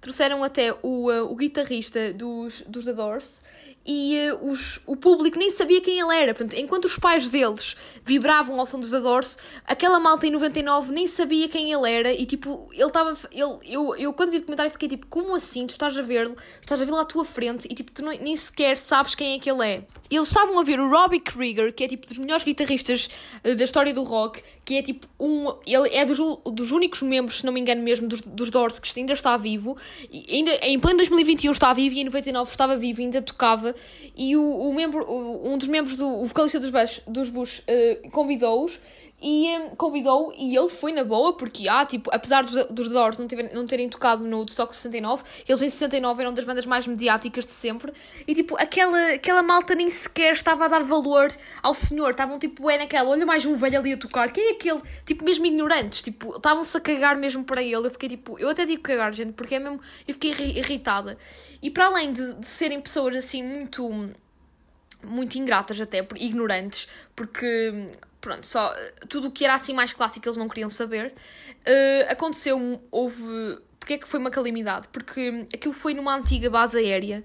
Trouxeram 0.00 0.44
até 0.44 0.72
o, 0.82 1.10
uh, 1.10 1.30
o 1.30 1.34
guitarrista 1.34 2.12
dos, 2.12 2.62
dos 2.62 2.84
The 2.84 2.92
Doors 2.92 3.42
e 3.90 4.30
uh, 4.32 4.50
os, 4.50 4.80
o 4.86 4.94
público 4.94 5.38
nem 5.38 5.50
sabia 5.50 5.80
quem 5.80 5.98
ele 5.98 6.14
era. 6.14 6.34
Portanto, 6.34 6.60
enquanto 6.60 6.84
os 6.84 6.98
pais 6.98 7.30
deles 7.30 7.74
vibravam 8.04 8.60
ao 8.60 8.66
som 8.66 8.78
dos 8.78 8.92
Adores, 8.92 9.38
aquela 9.64 9.98
malta 9.98 10.26
em 10.26 10.30
99 10.30 10.92
nem 10.92 11.06
sabia 11.06 11.48
quem 11.48 11.72
ele 11.72 11.90
era 11.90 12.12
e 12.12 12.26
tipo, 12.26 12.68
ele 12.72 12.84
estava. 12.84 13.16
Ele, 13.32 13.58
eu, 13.64 13.96
eu 13.96 14.12
quando 14.12 14.30
vi 14.30 14.36
o 14.36 14.40
documentário 14.40 14.70
fiquei 14.70 14.88
tipo, 14.88 15.06
como 15.06 15.34
assim? 15.34 15.66
Tu 15.66 15.70
estás 15.70 15.96
a 15.96 16.02
ver-lo, 16.02 16.36
estás 16.60 16.80
a 16.80 16.84
vê-lo 16.84 16.98
à 16.98 17.04
tua 17.04 17.24
frente 17.24 17.66
e 17.70 17.74
tipo, 17.74 17.90
tu 17.90 18.02
não, 18.02 18.12
nem 18.12 18.36
sequer 18.36 18.76
sabes 18.76 19.14
quem 19.14 19.34
é 19.34 19.38
que 19.38 19.50
ele 19.50 19.66
é. 19.66 19.84
Eles 20.10 20.28
estavam 20.28 20.58
a 20.58 20.62
ver 20.62 20.80
o 20.80 20.90
Robbie 20.90 21.20
Krieger, 21.20 21.72
que 21.72 21.84
é 21.84 21.88
tipo 21.88 22.06
dos 22.06 22.18
melhores 22.18 22.44
guitarristas 22.44 23.08
uh, 23.44 23.54
da 23.54 23.64
história 23.64 23.92
do 23.94 24.02
rock, 24.02 24.42
que 24.66 24.76
é 24.76 24.82
tipo 24.82 25.06
um. 25.18 25.46
Ele 25.66 25.88
é 25.94 26.04
dos, 26.04 26.18
dos 26.46 26.72
únicos 26.72 27.00
membros, 27.00 27.38
se 27.38 27.46
não 27.46 27.52
me 27.52 27.60
engano 27.60 27.82
mesmo, 27.82 28.06
dos, 28.06 28.20
dos 28.20 28.50
Doors 28.50 28.78
que 28.78 29.00
ainda 29.00 29.14
está 29.14 29.36
vivo. 29.38 29.78
E 30.10 30.36
ainda, 30.36 30.50
em 30.62 30.78
pleno 30.78 30.98
2021 30.98 31.52
está 31.52 31.72
vivo 31.72 31.94
e 31.96 32.00
em 32.00 32.04
99 32.04 32.50
estava 32.50 32.76
vivo, 32.76 33.00
ainda 33.00 33.22
tocava 33.22 33.74
e 34.16 34.36
o, 34.36 34.42
o 34.42 34.74
membro, 34.74 35.04
o, 35.04 35.52
um 35.52 35.58
dos 35.58 35.68
membros 35.68 35.96
do 35.96 36.24
vocalista 36.24 36.58
dos 36.58 36.70
Bush, 36.70 37.00
dos 37.06 37.28
Bush 37.28 37.60
uh, 37.60 38.10
convidou-os 38.10 38.78
e 39.20 39.48
um, 39.58 39.70
convidou 39.70 40.32
e 40.36 40.56
ele 40.56 40.68
foi 40.68 40.92
na 40.92 41.02
boa, 41.02 41.32
porque, 41.32 41.68
ah, 41.68 41.84
tipo, 41.84 42.08
apesar 42.12 42.44
dos, 42.44 42.54
dos 42.66 42.88
Doors 42.88 43.18
não, 43.18 43.26
não 43.52 43.66
terem 43.66 43.88
tocado 43.88 44.24
no 44.24 44.38
Woodstock 44.38 44.74
69, 44.74 45.24
eles 45.48 45.60
em 45.60 45.68
69 45.68 46.22
eram 46.22 46.32
das 46.32 46.44
bandas 46.44 46.64
mais 46.66 46.86
mediáticas 46.86 47.44
de 47.44 47.52
sempre, 47.52 47.92
e 48.26 48.34
tipo, 48.34 48.56
aquela, 48.60 49.14
aquela 49.14 49.42
malta 49.42 49.74
nem 49.74 49.90
sequer 49.90 50.32
estava 50.32 50.66
a 50.66 50.68
dar 50.68 50.84
valor 50.84 51.28
ao 51.62 51.74
senhor, 51.74 52.10
estavam 52.10 52.38
tipo, 52.38 52.70
é 52.70 52.78
naquela, 52.78 53.10
olha 53.10 53.26
mais 53.26 53.44
um 53.44 53.56
velho 53.56 53.78
ali 53.80 53.92
a 53.94 53.96
tocar, 53.96 54.30
quem 54.30 54.50
é 54.50 54.52
aquele? 54.52 54.80
Tipo, 55.04 55.24
mesmo 55.24 55.46
ignorantes, 55.46 56.00
tipo, 56.00 56.36
estavam-se 56.36 56.76
a 56.76 56.80
cagar 56.80 57.16
mesmo 57.16 57.42
para 57.42 57.60
ele, 57.60 57.74
eu 57.74 57.90
fiquei 57.90 58.10
tipo, 58.10 58.38
eu 58.38 58.48
até 58.50 58.64
digo 58.64 58.82
cagar, 58.82 59.12
gente, 59.12 59.32
porque 59.32 59.56
é 59.56 59.58
mesmo, 59.58 59.80
eu 60.06 60.14
fiquei 60.14 60.30
irritada, 60.30 61.18
e 61.60 61.70
para 61.70 61.86
além 61.86 62.12
de, 62.12 62.34
de 62.34 62.46
serem 62.46 62.80
pessoas 62.80 63.16
assim 63.16 63.42
muito 63.42 64.12
muito 65.02 65.38
ingratas 65.38 65.80
até, 65.80 66.06
ignorantes, 66.16 66.88
porque 67.14 67.86
pronto, 68.20 68.46
só 68.46 68.74
tudo 69.08 69.28
o 69.28 69.30
que 69.30 69.44
era 69.44 69.54
assim 69.54 69.72
mais 69.72 69.92
clássico 69.92 70.26
eles 70.26 70.36
não 70.36 70.48
queriam 70.48 70.70
saber. 70.70 71.14
Uh, 71.66 72.10
aconteceu, 72.12 72.80
houve. 72.90 73.58
Porque 73.78 73.94
é 73.94 73.98
que 73.98 74.08
foi 74.08 74.20
uma 74.20 74.30
calamidade? 74.30 74.86
Porque 74.88 75.46
aquilo 75.54 75.72
foi 75.72 75.94
numa 75.94 76.14
antiga 76.14 76.50
base 76.50 76.76
aérea 76.76 77.24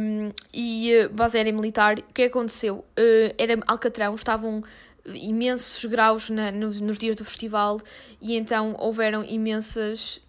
um, 0.00 0.30
e 0.54 0.92
uh, 1.04 1.10
base 1.12 1.36
aérea 1.36 1.52
militar. 1.52 1.98
O 1.98 2.12
que 2.12 2.22
é 2.22 2.26
aconteceu? 2.26 2.84
Uh, 2.98 3.34
era 3.36 3.58
Alcatrão, 3.66 4.14
estavam 4.14 4.62
imensos 5.06 5.84
graus 5.86 6.30
na, 6.30 6.52
nos, 6.52 6.80
nos, 6.80 6.98
dias 6.98 7.16
do 7.16 7.24
festival 7.24 7.80
e 8.20 8.36
então 8.36 8.76
houveram 8.78 9.24
imensas. 9.24 10.20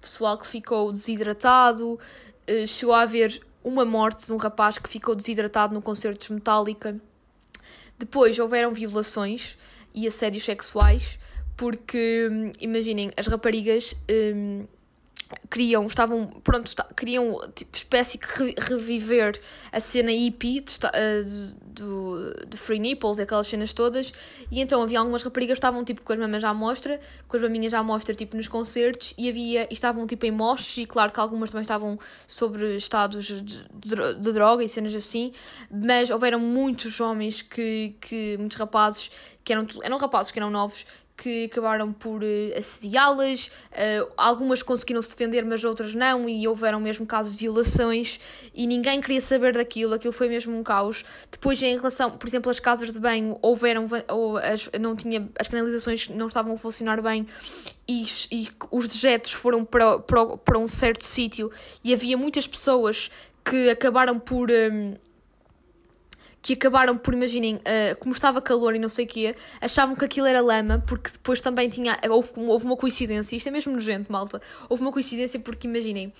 pessoal 0.00 0.38
que 0.38 0.46
ficou 0.46 0.92
desidratado, 0.92 1.98
chegou 2.66 2.94
a 2.94 3.00
haver 3.00 3.40
uma 3.64 3.84
morte 3.84 4.26
de 4.26 4.32
um 4.32 4.36
rapaz 4.36 4.78
que 4.78 4.88
ficou 4.88 5.14
desidratado 5.14 5.74
no 5.74 5.80
concerto 5.80 6.26
de 6.26 6.32
Metallica 6.34 7.00
depois 8.02 8.36
houveram 8.36 8.72
violações 8.72 9.56
e 9.94 10.08
assédios 10.08 10.42
sexuais, 10.44 11.20
porque 11.56 12.28
hum, 12.28 12.50
imaginem, 12.60 13.12
as 13.16 13.28
raparigas 13.28 13.94
um, 14.10 14.66
queriam, 15.50 15.86
estavam, 15.86 16.26
pronto, 16.42 16.66
está, 16.66 16.84
queriam, 16.96 17.38
tipo, 17.54 17.76
espécie 17.76 18.18
que 18.18 18.26
re, 18.26 18.54
reviver 18.58 19.38
a 19.70 19.80
cena 19.80 20.10
hippie 20.10 20.60
de, 20.60 20.78
de, 21.24 21.54
do, 21.74 22.34
de 22.48 22.56
Free 22.56 22.78
Nipples, 22.78 23.18
aquelas 23.18 23.46
cenas 23.46 23.72
todas, 23.72 24.12
e 24.50 24.60
então 24.60 24.82
havia 24.82 24.98
algumas 24.98 25.22
raparigas 25.22 25.54
que 25.54 25.58
estavam, 25.58 25.84
tipo, 25.84 26.02
com 26.02 26.12
as 26.12 26.18
mamas 26.18 26.42
à 26.42 26.54
mostra, 26.54 26.98
com 27.28 27.36
as 27.36 27.42
maminhas 27.42 27.74
à 27.74 27.82
mostra, 27.82 28.14
tipo, 28.14 28.36
nos 28.36 28.48
concertos, 28.48 29.14
e 29.18 29.28
havia, 29.28 29.68
e 29.70 29.74
estavam, 29.74 30.06
tipo, 30.06 30.24
em 30.24 30.30
moches, 30.30 30.78
e 30.78 30.86
claro 30.86 31.12
que 31.12 31.20
algumas 31.20 31.50
também 31.50 31.62
estavam 31.62 31.98
sobre 32.26 32.76
estados 32.76 33.26
de, 33.26 33.42
de, 33.42 34.14
de 34.20 34.32
droga 34.32 34.64
e 34.64 34.68
cenas 34.68 34.94
assim, 34.94 35.32
mas 35.70 36.10
houveram 36.10 36.38
muitos 36.38 37.00
homens 37.00 37.42
que, 37.42 37.94
que 38.00 38.36
muitos 38.38 38.56
rapazes, 38.56 39.10
que 39.44 39.52
eram, 39.52 39.66
eram 39.82 39.98
rapazes 39.98 40.32
que 40.32 40.38
eram 40.38 40.50
novos, 40.50 40.86
que 41.16 41.44
acabaram 41.44 41.92
por 41.92 42.22
uh, 42.22 42.58
assediá-las, 42.58 43.46
uh, 43.46 44.12
algumas 44.16 44.62
conseguiram 44.62 45.00
se 45.02 45.10
defender, 45.10 45.44
mas 45.44 45.62
outras 45.62 45.94
não, 45.94 46.28
e 46.28 46.46
houveram 46.48 46.80
mesmo 46.80 47.06
casos 47.06 47.36
de 47.36 47.40
violações, 47.40 48.18
e 48.54 48.66
ninguém 48.66 49.00
queria 49.00 49.20
saber 49.20 49.52
daquilo, 49.52 49.94
aquilo 49.94 50.12
foi 50.12 50.28
mesmo 50.28 50.56
um 50.56 50.62
caos. 50.62 51.04
Depois, 51.30 51.62
em 51.62 51.76
relação, 51.76 52.10
por 52.10 52.28
exemplo, 52.28 52.50
as 52.50 52.58
casas 52.58 52.92
de 52.92 52.98
banho, 52.98 53.38
houveram, 53.40 53.84
ou 54.08 54.36
as, 54.38 54.68
não 54.80 54.96
tinha, 54.96 55.28
as 55.38 55.48
canalizações 55.48 56.08
não 56.08 56.26
estavam 56.26 56.54
a 56.54 56.56
funcionar 56.56 57.00
bem, 57.00 57.26
e, 57.86 58.04
e 58.30 58.48
os 58.70 58.88
dejetos 58.88 59.32
foram 59.32 59.64
para, 59.64 59.98
para, 59.98 60.36
para 60.38 60.58
um 60.58 60.66
certo 60.66 61.04
sítio, 61.04 61.50
e 61.84 61.92
havia 61.92 62.16
muitas 62.16 62.46
pessoas 62.46 63.10
que 63.44 63.70
acabaram 63.70 64.18
por. 64.18 64.50
Um, 64.50 64.94
que 66.42 66.54
acabaram 66.54 66.96
por, 66.96 67.14
imaginem, 67.14 67.54
uh, 67.54 67.96
como 68.00 68.12
estava 68.12 68.42
calor 68.42 68.74
e 68.74 68.78
não 68.78 68.88
sei 68.88 69.04
o 69.04 69.08
quê, 69.08 69.34
achavam 69.60 69.94
que 69.94 70.04
aquilo 70.04 70.26
era 70.26 70.40
lama, 70.40 70.82
porque 70.86 71.12
depois 71.12 71.40
também 71.40 71.68
tinha. 71.68 71.96
Houve, 72.10 72.32
houve 72.36 72.66
uma 72.66 72.76
coincidência, 72.76 73.36
isto 73.36 73.46
é 73.46 73.50
mesmo 73.52 73.72
nojento, 73.72 74.10
malta. 74.10 74.42
Houve 74.68 74.82
uma 74.82 74.92
coincidência 74.92 75.38
porque, 75.38 75.68
imaginem, 75.68 76.12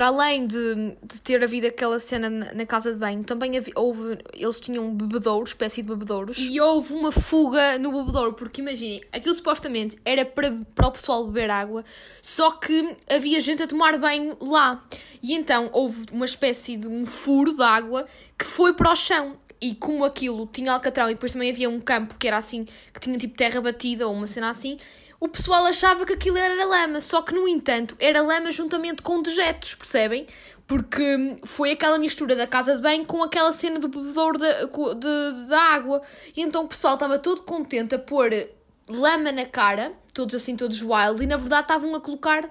para 0.00 0.06
além 0.06 0.46
de, 0.46 0.96
de 1.04 1.20
ter 1.20 1.44
havido 1.44 1.66
aquela 1.66 1.98
cena 1.98 2.30
na, 2.30 2.54
na 2.54 2.64
casa 2.64 2.90
de 2.90 2.98
banho, 2.98 3.22
também 3.22 3.58
havia, 3.58 3.74
houve. 3.76 4.16
Eles 4.32 4.58
tinham 4.58 4.86
um 4.86 4.94
bebedouro, 4.94 5.44
espécie 5.44 5.82
de 5.82 5.88
bebedouros, 5.88 6.38
e 6.38 6.58
houve 6.58 6.94
uma 6.94 7.12
fuga 7.12 7.76
no 7.76 7.92
bebedouro, 7.92 8.32
porque 8.32 8.62
imaginem, 8.62 9.02
aquilo 9.12 9.34
supostamente 9.34 9.98
era 10.02 10.24
para, 10.24 10.56
para 10.74 10.86
o 10.86 10.92
pessoal 10.92 11.26
beber 11.26 11.50
água, 11.50 11.84
só 12.22 12.52
que 12.52 12.96
havia 13.10 13.42
gente 13.42 13.62
a 13.62 13.66
tomar 13.66 13.98
banho 13.98 14.38
lá. 14.40 14.82
E 15.22 15.34
então 15.34 15.68
houve 15.70 16.06
uma 16.10 16.24
espécie 16.24 16.78
de 16.78 16.88
um 16.88 17.04
furo 17.04 17.54
de 17.54 17.62
água 17.62 18.06
que 18.38 18.46
foi 18.46 18.72
para 18.72 18.90
o 18.90 18.96
chão 18.96 19.36
e 19.60 19.74
como 19.74 20.06
aquilo 20.06 20.48
tinha 20.50 20.72
alcatrão 20.72 21.10
e 21.10 21.12
depois 21.12 21.34
também 21.34 21.50
havia 21.50 21.68
um 21.68 21.78
campo 21.78 22.14
que 22.14 22.26
era 22.26 22.38
assim, 22.38 22.64
que 22.94 23.00
tinha 23.00 23.18
tipo 23.18 23.36
terra 23.36 23.60
batida 23.60 24.08
ou 24.08 24.14
uma 24.14 24.26
cena 24.26 24.48
assim, 24.48 24.78
o 25.20 25.28
pessoal 25.28 25.66
achava 25.66 26.06
que 26.06 26.14
aquilo 26.14 26.38
era 26.38 26.64
lama, 26.64 26.98
só 26.98 27.20
que 27.20 27.34
no 27.34 27.46
entanto 27.46 27.94
era 28.00 28.22
lama 28.22 28.50
juntamente 28.50 29.02
com 29.02 29.20
dejetos, 29.20 29.74
percebem? 29.74 30.26
Porque 30.66 31.38
foi 31.44 31.72
aquela 31.72 31.98
mistura 31.98 32.34
da 32.34 32.46
casa 32.46 32.74
de 32.74 32.80
banho 32.80 33.04
com 33.04 33.22
aquela 33.22 33.52
cena 33.52 33.78
do 33.78 33.88
bebedouro 33.88 34.38
da, 34.38 34.64
de, 34.64 35.54
água. 35.54 36.00
E 36.34 36.40
então 36.40 36.64
o 36.64 36.68
pessoal 36.68 36.94
estava 36.94 37.18
todo 37.18 37.42
contente 37.42 37.94
a 37.94 37.98
pôr 37.98 38.30
lama 38.88 39.30
na 39.30 39.44
cara, 39.44 39.92
todos 40.14 40.34
assim, 40.34 40.56
todos 40.56 40.80
wild, 40.80 41.22
e 41.22 41.26
na 41.26 41.36
verdade 41.36 41.62
estavam 41.62 41.94
a 41.94 42.00
colocar 42.00 42.48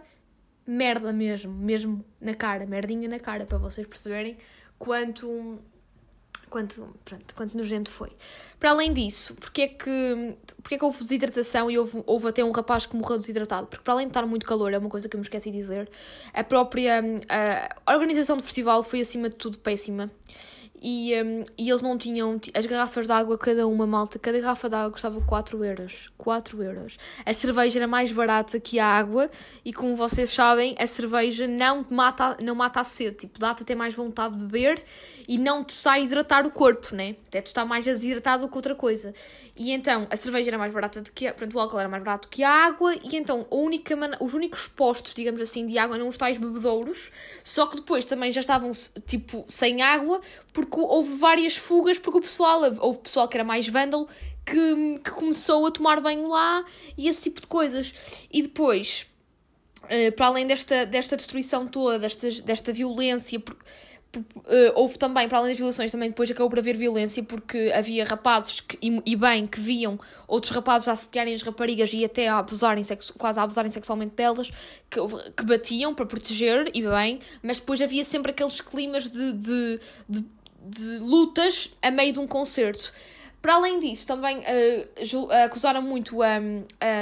merda 0.67 1.11
mesmo, 1.11 1.51
mesmo 1.51 2.05
na 2.21 2.35
cara, 2.35 2.67
merdinha 2.67 3.09
na 3.09 3.19
cara, 3.19 3.45
para 3.45 3.57
vocês 3.57 3.87
perceberem 3.87 4.37
quanto 4.77 5.59
quanto, 6.49 6.95
pronto, 7.05 7.35
quanto 7.35 7.57
nojento 7.57 7.89
foi. 7.89 8.09
Para 8.59 8.71
além 8.71 8.91
disso, 8.93 9.35
porque 9.35 9.61
é 9.61 9.67
que, 9.67 10.37
porque 10.61 10.75
é 10.75 10.77
que 10.77 10.83
houve 10.85 10.99
desidratação 10.99 11.69
e 11.71 11.77
houve, 11.77 12.03
houve 12.05 12.27
até 12.27 12.43
um 12.43 12.51
rapaz 12.51 12.85
que 12.85 12.95
morreu 12.95 13.17
desidratado? 13.17 13.67
Porque 13.67 13.83
para 13.83 13.93
além 13.93 14.07
de 14.07 14.11
estar 14.11 14.25
muito 14.25 14.45
calor, 14.45 14.73
é 14.73 14.77
uma 14.77 14.89
coisa 14.89 15.07
que 15.07 15.15
eu 15.15 15.19
me 15.19 15.25
esqueci 15.25 15.51
de 15.51 15.57
dizer, 15.57 15.89
a 16.33 16.43
própria 16.43 17.01
a 17.85 17.93
organização 17.93 18.37
do 18.37 18.43
festival 18.43 18.83
foi 18.83 19.01
acima 19.01 19.29
de 19.29 19.35
tudo 19.35 19.57
péssima 19.59 20.11
e, 20.81 21.13
um, 21.21 21.43
e 21.57 21.69
eles 21.69 21.81
não 21.81 21.97
tinham 21.97 22.39
as 22.53 22.65
garrafas 22.65 23.05
de 23.05 23.11
água, 23.11 23.37
cada 23.37 23.67
uma 23.67 23.85
malta, 23.85 24.17
cada 24.17 24.39
garrafa 24.39 24.69
de 24.69 24.75
água 24.75 24.91
custava 24.91 25.21
4 25.21 25.63
euros. 25.63 26.09
4 26.17 26.63
euros. 26.63 26.97
A 27.25 27.33
cerveja 27.33 27.79
era 27.79 27.87
mais 27.87 28.11
barata 28.11 28.59
que 28.59 28.79
a 28.79 28.85
água 28.85 29.29
e 29.63 29.73
como 29.73 29.95
vocês 29.95 30.29
sabem, 30.29 30.75
a 30.79 30.87
cerveja 30.87 31.47
não 31.47 31.85
mata, 31.89 32.37
não 32.41 32.55
mata 32.55 32.79
a 32.79 32.83
sede, 32.83 33.17
tipo, 33.17 33.39
dá-te 33.39 33.63
até 33.63 33.75
mais 33.75 33.93
vontade 33.93 34.37
de 34.37 34.43
beber 34.45 34.81
e 35.27 35.37
não 35.37 35.63
te 35.63 35.71
está 35.71 35.93
a 35.93 35.99
hidratar 35.99 36.45
o 36.45 36.51
corpo, 36.51 36.95
né? 36.95 37.15
Até 37.27 37.41
te 37.41 37.47
está 37.47 37.65
mais 37.65 37.85
desidratado 37.85 38.47
que 38.47 38.55
outra 38.55 38.75
coisa. 38.75 39.13
E 39.55 39.71
então, 39.71 40.07
a 40.09 40.17
cerveja 40.17 40.49
era 40.49 40.57
mais 40.57 40.73
barata 40.73 41.01
do 41.01 41.11
que 41.11 41.27
a, 41.27 41.33
pronto, 41.33 41.55
o 41.55 41.59
álcool 41.59 41.79
era 41.79 41.89
mais 41.89 42.03
barato 42.03 42.27
que 42.29 42.43
a 42.43 42.49
água 42.49 42.95
e 42.95 43.15
então 43.15 43.45
a 43.51 43.55
única 43.55 43.95
man... 43.95 44.11
os 44.19 44.33
únicos 44.33 44.67
postos, 44.67 45.13
digamos 45.13 45.41
assim, 45.41 45.65
de 45.65 45.77
água 45.77 45.97
eram 45.97 46.07
os 46.07 46.17
tais 46.17 46.37
bebedouros, 46.37 47.11
só 47.43 47.67
que 47.67 47.75
depois 47.75 48.05
também 48.05 48.31
já 48.31 48.41
estavam, 48.41 48.71
tipo, 49.05 49.43
sem 49.47 49.81
água, 49.81 50.21
porque 50.65 50.79
houve 50.79 51.15
várias 51.17 51.55
fugas, 51.55 51.97
porque 51.97 52.17
o 52.17 52.21
pessoal, 52.21 52.61
houve 52.79 52.99
pessoal 52.99 53.27
que 53.27 53.37
era 53.37 53.43
mais 53.43 53.67
vândalo, 53.67 54.07
que, 54.45 54.99
que 55.03 55.11
começou 55.11 55.65
a 55.65 55.71
tomar 55.71 56.01
banho 56.01 56.27
lá 56.27 56.65
e 56.97 57.07
esse 57.07 57.21
tipo 57.21 57.41
de 57.41 57.47
coisas. 57.47 57.93
E 58.31 58.41
depois, 58.41 59.07
uh, 59.83 60.11
para 60.15 60.27
além 60.27 60.47
desta, 60.47 60.85
desta 60.85 61.15
destruição 61.15 61.67
toda, 61.67 61.99
desta, 61.99 62.29
desta 62.41 62.73
violência, 62.73 63.39
porque 63.39 63.63
Uh, 64.17 64.73
houve 64.73 64.97
também, 64.97 65.27
para 65.27 65.37
além 65.37 65.51
das 65.51 65.57
violações, 65.59 65.91
também 65.91 66.09
depois 66.09 66.31
acabou 66.31 66.49
por 66.49 66.57
haver 66.57 66.75
violência 66.75 67.21
porque 67.21 67.71
havia 67.75 68.03
rapazes 68.03 68.59
que, 68.59 68.75
e, 68.81 68.99
e, 69.05 69.15
bem 69.15 69.45
que 69.45 69.59
viam 69.59 69.99
outros 70.27 70.51
rapazes 70.51 70.87
a 70.87 70.93
assediarem 70.93 71.35
as 71.35 71.43
raparigas 71.43 71.93
e 71.93 72.03
até 72.03 72.27
a 72.27 72.39
abusarem 72.39 72.83
quase 73.19 73.39
a 73.39 73.43
abusarem 73.43 73.69
sexualmente 73.69 74.15
delas, 74.15 74.49
que, 74.89 74.99
que 75.37 75.43
batiam 75.43 75.93
para 75.93 76.07
proteger 76.07 76.71
e 76.73 76.81
bem, 76.81 77.19
mas 77.43 77.59
depois 77.59 77.79
havia 77.81 78.03
sempre 78.03 78.31
aqueles 78.31 78.59
climas 78.61 79.11
de, 79.11 79.31
de, 79.33 79.79
de, 80.09 80.25
de 80.65 80.97
lutas 80.99 81.71
a 81.81 81.91
meio 81.91 82.13
de 82.13 82.19
um 82.19 82.27
concerto. 82.27 82.91
Para 83.41 83.55
além 83.55 83.79
disso, 83.79 84.05
também 84.05 84.39
uh, 84.39 85.31
acusaram 85.45 85.81
muito 85.81 86.21
a, 86.21 86.39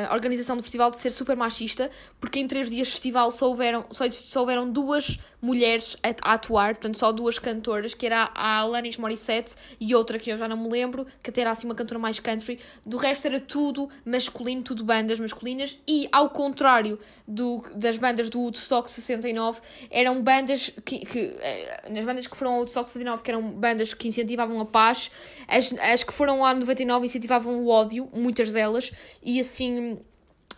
a 0.08 0.14
organização 0.14 0.56
do 0.56 0.62
festival 0.62 0.92
de 0.92 1.00
ser 1.00 1.10
super 1.10 1.36
machista, 1.36 1.90
porque 2.22 2.40
em 2.40 2.48
três 2.48 2.70
dias 2.70 2.88
de 2.88 2.94
festival 2.94 3.32
só 3.32 3.48
houveram, 3.48 3.86
só, 3.90 4.10
só 4.12 4.42
houveram 4.42 4.70
duas 4.70 5.18
mulheres 5.42 5.98
a, 6.22 6.34
atuar, 6.34 6.76
portanto 6.76 6.98
só 6.98 7.12
duas 7.12 7.40
cantoras, 7.40 7.94
que 7.94 8.06
era 8.06 8.32
a 8.34 8.60
Alanis 8.60 8.98
Morissette 8.98 9.56
e 9.80 9.96
outra 9.96 10.20
que 10.20 10.32
eu 10.32 10.38
já 10.38 10.48
não 10.48 10.58
me 10.58 10.70
lembro, 10.70 11.06
que 11.24 11.30
até 11.30 11.42
era 11.42 11.52
assim 11.52 11.68
uma 11.68 11.76
cantora 11.76 12.00
mais 12.00 12.20
country. 12.20 12.60
Do 12.86 12.98
resto 12.98 13.28
era 13.28 13.40
tudo 13.40 13.90
masculino, 14.06 14.62
tudo 14.62 14.84
bandas 14.84 15.20
masculinas, 15.20 15.80
e 15.88 16.08
ao 16.12 16.30
contrário 16.30 17.00
do, 17.28 17.62
das 17.76 17.98
bandas 17.98 18.30
do 18.30 18.40
Woodstock 18.40 18.90
69, 18.90 19.62
eram 19.90 20.22
bandas 20.22 20.72
que, 20.86 21.00
que 21.00 21.36
eh, 21.40 21.90
nas 21.90 22.06
bandas 22.06 22.28
que 22.28 22.38
foram 22.38 22.54
ao 22.54 22.58
Woodstock 22.60 22.90
69, 22.90 23.24
que 23.24 23.32
eram 23.32 23.52
bandas 23.52 23.94
que 23.94 24.08
incentivavam 24.08 24.60
a 24.60 24.66
paz, 24.66 25.10
as, 25.48 25.74
as 25.80 26.04
que 26.04 26.14
foram 26.14 26.42
lá 26.42 26.54
no 26.54 26.68
99 26.68 27.06
incentivavam 27.06 27.64
o 27.64 27.70
ódio, 27.70 28.10
muitas 28.14 28.52
delas, 28.52 28.92
e 29.24 29.40
assim 29.40 29.98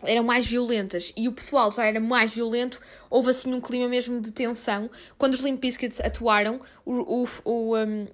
eram 0.02 0.22
mais 0.24 0.46
violentas 0.46 1.12
e 1.16 1.28
o 1.28 1.32
pessoal 1.32 1.70
já 1.70 1.84
era 1.84 2.00
mais 2.00 2.34
violento, 2.34 2.80
houve 3.08 3.30
assim 3.30 3.52
um 3.52 3.60
clima 3.60 3.88
mesmo 3.88 4.20
de 4.20 4.32
tensão. 4.32 4.90
Quando 5.18 5.34
os 5.34 5.40
Limp 5.40 5.60
Bizkit 5.60 6.00
atuaram, 6.02 6.60
o, 6.84 7.22
o, 7.22 7.28
o, 7.44 7.76
um, 7.76 8.06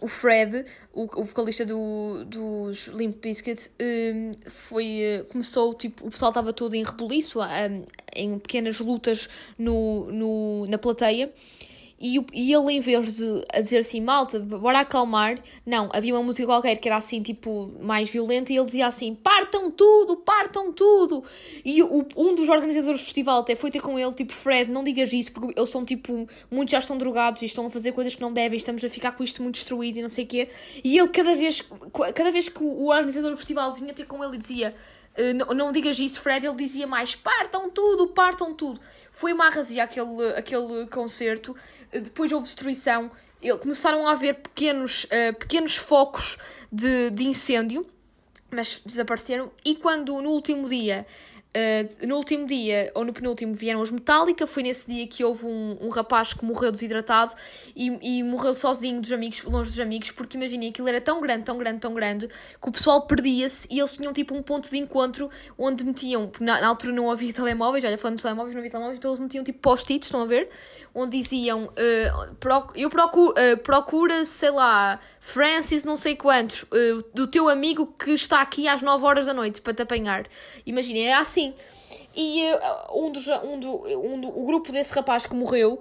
o 0.00 0.08
Fred, 0.08 0.64
o, 0.92 1.20
o 1.20 1.24
vocalista 1.24 1.64
do, 1.64 2.24
dos 2.24 2.88
Limp 2.88 3.20
Bizkit, 3.20 3.70
um, 3.80 4.32
foi, 4.50 5.26
começou, 5.30 5.74
tipo, 5.74 6.06
o 6.06 6.10
pessoal 6.10 6.30
estava 6.30 6.52
todo 6.52 6.74
em 6.74 6.84
rebuliço, 6.84 7.40
um, 7.40 7.84
em 8.14 8.38
pequenas 8.38 8.78
lutas 8.78 9.28
no, 9.58 10.10
no, 10.12 10.66
na 10.66 10.78
plateia, 10.78 11.32
e, 11.98 12.22
e 12.32 12.52
ele, 12.52 12.74
em 12.74 12.80
vez 12.80 13.16
de 13.16 13.42
a 13.52 13.60
dizer 13.60 13.78
assim, 13.78 14.00
malta, 14.02 14.38
bora 14.38 14.80
acalmar, 14.80 15.38
não, 15.64 15.88
havia 15.92 16.14
uma 16.14 16.22
música 16.22 16.46
qualquer 16.46 16.76
que 16.76 16.88
era 16.88 16.98
assim, 16.98 17.22
tipo, 17.22 17.72
mais 17.80 18.10
violenta, 18.10 18.52
e 18.52 18.56
ele 18.56 18.66
dizia 18.66 18.86
assim, 18.86 19.14
partam 19.14 19.70
tudo, 19.70 20.18
partam 20.18 20.72
tudo. 20.72 21.24
E 21.64 21.82
o, 21.82 22.06
um 22.16 22.34
dos 22.34 22.48
organizadores 22.48 23.00
do 23.00 23.04
festival 23.04 23.40
até 23.40 23.54
foi 23.54 23.70
ter 23.70 23.80
com 23.80 23.98
ele, 23.98 24.12
tipo, 24.12 24.32
Fred, 24.32 24.70
não 24.70 24.84
digas 24.84 25.10
isso, 25.12 25.32
porque 25.32 25.54
eles 25.56 25.70
são, 25.70 25.84
tipo, 25.84 26.28
muitos 26.50 26.72
já 26.72 26.78
estão 26.78 26.98
drogados 26.98 27.40
e 27.40 27.46
estão 27.46 27.66
a 27.66 27.70
fazer 27.70 27.92
coisas 27.92 28.14
que 28.14 28.20
não 28.20 28.32
devem, 28.32 28.58
estamos 28.58 28.84
a 28.84 28.88
ficar 28.90 29.12
com 29.12 29.24
isto 29.24 29.42
muito 29.42 29.54
destruído 29.54 29.98
e 29.98 30.02
não 30.02 30.10
sei 30.10 30.24
o 30.24 30.26
quê. 30.26 30.48
E 30.84 30.98
ele, 30.98 31.08
cada 31.08 31.34
vez, 31.34 31.62
cada 32.14 32.30
vez 32.30 32.48
que 32.48 32.62
o 32.62 32.88
organizador 32.88 33.30
do 33.30 33.36
festival 33.38 33.74
vinha 33.74 33.94
ter 33.94 34.04
com 34.04 34.22
ele 34.22 34.34
e 34.34 34.38
dizia 34.38 34.74
eh, 35.16 35.32
não, 35.32 35.46
não 35.46 35.72
digas 35.72 35.98
isso, 35.98 36.20
Fred, 36.20 36.46
ele 36.46 36.56
dizia 36.56 36.86
mais 36.86 37.14
partam 37.14 37.70
tudo, 37.70 38.08
partam 38.08 38.54
tudo. 38.54 38.80
Foi 39.10 39.32
uma 39.32 39.46
arrasia 39.46 39.84
aquele, 39.84 40.28
aquele 40.36 40.86
concerto, 40.86 41.56
eh, 41.92 42.00
depois 42.00 42.32
houve 42.32 42.44
destruição, 42.44 43.10
começaram 43.60 44.06
a 44.06 44.12
haver 44.12 44.34
pequenos, 44.34 45.04
uh, 45.04 45.34
pequenos 45.38 45.76
focos 45.76 46.36
de, 46.72 47.10
de 47.10 47.24
incêndio, 47.24 47.86
mas 48.50 48.80
desapareceram, 48.84 49.52
e 49.64 49.76
quando 49.76 50.20
no 50.20 50.30
último 50.30 50.68
dia 50.68 51.06
Uh, 51.56 52.06
no 52.06 52.16
último 52.16 52.46
dia, 52.46 52.92
ou 52.94 53.02
no 53.02 53.14
penúltimo, 53.14 53.54
vieram 53.54 53.80
os 53.80 53.90
Metallica. 53.90 54.46
Foi 54.46 54.62
nesse 54.62 54.90
dia 54.90 55.06
que 55.06 55.24
houve 55.24 55.46
um, 55.46 55.78
um 55.80 55.88
rapaz 55.88 56.34
que 56.34 56.44
morreu 56.44 56.70
desidratado 56.70 57.34
e, 57.74 58.18
e 58.18 58.22
morreu 58.22 58.54
sozinho 58.54 59.00
dos 59.00 59.10
amigos, 59.10 59.42
longe 59.42 59.70
dos 59.70 59.80
amigos, 59.80 60.10
porque 60.10 60.36
imaginem, 60.36 60.68
aquilo 60.68 60.86
era 60.86 61.00
tão 61.00 61.18
grande, 61.18 61.44
tão 61.44 61.56
grande, 61.56 61.78
tão 61.78 61.94
grande, 61.94 62.28
que 62.28 62.68
o 62.68 62.70
pessoal 62.70 63.06
perdia-se 63.06 63.66
e 63.70 63.78
eles 63.78 63.94
tinham 63.94 64.12
tipo 64.12 64.34
um 64.34 64.42
ponto 64.42 64.68
de 64.68 64.76
encontro 64.76 65.30
onde 65.56 65.82
metiam, 65.82 66.30
na, 66.40 66.60
na 66.60 66.68
altura 66.68 66.92
não 66.92 67.10
havia 67.10 67.32
telemóveis, 67.34 67.82
olha, 67.84 67.96
falando 67.96 68.18
de 68.18 68.22
telemóveis, 68.22 68.54
não 68.54 68.60
havia 68.60 68.70
telemóveis, 68.70 68.98
então 68.98 69.12
eles 69.12 69.20
metiam 69.20 69.42
tipo 69.42 69.58
post-its, 69.60 70.08
estão 70.08 70.20
a 70.20 70.26
ver? 70.26 70.50
Onde 70.94 71.16
diziam, 71.16 71.64
uh, 71.64 72.34
proc 72.34 72.76
eu 72.76 72.90
procuro, 72.90 73.32
uh, 73.32 73.56
procura, 73.62 74.26
sei 74.26 74.50
lá, 74.50 75.00
Francis 75.20 75.84
não 75.84 75.96
sei 75.96 76.16
quantos, 76.16 76.66
do 77.14 77.26
teu 77.26 77.48
amigo 77.48 77.86
que 77.98 78.10
está 78.10 78.42
aqui 78.42 78.68
às 78.68 78.82
9 78.82 79.04
horas 79.04 79.26
da 79.26 79.32
noite 79.32 79.62
para 79.62 79.72
te 79.72 79.82
apanhar. 79.82 80.26
Imaginem, 80.66 81.08
era 81.08 81.20
assim. 81.20 81.45
E 82.16 82.50
uh, 82.50 83.04
um 83.04 83.12
dos, 83.12 83.28
um 83.28 83.60
do, 83.60 83.70
um 83.98 84.20
do, 84.20 84.28
o 84.28 84.46
grupo 84.46 84.72
desse 84.72 84.94
rapaz 84.94 85.26
que 85.26 85.34
morreu 85.34 85.78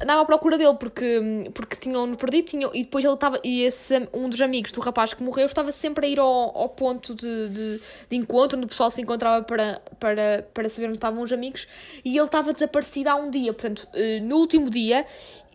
andava 0.00 0.22
à 0.22 0.24
procura 0.24 0.56
dele 0.56 0.76
porque, 0.78 1.50
porque 1.52 1.74
tinham-no 1.74 2.16
perdido 2.16 2.46
tinham, 2.46 2.70
e 2.72 2.84
depois 2.84 3.04
ele 3.04 3.14
estava. 3.14 3.40
E 3.42 3.62
esse, 3.62 4.08
um 4.12 4.28
dos 4.28 4.40
amigos 4.40 4.70
do 4.70 4.80
rapaz 4.80 5.12
que 5.12 5.22
morreu 5.22 5.46
estava 5.46 5.72
sempre 5.72 6.06
a 6.06 6.08
ir 6.08 6.20
ao, 6.20 6.56
ao 6.56 6.68
ponto 6.68 7.12
de, 7.12 7.48
de, 7.48 7.80
de 8.08 8.16
encontro, 8.16 8.56
onde 8.56 8.66
o 8.66 8.68
pessoal 8.68 8.88
se 8.88 9.02
encontrava 9.02 9.44
para, 9.44 9.82
para, 9.98 10.46
para 10.54 10.68
saber 10.68 10.86
onde 10.86 10.98
estavam 10.98 11.22
os 11.22 11.32
amigos, 11.32 11.66
e 12.04 12.16
ele 12.16 12.24
estava 12.24 12.52
desaparecido 12.52 13.10
há 13.10 13.16
um 13.16 13.28
dia. 13.28 13.52
Portanto, 13.52 13.88
no 14.22 14.36
último 14.36 14.70
dia, 14.70 15.04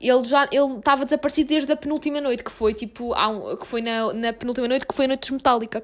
ele 0.01 0.23
já 0.25 0.49
ele 0.51 0.77
estava 0.79 1.05
desaparecido 1.05 1.47
desde 1.47 1.71
a 1.71 1.77
penúltima 1.77 2.19
noite, 2.19 2.43
que 2.43 2.51
foi 2.51 2.73
tipo. 2.73 3.13
Um, 3.15 3.55
que 3.55 3.65
foi 3.65 3.81
na, 3.81 4.13
na 4.13 4.33
penúltima 4.33 4.67
noite, 4.67 4.85
que 4.85 4.93
foi 4.93 5.05
a 5.05 5.07
noite 5.07 5.27
dos. 5.27 5.81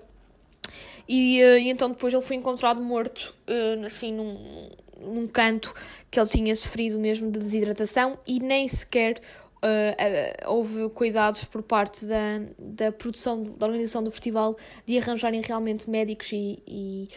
E, 1.08 1.42
uh, 1.44 1.58
e 1.58 1.70
então 1.70 1.90
depois 1.90 2.14
ele 2.14 2.24
foi 2.24 2.36
encontrado 2.36 2.82
morto, 2.82 3.36
uh, 3.48 3.86
assim, 3.86 4.12
num, 4.12 4.70
num 5.02 5.28
canto 5.28 5.74
que 6.10 6.20
ele 6.20 6.30
tinha 6.30 6.56
sofrido 6.56 7.00
mesmo 7.00 7.30
de 7.30 7.40
desidratação 7.40 8.18
e 8.26 8.40
nem 8.40 8.68
sequer 8.68 9.20
uh, 9.66 10.52
houve 10.52 10.90
cuidados 10.90 11.46
por 11.46 11.62
parte 11.62 12.06
da, 12.06 12.42
da 12.58 12.92
produção, 12.92 13.44
da 13.44 13.66
organização 13.66 14.04
do 14.04 14.12
festival 14.12 14.58
de 14.86 14.98
arranjarem 14.98 15.42
realmente 15.42 15.90
médicos 15.90 16.32
e, 16.32 16.60
e 16.68 17.08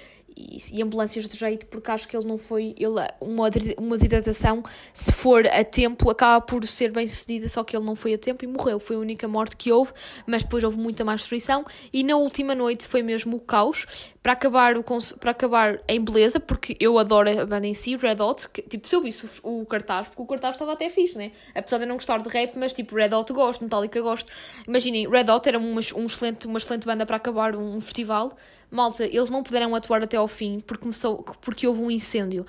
e, 0.73 0.83
ambulâncias 0.83 1.29
de 1.29 1.37
jeito, 1.37 1.67
porque 1.67 1.91
acho 1.91 2.07
que 2.07 2.17
ele 2.17 2.27
não 2.27 2.39
foi. 2.39 2.75
Ele, 2.79 2.95
uma, 3.21 3.51
uma 3.77 3.97
desidratação, 3.97 4.63
se 4.93 5.13
for 5.13 5.45
a 5.47 5.65
tempo, 5.65 6.09
acaba 6.11 6.41
por 6.41 6.65
ser 6.67 6.93
bem 6.93 7.09
sucedida, 7.09 7.49
só 7.49 7.65
que 7.65 7.77
ele 7.77 7.85
não 7.85 7.97
foi 7.97 8.15
a 8.15 8.19
tempo 8.19 8.45
e 8.45 8.47
morreu. 8.47 8.79
Foi 8.79 8.97
a 8.97 8.99
única 9.01 9.27
morte 9.27 9.57
que 9.57 9.73
houve, 9.73 9.93
mas 10.27 10.45
depois 10.45 10.63
houve 10.63 10.79
muita 10.79 11.05
mais 11.05 11.21
destruição. 11.21 11.65
E 11.93 12.05
na 12.05 12.17
última 12.17 12.55
noite 12.55 12.87
foi 12.87 13.03
mesmo 13.03 13.37
o 13.37 13.41
caos. 13.41 13.87
Para 14.23 14.33
acabar, 14.33 14.77
o, 14.77 14.85
para 15.19 15.31
acabar 15.31 15.81
em 15.89 16.01
beleza, 16.01 16.39
porque 16.39 16.77
eu 16.79 16.99
adoro 16.99 17.31
a 17.31 17.47
banda 17.47 17.67
em 17.67 17.75
si, 17.75 17.97
Red 17.97 18.21
Hot. 18.21 18.49
Que, 18.51 18.63
tipo, 18.63 18.87
se 18.87 18.95
eu 18.95 19.03
visse 19.03 19.27
o, 19.43 19.63
o 19.63 19.67
cartaz, 19.67 20.09
porque 20.09 20.23
o 20.23 20.27
cartaz 20.27 20.55
estava 20.55 20.73
até 20.73 20.91
fixe, 20.91 21.17
né? 21.17 21.33
Apesar 21.55 21.79
de 21.79 21.85
eu 21.85 21.89
não 21.89 21.97
gostar 21.97 22.19
de 22.19 22.29
rap, 22.29 22.57
mas 22.59 22.73
tipo, 22.73 22.95
Red 22.95 23.15
Hot 23.15 23.33
gosto, 23.33 23.65
Metallica 23.65 24.01
gosto. 24.01 24.31
Imaginem, 24.67 25.09
Red 25.09 25.31
Hot 25.31 25.49
era 25.49 25.59
uma, 25.59 25.81
um 25.97 26.07
excelente, 26.07 26.47
uma 26.47 26.59
excelente 26.59 26.85
banda 26.85 27.07
para 27.07 27.17
acabar 27.17 27.57
um 27.57 27.81
festival 27.81 28.37
malta, 28.71 29.05
eles 29.05 29.31
não 29.31 29.43
puderam 29.43 29.75
atuar 29.75 30.03
até 30.03 30.17
ao 30.17 30.29
fim 30.29 30.61
porque, 30.61 30.83
começou, 30.83 31.23
porque 31.41 31.67
houve 31.67 31.83
um 31.83 31.91
incêndio. 31.91 32.47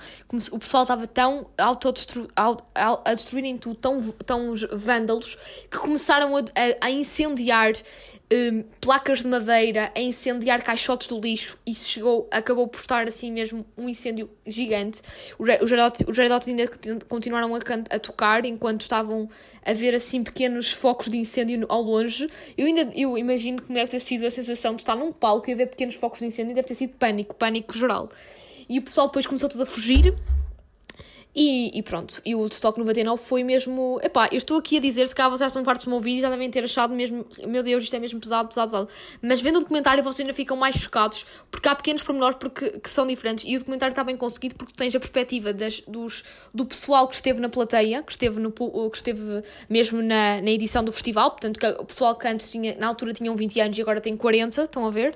O 0.51 0.59
pessoal 0.59 0.83
estava 0.83 1.07
tão 1.07 1.47
autodestru, 1.57 2.27
a 2.35 3.13
destruírem 3.13 3.57
tudo, 3.57 3.75
tão, 3.75 4.01
tão 4.25 4.53
vândalos, 4.71 5.37
que 5.69 5.77
começaram 5.77 6.35
a, 6.35 6.39
a, 6.39 6.87
a 6.87 6.91
incendiar 6.91 7.73
um, 8.31 8.63
placas 8.79 9.21
de 9.21 9.27
madeira, 9.27 9.91
a 9.95 9.99
incendiar 9.99 10.63
caixotes 10.63 11.07
de 11.07 11.19
lixo. 11.19 11.57
E 11.65 11.73
chegou, 11.73 12.27
acabou 12.31 12.67
por 12.67 12.79
estar 12.79 13.07
assim 13.07 13.31
mesmo 13.31 13.65
um 13.77 13.89
incêndio 13.89 14.29
gigante. 14.45 15.01
Os 15.37 15.47
Hot 15.49 16.49
ainda 16.49 16.67
continuaram 17.07 17.53
a, 17.55 17.59
a 17.89 17.99
tocar 17.99 18.45
enquanto 18.45 18.81
estavam 18.81 19.29
a 19.65 19.73
ver 19.73 19.95
assim 19.95 20.23
pequenos 20.23 20.71
focos 20.71 21.09
de 21.09 21.17
incêndio 21.17 21.65
ao 21.69 21.81
longe. 21.81 22.29
Eu 22.57 22.67
ainda 22.67 22.91
eu 22.95 23.17
imagino 23.17 23.61
que 23.61 23.73
deve 23.73 23.91
ter 23.91 23.99
sido 23.99 24.25
a 24.25 24.31
sensação 24.31 24.75
de 24.75 24.81
estar 24.81 24.95
num 24.95 25.11
palco 25.11 25.49
e 25.49 25.55
ver 25.55 25.67
pequenos 25.67 25.95
focos 25.95 26.19
de 26.19 26.25
incêndio, 26.25 26.53
deve 26.53 26.67
ter 26.67 26.75
sido 26.75 26.93
pânico, 26.97 27.35
pânico 27.35 27.75
geral. 27.75 28.09
E 28.67 28.77
o 28.77 28.81
pessoal 28.83 29.07
depois 29.07 29.25
começou 29.25 29.49
tudo 29.49 29.63
a 29.63 29.65
fugir. 29.65 30.15
E, 31.35 31.77
e, 31.77 31.83
pronto, 31.83 32.19
e 32.25 32.33
o 32.33 32.39
Woodstock 32.39 32.79
99 32.79 33.21
foi 33.21 33.43
mesmo. 33.43 33.99
Epá, 34.01 34.27
eu 34.31 34.37
estou 34.37 34.57
aqui 34.57 34.77
a 34.77 34.79
dizer, 34.79 35.07
se 35.07 35.13
calhar 35.13 35.29
vocês 35.29 35.47
estão 35.47 35.63
parte 35.63 35.85
do 35.85 35.91
meu 35.91 35.99
vídeo 35.99 36.21
já 36.21 36.29
devem 36.29 36.49
ter 36.49 36.63
achado 36.63 36.93
mesmo, 36.93 37.23
meu 37.47 37.61
Deus, 37.61 37.83
isto 37.83 37.95
é 37.95 37.99
mesmo 37.99 38.19
pesado, 38.19 38.49
pesado, 38.49 38.71
pesado. 38.71 38.89
Mas 39.21 39.39
vendo 39.39 39.57
o 39.57 39.59
documentário 39.59 40.03
vocês 40.03 40.21
ainda 40.21 40.33
ficam 40.33 40.57
mais 40.57 40.77
chocados, 40.77 41.27
porque 41.51 41.69
há 41.69 41.75
pequenos 41.75 42.01
pormenores 42.01 42.35
porque, 42.39 42.79
que 42.79 42.89
são 42.89 43.05
diferentes. 43.05 43.45
E 43.47 43.55
o 43.55 43.59
documentário 43.59 43.91
está 43.91 44.03
bem 44.03 44.17
conseguido 44.17 44.55
porque 44.55 44.73
tens 44.75 44.95
a 44.95 44.99
perspectiva 44.99 45.53
das, 45.53 45.81
dos, 45.81 46.23
do 46.51 46.65
pessoal 46.65 47.07
que 47.07 47.15
esteve 47.15 47.39
na 47.39 47.47
plateia, 47.47 48.01
que 48.01 48.11
esteve, 48.11 48.39
no, 48.39 48.51
que 48.51 48.97
esteve 48.97 49.43
mesmo 49.69 50.01
na, 50.01 50.41
na 50.41 50.49
edição 50.49 50.83
do 50.83 50.91
festival, 50.91 51.29
portanto, 51.29 51.59
que 51.59 51.67
o 51.67 51.85
pessoal 51.85 52.15
que 52.15 52.27
antes 52.27 52.49
tinha, 52.49 52.75
na 52.75 52.87
altura 52.87 53.13
tinham 53.13 53.35
20 53.35 53.61
anos 53.61 53.77
e 53.77 53.81
agora 53.81 54.01
tem 54.01 54.17
40, 54.17 54.63
estão 54.63 54.83
a 54.85 54.89
ver? 54.89 55.15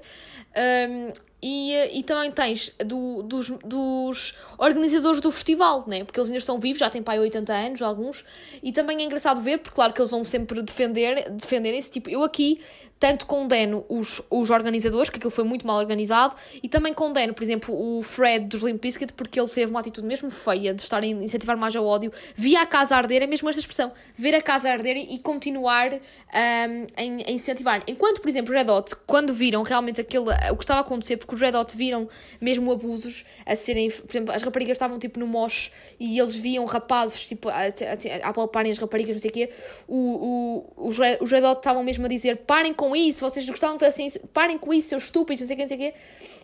Um, 0.56 1.33
e, 1.46 2.00
e 2.00 2.04
também 2.04 2.32
tens 2.32 2.74
do, 2.86 3.22
dos, 3.22 3.50
dos 3.66 4.34
organizadores 4.58 5.20
do 5.20 5.30
festival, 5.30 5.84
né? 5.86 6.06
porque 6.06 6.18
eles 6.18 6.30
ainda 6.30 6.40
estão 6.40 6.58
vivos, 6.58 6.80
já 6.80 6.90
têm 6.90 7.04
pai 7.04 7.20
80 7.20 7.52
anos, 7.52 7.82
alguns, 7.82 8.24
e 8.64 8.72
também 8.72 8.98
é 9.00 9.04
engraçado 9.04 9.42
ver, 9.42 9.58
porque 9.58 9.76
claro 9.76 9.92
que 9.92 10.00
eles 10.00 10.10
vão 10.10 10.24
sempre 10.24 10.62
defender, 10.62 11.30
defender 11.32 11.74
esse 11.74 11.92
tipo. 11.92 12.10
Eu 12.10 12.24
aqui 12.24 12.62
tanto 13.04 13.26
condeno 13.26 13.86
os, 13.90 14.22
os 14.30 14.50
organizadores, 14.50 15.10
que 15.10 15.18
aquilo 15.18 15.30
foi 15.30 15.44
muito 15.44 15.68
mal 15.68 15.78
organizado, 15.78 16.36
e 16.64 16.70
também 16.70 16.94
condeno, 16.94 17.34
por 17.34 17.44
exemplo, 17.44 17.76
o 17.76 18.02
Fred 18.02 18.46
dos 18.46 18.62
Limp 18.62 18.82
Bizkit, 18.82 19.12
porque 19.12 19.38
ele 19.38 19.50
teve 19.50 19.70
uma 19.70 19.82
atitude 19.82 20.08
mesmo 20.08 20.32
feia 20.32 20.74
de 20.74 20.82
estar 20.82 21.04
a 21.04 21.06
incentivar 21.06 21.58
mais 21.58 21.76
ao 21.76 21.86
ódio, 21.86 22.14
via 22.34 22.62
a 22.62 22.66
casa 22.66 22.96
arder, 22.96 23.22
é 23.22 23.28
mesmo 23.28 23.50
esta 23.50 23.60
expressão, 23.60 23.92
ver 24.16 24.34
a 24.34 24.42
casa 24.42 24.72
arder 24.72 24.96
e 24.96 25.20
continuar 25.20 25.92
um, 25.92 25.98
a, 26.32 27.02
a, 27.02 27.32
incentivar. 27.34 27.84
Enquanto, 27.90 28.22
por 28.22 28.30
exemplo, 28.30 28.54
o 28.54 28.58
Red 28.58 28.72
Hot, 28.72 28.96
quando 29.06 29.34
viram 29.34 29.64
realmente 29.64 30.00
aquele, 30.00 30.30
o 30.50 30.56
que 30.56 30.64
estava 30.64 30.80
a 30.80 30.84
acontecer, 30.84 31.18
porque 31.18 31.36
os 31.36 31.42
Red 31.42 31.58
Hot 31.58 31.76
viram 31.76 32.08
mesmo 32.40 32.72
abusos 32.72 33.26
a 33.46 33.54
serem, 33.54 33.92
por 33.92 34.10
exemplo, 34.10 34.34
as 34.34 34.42
raparigas 34.42 34.76
estavam 34.76 34.98
tipo 34.98 35.20
no 35.20 35.28
mosh 35.28 35.74
e 36.00 36.18
eles 36.18 36.38
viam 36.38 36.64
rapazes 36.64 37.28
tipo 37.28 37.50
a, 37.50 37.64
a, 37.64 38.30
a 38.30 38.32
palparem 38.34 38.72
as 38.72 38.78
raparigas, 38.78 39.14
não 39.14 39.22
sei 39.22 39.30
o 39.30 39.34
quê, 39.34 39.50
o, 39.90 40.64
o, 40.78 40.88
os, 40.88 40.98
os 41.20 41.30
Red 41.30 41.44
Hot 41.44 41.58
estavam 41.58 41.84
mesmo 41.84 42.06
a 42.06 42.08
dizer 42.08 42.38
parem 42.38 42.74
com 42.74 42.93
isso, 42.96 43.22
vocês 43.22 43.48
gostavam 43.48 43.78
de 43.78 43.86
assim, 43.86 44.08
parem 44.34 44.58
com 44.58 44.74
isso, 44.74 44.90
seus 44.90 45.06
estúpidos, 45.06 45.42
não 45.42 45.48
sei 45.48 45.56
o 45.56 45.58
quê, 45.58 45.64
não 45.64 45.70
sei 45.70 45.78
o 45.78 45.80
quê. 45.80 45.98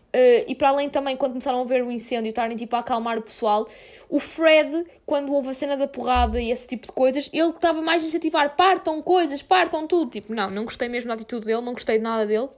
Uh, 0.09 0.43
e 0.47 0.55
para 0.55 0.69
além 0.69 0.89
também, 0.89 1.15
quando 1.15 1.33
começaram 1.33 1.61
a 1.61 1.63
ver 1.63 1.83
o 1.83 1.91
incêndio, 1.91 2.29
estarem 2.29 2.57
tipo 2.57 2.75
a 2.75 2.79
acalmar 2.79 3.19
o 3.19 3.21
pessoal, 3.21 3.69
o 4.09 4.19
Fred, 4.19 4.85
quando 5.05 5.31
houve 5.31 5.49
a 5.49 5.53
cena 5.53 5.77
da 5.77 5.87
porrada 5.87 6.41
e 6.41 6.49
esse 6.49 6.67
tipo 6.67 6.87
de 6.87 6.91
coisas, 6.91 7.29
ele 7.31 7.49
estava 7.49 7.79
mais 7.81 8.03
a 8.03 8.07
incentivar: 8.07 8.55
partam 8.55 9.03
coisas, 9.03 9.43
partam 9.43 9.85
tudo. 9.85 10.09
Tipo, 10.09 10.33
não, 10.33 10.49
não 10.49 10.63
gostei 10.63 10.89
mesmo 10.89 11.09
da 11.09 11.13
atitude 11.13 11.45
dele, 11.45 11.61
não 11.61 11.73
gostei 11.73 11.97
de 11.97 12.03
nada 12.03 12.25
dele. 12.25 12.49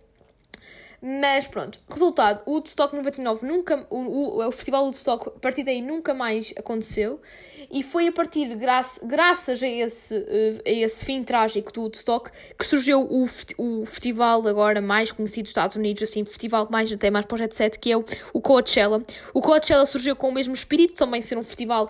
Mas 1.03 1.47
pronto, 1.47 1.79
resultado, 1.89 2.43
o 2.45 2.51
Woodstock 2.51 2.95
99 2.95 3.47
nunca, 3.47 3.87
o, 3.89 3.97
o, 3.97 4.47
o 4.47 4.51
festival 4.51 4.83
Woodstock 4.83 5.29
a 5.29 5.31
partir 5.31 5.63
daí 5.63 5.81
nunca 5.81 6.13
mais 6.13 6.53
aconteceu 6.55 7.19
e 7.71 7.81
foi 7.81 8.07
a 8.07 8.11
partir, 8.11 8.55
graça, 8.55 9.03
graças 9.03 9.63
a 9.63 9.67
esse, 9.67 10.15
a 10.63 10.69
esse 10.69 11.03
fim 11.03 11.23
trágico 11.23 11.73
do 11.73 11.81
Woodstock, 11.81 12.29
que 12.55 12.63
surgiu 12.63 13.01
o, 13.01 13.25
o 13.57 13.83
festival 13.83 14.47
agora 14.47 14.79
mais 14.79 15.11
conhecido 15.11 15.45
dos 15.45 15.49
Estados 15.49 15.75
Unidos, 15.75 16.03
assim, 16.03 16.23
festival 16.23 16.67
mais 16.69 16.91
até 16.91 17.09
mais 17.09 17.25
para 17.25 17.47
o 17.47 17.79
que 17.79 17.91
é 17.91 17.97
o, 17.97 18.05
o 18.31 18.39
Coachella. 18.39 19.03
O 19.33 19.41
Coachella 19.41 19.87
surgiu 19.87 20.15
com 20.15 20.29
o 20.29 20.31
mesmo 20.31 20.53
espírito, 20.53 20.93
também 20.93 21.19
ser 21.19 21.35
um 21.35 21.43
festival 21.43 21.89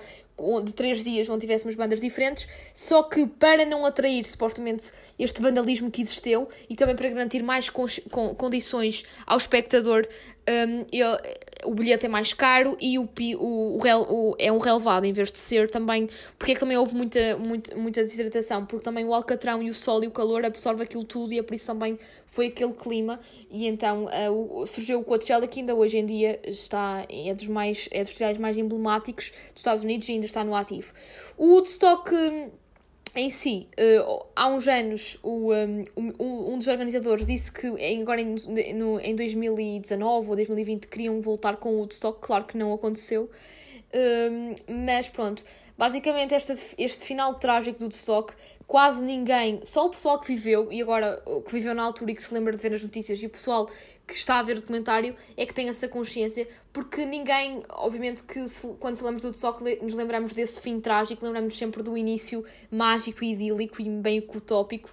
de 0.63 0.73
três 0.73 1.03
dias 1.03 1.29
onde 1.29 1.41
tivéssemos 1.41 1.75
bandas 1.75 2.01
diferentes, 2.01 2.47
só 2.73 3.03
que 3.03 3.27
para 3.27 3.65
não 3.65 3.85
atrair 3.85 4.25
supostamente 4.25 4.91
este 5.19 5.41
vandalismo 5.41 5.91
que 5.91 6.01
existiu 6.01 6.47
e 6.69 6.75
também 6.75 6.95
para 6.95 7.09
garantir 7.09 7.43
mais 7.43 7.69
con 7.69 7.85
condições 8.35 9.03
ao 9.25 9.37
espectador, 9.37 10.07
um, 10.49 10.85
eu, 10.91 11.07
o 11.65 11.73
bilhete 11.73 12.05
é 12.05 12.09
mais 12.09 12.33
caro 12.33 12.75
e 12.79 12.97
o, 12.97 13.03
o, 13.03 13.77
o, 13.77 13.79
o, 14.09 14.35
é 14.39 14.51
um 14.51 14.57
relevado 14.57 15.05
em 15.05 15.13
vez 15.13 15.31
de 15.31 15.39
ser 15.39 15.69
também. 15.69 16.09
Porque 16.37 16.51
é 16.51 16.55
que 16.55 16.59
também 16.59 16.77
houve 16.77 16.95
muita, 16.95 17.37
muita, 17.37 17.75
muita 17.75 18.01
desidratação? 18.01 18.65
Porque 18.65 18.83
também 18.83 19.05
o 19.05 19.13
alcatrão 19.13 19.61
e 19.61 19.69
o 19.69 19.73
sol 19.73 20.03
e 20.03 20.07
o 20.07 20.11
calor 20.11 20.43
absorvem 20.45 20.83
aquilo 20.83 21.03
tudo 21.03 21.33
e 21.33 21.39
é 21.39 21.43
por 21.43 21.53
isso 21.53 21.65
também 21.65 21.99
foi 22.25 22.47
aquele 22.47 22.73
clima. 22.73 23.19
E 23.49 23.67
então 23.67 24.05
uh, 24.05 24.65
surgiu 24.65 24.99
o 24.99 25.03
Coachella 25.03 25.47
que 25.47 25.59
ainda 25.59 25.75
hoje 25.75 25.97
em 25.97 26.05
dia 26.05 26.39
está, 26.43 27.05
é 27.09 27.33
dos, 27.33 27.47
mais, 27.47 27.87
é 27.91 28.03
dos 28.03 28.37
mais 28.39 28.57
emblemáticos 28.57 29.31
dos 29.53 29.57
Estados 29.57 29.83
Unidos 29.83 30.07
e 30.09 30.13
ainda 30.13 30.25
está 30.25 30.43
no 30.43 30.55
ativo. 30.55 30.93
O 31.37 31.53
Woodstock 31.53 32.11
em 33.13 33.29
si, 33.29 33.67
uh, 33.77 34.25
há 34.35 34.47
uns 34.47 34.67
anos, 34.67 35.17
o, 35.21 35.53
um, 35.53 35.85
um, 35.97 36.53
um, 36.53 36.57
dos 36.57 36.67
organizadores 36.67 37.25
disse 37.25 37.51
que 37.51 37.67
agora 38.01 38.21
em, 38.21 38.35
no, 38.73 38.99
em 39.01 39.15
2019 39.15 40.29
ou 40.29 40.35
2020 40.35 40.87
queriam 40.87 41.21
voltar 41.21 41.57
com 41.57 41.75
o 41.75 41.79
Woodstock, 41.79 42.19
claro 42.21 42.45
que 42.45 42.57
não 42.57 42.73
aconteceu, 42.73 43.29
um, 43.93 44.55
mas 44.85 45.09
pronto, 45.09 45.43
basicamente 45.77 46.33
este, 46.33 46.53
este 46.77 47.05
final 47.05 47.35
trágico 47.35 47.79
do 47.79 47.85
Woodstock 47.85 48.33
quase 48.71 49.03
ninguém, 49.03 49.59
só 49.65 49.87
o 49.87 49.89
pessoal 49.89 50.17
que 50.17 50.27
viveu, 50.27 50.71
e 50.71 50.81
agora 50.81 51.21
que 51.45 51.51
viveu 51.51 51.75
na 51.75 51.83
altura 51.83 52.11
e 52.11 52.15
que 52.15 52.23
se 52.23 52.33
lembra 52.33 52.55
de 52.55 52.57
ver 52.57 52.73
as 52.73 52.81
notícias, 52.81 53.21
e 53.21 53.25
o 53.25 53.29
pessoal 53.29 53.69
que 54.07 54.13
está 54.13 54.39
a 54.39 54.43
ver 54.43 54.53
o 54.53 54.61
documentário 54.61 55.13
é 55.35 55.45
que 55.45 55.53
tem 55.53 55.67
essa 55.67 55.89
consciência, 55.89 56.47
porque 56.71 57.05
ninguém, 57.05 57.63
obviamente 57.67 58.23
que 58.23 58.47
se, 58.47 58.65
quando 58.79 58.95
falamos 58.95 59.19
do 59.19 59.25
Woodstock 59.25 59.61
nos 59.81 59.93
lembramos 59.93 60.33
desse 60.33 60.61
fim 60.61 60.79
trágico, 60.79 61.25
lembramos 61.25 61.57
sempre 61.57 61.83
do 61.83 61.97
início 61.97 62.45
mágico 62.71 63.25
e 63.25 63.33
idílico 63.33 63.81
e 63.81 63.89
bem 63.89 64.25
utópico, 64.33 64.89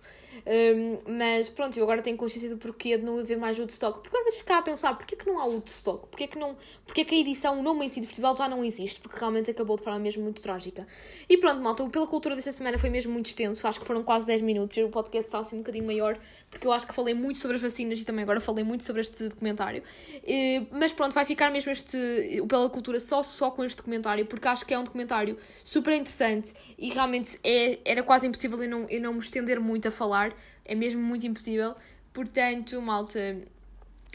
um, 0.47 1.19
mas 1.19 1.49
pronto, 1.49 1.77
eu 1.79 1.85
agora 1.85 2.03
tenho 2.03 2.17
consciência 2.17 2.51
do 2.51 2.57
porquê 2.57 2.97
de 2.97 3.05
não 3.05 3.19
haver 3.19 3.37
mais 3.37 3.59
Woodstock. 3.59 4.01
Porque 4.01 4.17
às 4.17 4.25
vezes 4.25 4.39
ficar 4.39 4.59
a 4.59 4.63
pensar, 4.63 4.95
porquê 4.97 5.17
que 5.17 5.27
não 5.27 5.39
há 5.39 5.45
Woodstock? 5.45 6.07
Porquê 6.09 6.27
que, 6.27 6.39
não, 6.39 6.57
porquê 6.87 7.05
que 7.05 7.15
a 7.15 7.19
edição, 7.19 7.59
o 7.59 7.63
nome 7.63 7.87
em 7.87 7.89
si 7.89 8.01
do 8.01 8.07
festival 8.07 8.37
já 8.37 8.49
não 8.49 8.65
existe? 8.65 9.01
Porque 9.01 9.19
realmente 9.19 9.51
acabou 9.51 9.77
de 9.77 9.83
forma 9.83 9.99
mesmo 9.99 10.23
muito 10.23 10.41
trágica. 10.41 10.87
E 11.29 11.37
pronto, 11.37 11.61
malta, 11.61 11.89
pela 11.89 12.07
cultura 12.07 12.35
desta 12.35 12.53
semana 12.53 12.79
foi 12.79 12.91
mesmo 12.91 13.13
muito 13.13 13.27
extenso, 13.27 13.67
acho 13.67 13.81
que 13.81 13.87
foram 13.87 14.03
quase 14.03 14.27
10 14.27 14.43
minutos, 14.43 14.77
o 14.79 14.89
podcast 14.89 15.27
está 15.27 15.39
assim 15.39 15.57
um 15.57 15.61
bocadinho 15.61 15.87
maior, 15.87 16.19
porque 16.51 16.67
eu 16.67 16.73
acho 16.73 16.87
que 16.87 16.95
falei 16.95 17.15
muito 17.15 17.39
sobre 17.39 17.57
as 17.57 17.63
vacinas 17.63 18.01
e 18.01 18.05
também 18.05 18.23
agora 18.23 18.41
falei 18.41 18.65
muito 18.65 18.85
sobre 18.85 19.03
este 19.03 19.29
documentário. 19.29 19.83
E, 20.27 20.67
mas 20.71 20.93
pronto, 20.93 21.13
vai 21.13 21.25
ficar 21.25 21.51
mesmo 21.51 21.71
este, 21.71 21.97
o 22.41 22.47
Pela 22.47 22.69
Cultura 22.71 22.99
só, 22.99 23.23
só 23.23 23.51
com 23.51 23.65
este 23.65 23.77
documentário, 23.77 24.25
porque 24.27 24.49
acho 24.49 24.65
que 24.65 24.73
é 24.73 24.79
um 24.79 24.85
documentário 24.85 25.37
super 25.63 25.93
interessante 25.95 26.55
e 26.79 26.91
realmente 26.91 27.39
é, 27.45 27.79
era 27.85 28.03
quase 28.03 28.27
impossível 28.27 28.63
eu 28.63 28.69
não, 28.69 28.87
eu 28.89 29.01
não 29.01 29.13
me 29.13 29.21
estender 29.21 29.61
muito 29.61 29.89
a 29.89 29.91
falar, 29.91 30.28
é 30.65 30.75
mesmo 30.75 31.01
muito 31.01 31.27
impossível. 31.27 31.75
Portanto, 32.13 32.81
malta, 32.81 33.19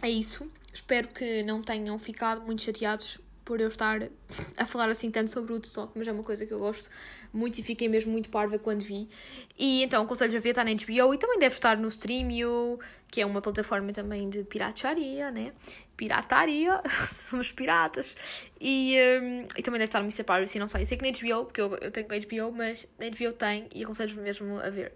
é 0.02 0.10
isso. 0.10 0.50
Espero 0.74 1.08
que 1.10 1.44
não 1.44 1.62
tenham 1.62 1.98
ficado 2.00 2.46
muito 2.46 2.62
chateados 2.62 3.20
por 3.46 3.60
eu 3.60 3.68
estar 3.68 4.02
a 4.58 4.66
falar 4.66 4.90
assim 4.90 5.12
tanto 5.12 5.30
sobre 5.30 5.52
o 5.52 5.56
Woodstock, 5.56 5.92
mas 5.96 6.08
é 6.08 6.12
uma 6.12 6.24
coisa 6.24 6.46
que 6.46 6.54
eu 6.54 6.60
gosto 6.60 6.90
muito 7.32 7.60
e 7.60 7.64
fiquei 7.64 7.88
mesmo 7.90 8.12
muito 8.12 8.30
parva 8.30 8.58
quando 8.58 8.82
vi. 8.82 9.10
E 9.58 9.84
então 9.84 10.04
aconselho 10.04 10.36
a 10.38 10.40
ver, 10.40 10.50
está 10.50 10.64
na 10.64 10.72
HBO 10.72 11.14
e 11.14 11.18
também 11.18 11.40
deve 11.40 11.56
estar 11.56 11.78
no 11.78 11.88
Streamio, 11.88 12.80
que 13.10 13.22
é 13.22 13.26
uma 13.26 13.42
plataforma 13.42 13.92
também 13.92 14.30
de 14.30 14.44
pirataria, 14.44 15.32
né? 15.32 15.54
Pirataria, 15.98 16.82
somos 17.08 17.52
piratas. 17.52 18.16
E, 18.60 18.96
um, 19.22 19.48
e 19.58 19.64
também 19.64 19.80
deve 19.80 19.86
estar 19.86 20.00
no 20.00 20.06
Mr. 20.06 20.24
Piracy, 20.24 20.60
não 20.60 20.68
sei. 20.68 20.82
Eu 20.82 20.86
sei 20.86 20.98
que 20.98 21.04
na 21.04 21.18
HBO, 21.18 21.46
porque 21.46 21.62
eu, 21.62 21.76
eu 21.78 21.92
tenho 21.92 22.08
HBO, 22.08 22.56
mas 22.56 22.88
na 23.00 23.10
HBO 23.10 23.34
tem 23.34 23.68
e 23.74 23.84
aconselho 23.84 24.20
mesmo 24.22 24.60
a 24.60 24.70
ver. 24.70 24.94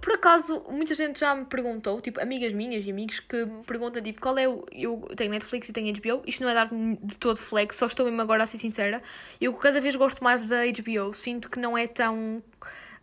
Por 0.00 0.12
acaso, 0.12 0.64
muita 0.70 0.94
gente 0.94 1.18
já 1.18 1.34
me 1.34 1.44
perguntou, 1.44 2.00
tipo, 2.00 2.20
amigas 2.20 2.52
minhas 2.52 2.84
e 2.84 2.90
amigos 2.90 3.18
que 3.18 3.44
me 3.44 3.64
perguntam, 3.64 4.00
tipo, 4.00 4.20
qual 4.20 4.38
é 4.38 4.48
o. 4.48 4.64
Eu 4.70 5.00
tenho 5.16 5.32
Netflix 5.32 5.68
e 5.68 5.72
tenho 5.72 5.92
HBO. 5.92 6.22
Isto 6.26 6.44
não 6.44 6.50
é 6.50 6.54
dar 6.54 6.70
de 7.02 7.18
todo 7.18 7.36
flex, 7.36 7.76
só 7.76 7.86
estou 7.86 8.06
mesmo 8.06 8.20
agora 8.22 8.44
a 8.44 8.46
ser 8.46 8.58
sincera. 8.58 9.02
Eu 9.40 9.52
cada 9.54 9.80
vez 9.80 9.96
gosto 9.96 10.22
mais 10.22 10.48
da 10.48 10.58
HBO. 10.64 11.12
Sinto 11.12 11.50
que 11.50 11.58
não 11.58 11.76
é 11.76 11.88
tão 11.88 12.40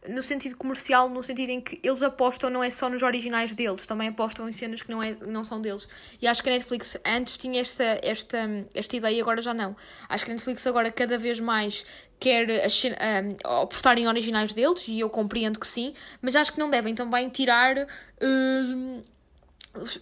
no 0.09 0.21
sentido 0.21 0.55
comercial, 0.57 1.09
no 1.09 1.21
sentido 1.21 1.49
em 1.49 1.61
que 1.61 1.79
eles 1.83 2.01
apostam 2.01 2.49
não 2.49 2.63
é 2.63 2.69
só 2.69 2.89
nos 2.89 3.03
originais 3.03 3.53
deles, 3.53 3.85
também 3.85 4.09
apostam 4.09 4.47
em 4.47 4.53
cenas 4.53 4.81
que 4.81 4.89
não, 4.89 5.01
é, 5.01 5.15
não 5.25 5.43
são 5.43 5.61
deles. 5.61 5.87
E 6.21 6.27
acho 6.27 6.41
que 6.41 6.49
a 6.49 6.53
Netflix 6.53 6.97
antes 7.05 7.37
tinha 7.37 7.61
esta, 7.61 7.99
esta, 8.01 8.37
esta 8.73 8.95
ideia, 8.95 9.21
agora 9.21 9.41
já 9.41 9.53
não. 9.53 9.75
Acho 10.09 10.25
que 10.25 10.31
a 10.31 10.33
Netflix 10.33 10.65
agora 10.67 10.91
cada 10.91 11.17
vez 11.17 11.39
mais 11.39 11.85
quer 12.19 12.47
um, 12.49 13.61
apostar 13.61 13.97
em 13.97 14.07
originais 14.07 14.53
deles, 14.53 14.87
e 14.87 14.99
eu 14.99 15.09
compreendo 15.09 15.59
que 15.59 15.67
sim, 15.67 15.93
mas 16.21 16.35
acho 16.35 16.53
que 16.53 16.59
não 16.59 16.69
devem 16.69 16.95
também 16.95 17.29
tirar. 17.29 17.77
Uh, 17.77 19.03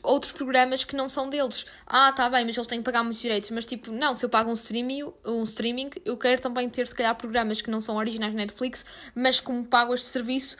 outros 0.03 0.31
programas 0.31 0.83
que 0.83 0.95
não 0.95 1.09
são 1.09 1.29
deles. 1.29 1.65
Ah, 1.85 2.11
tá 2.11 2.29
bem, 2.29 2.45
mas 2.45 2.55
eles 2.55 2.67
têm 2.67 2.79
que 2.79 2.85
pagar 2.85 3.03
muitos 3.03 3.21
direitos. 3.21 3.49
Mas 3.49 3.65
tipo, 3.65 3.91
não, 3.91 4.15
se 4.15 4.25
eu 4.25 4.29
pago 4.29 4.49
um 4.49 4.53
streaming, 4.53 5.11
um 5.25 5.43
streaming, 5.43 5.89
eu 6.03 6.17
quero 6.17 6.41
também 6.41 6.69
ter 6.69 6.87
se 6.87 6.95
calhar 6.95 7.15
programas 7.15 7.61
que 7.61 7.69
não 7.69 7.81
são 7.81 7.95
originais 7.95 8.33
da 8.33 8.37
Netflix, 8.37 8.85
mas 9.13 9.39
como 9.39 9.63
pago 9.65 9.93
este 9.93 10.07
serviço, 10.07 10.57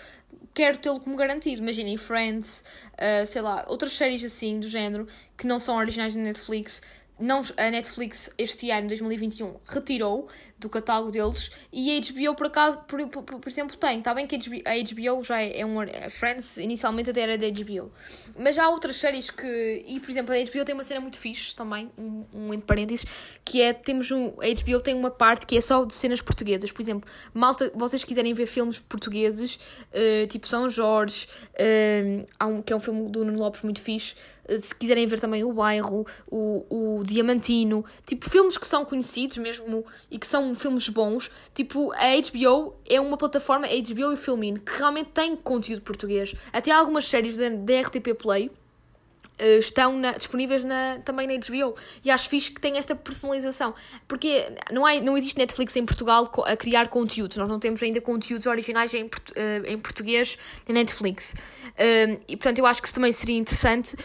quero 0.53 0.77
tê-lo 0.77 0.99
como 0.99 1.15
garantido. 1.15 1.61
Imaginem 1.61 1.97
Friends, 1.97 2.63
uh, 2.93 3.25
sei 3.27 3.41
lá, 3.41 3.65
outras 3.67 3.91
séries 3.91 4.23
assim 4.23 4.59
do 4.59 4.67
género 4.67 5.07
que 5.37 5.45
não 5.45 5.59
são 5.59 5.77
originais 5.77 6.15
da 6.15 6.21
Netflix 6.21 6.81
não, 7.19 7.41
a 7.57 7.71
Netflix 7.71 8.29
este 8.37 8.69
ano, 8.71 8.87
2021, 8.89 9.55
retirou 9.65 10.27
do 10.57 10.69
catálogo 10.69 11.11
deles 11.11 11.49
e 11.71 11.97
a 11.97 12.01
HBO, 12.01 12.35
por 12.35 12.47
acaso, 12.47 12.79
por, 12.79 13.07
por, 13.07 13.23
por 13.23 13.47
exemplo, 13.47 13.77
tem. 13.77 13.99
Está 13.99 14.13
bem 14.13 14.27
que 14.27 14.35
a 14.35 14.39
HBO, 14.39 15.23
já 15.23 15.41
é, 15.41 15.61
é 15.61 15.65
um. 15.65 15.79
A 15.79 16.09
Friends 16.09 16.57
inicialmente 16.57 17.09
até 17.09 17.21
era 17.21 17.37
da 17.37 17.47
HBO. 17.47 17.91
Mas 18.37 18.59
há 18.59 18.69
outras 18.69 18.97
séries 18.97 19.29
que. 19.29 19.83
E, 19.87 19.99
por 19.99 20.09
exemplo, 20.09 20.33
a 20.33 20.37
HBO 20.37 20.65
tem 20.65 20.73
uma 20.73 20.83
cena 20.83 20.99
muito 20.99 21.17
fixe 21.17 21.55
também, 21.55 21.89
um, 21.97 22.25
um 22.33 22.53
entre 22.53 22.65
parênteses, 22.65 23.05
que 23.45 23.61
é. 23.61 23.73
Temos 23.73 24.11
um. 24.11 24.33
A 24.41 24.47
HBO 24.47 24.81
tem 24.81 24.93
uma 24.93 25.11
parte 25.11 25.45
que 25.45 25.57
é 25.57 25.61
só 25.61 25.85
de 25.85 25.93
cenas 25.93 26.21
portuguesas. 26.21 26.71
Por 26.71 26.81
exemplo, 26.81 27.09
malta, 27.33 27.71
vocês 27.75 28.03
quiserem 28.03 28.33
ver 28.33 28.47
filmes 28.47 28.79
portugueses, 28.79 29.55
uh, 29.55 30.27
tipo 30.27 30.47
São 30.47 30.69
Jorge, 30.69 31.27
uh, 31.53 32.27
há 32.37 32.45
um, 32.45 32.61
que 32.61 32.73
é 32.73 32.75
um 32.75 32.79
filme 32.79 33.09
do 33.09 33.23
Nuno 33.23 33.39
Lopes 33.39 33.61
muito 33.61 33.79
fixe 33.79 34.15
se 34.59 34.73
quiserem 34.75 35.05
ver 35.05 35.19
também 35.19 35.43
o 35.43 35.51
bairro, 35.53 36.05
o, 36.27 36.97
o 36.99 37.03
Diamantino, 37.03 37.83
tipo 38.05 38.29
filmes 38.29 38.57
que 38.57 38.67
são 38.67 38.85
conhecidos 38.85 39.37
mesmo 39.37 39.85
e 40.09 40.19
que 40.19 40.27
são 40.27 40.53
filmes 40.53 40.87
bons, 40.89 41.31
tipo 41.53 41.91
a 41.93 42.15
HBO 42.21 42.75
é 42.87 42.99
uma 42.99 43.17
plataforma, 43.17 43.65
a 43.65 43.69
HBO 43.69 44.11
e 44.11 44.13
o 44.13 44.17
Filmin, 44.17 44.57
que 44.57 44.77
realmente 44.77 45.09
tem 45.11 45.35
conteúdo 45.35 45.81
português. 45.81 46.35
Até 46.53 46.71
algumas 46.71 47.05
séries 47.05 47.37
da 47.37 47.81
RTP 47.81 48.13
Play 48.17 48.51
Uh, 49.37 49.59
estão 49.59 49.97
na, 49.97 50.13
disponíveis 50.13 50.63
na, 50.63 50.99
também 51.03 51.27
na 51.27 51.33
HBO. 51.33 51.75
E 52.05 52.09
acho 52.09 52.29
fixe 52.29 52.49
que 52.49 52.61
tem 52.61 52.77
esta 52.77 52.95
personalização. 52.95 53.75
Porque 54.07 54.49
não, 54.71 54.85
há, 54.85 55.01
não 55.01 55.17
existe 55.17 55.37
Netflix 55.37 55.75
em 55.75 55.85
Portugal 55.85 56.31
a 56.45 56.55
criar 56.55 56.87
conteúdos. 56.87 57.35
Nós 57.35 57.49
não 57.49 57.59
temos 57.59 57.83
ainda 57.83 57.99
conteúdos 57.99 58.45
originais 58.45 58.93
em, 58.93 59.03
uh, 59.03 59.09
em 59.65 59.77
português 59.77 60.37
na 60.65 60.75
Netflix. 60.75 61.35
E 62.27 62.37
portanto 62.37 62.59
eu 62.59 62.65
acho 62.65 62.81
que 62.81 62.87
isso 62.87 62.95
também 62.95 63.11
seria 63.11 63.37
interessante. 63.37 63.97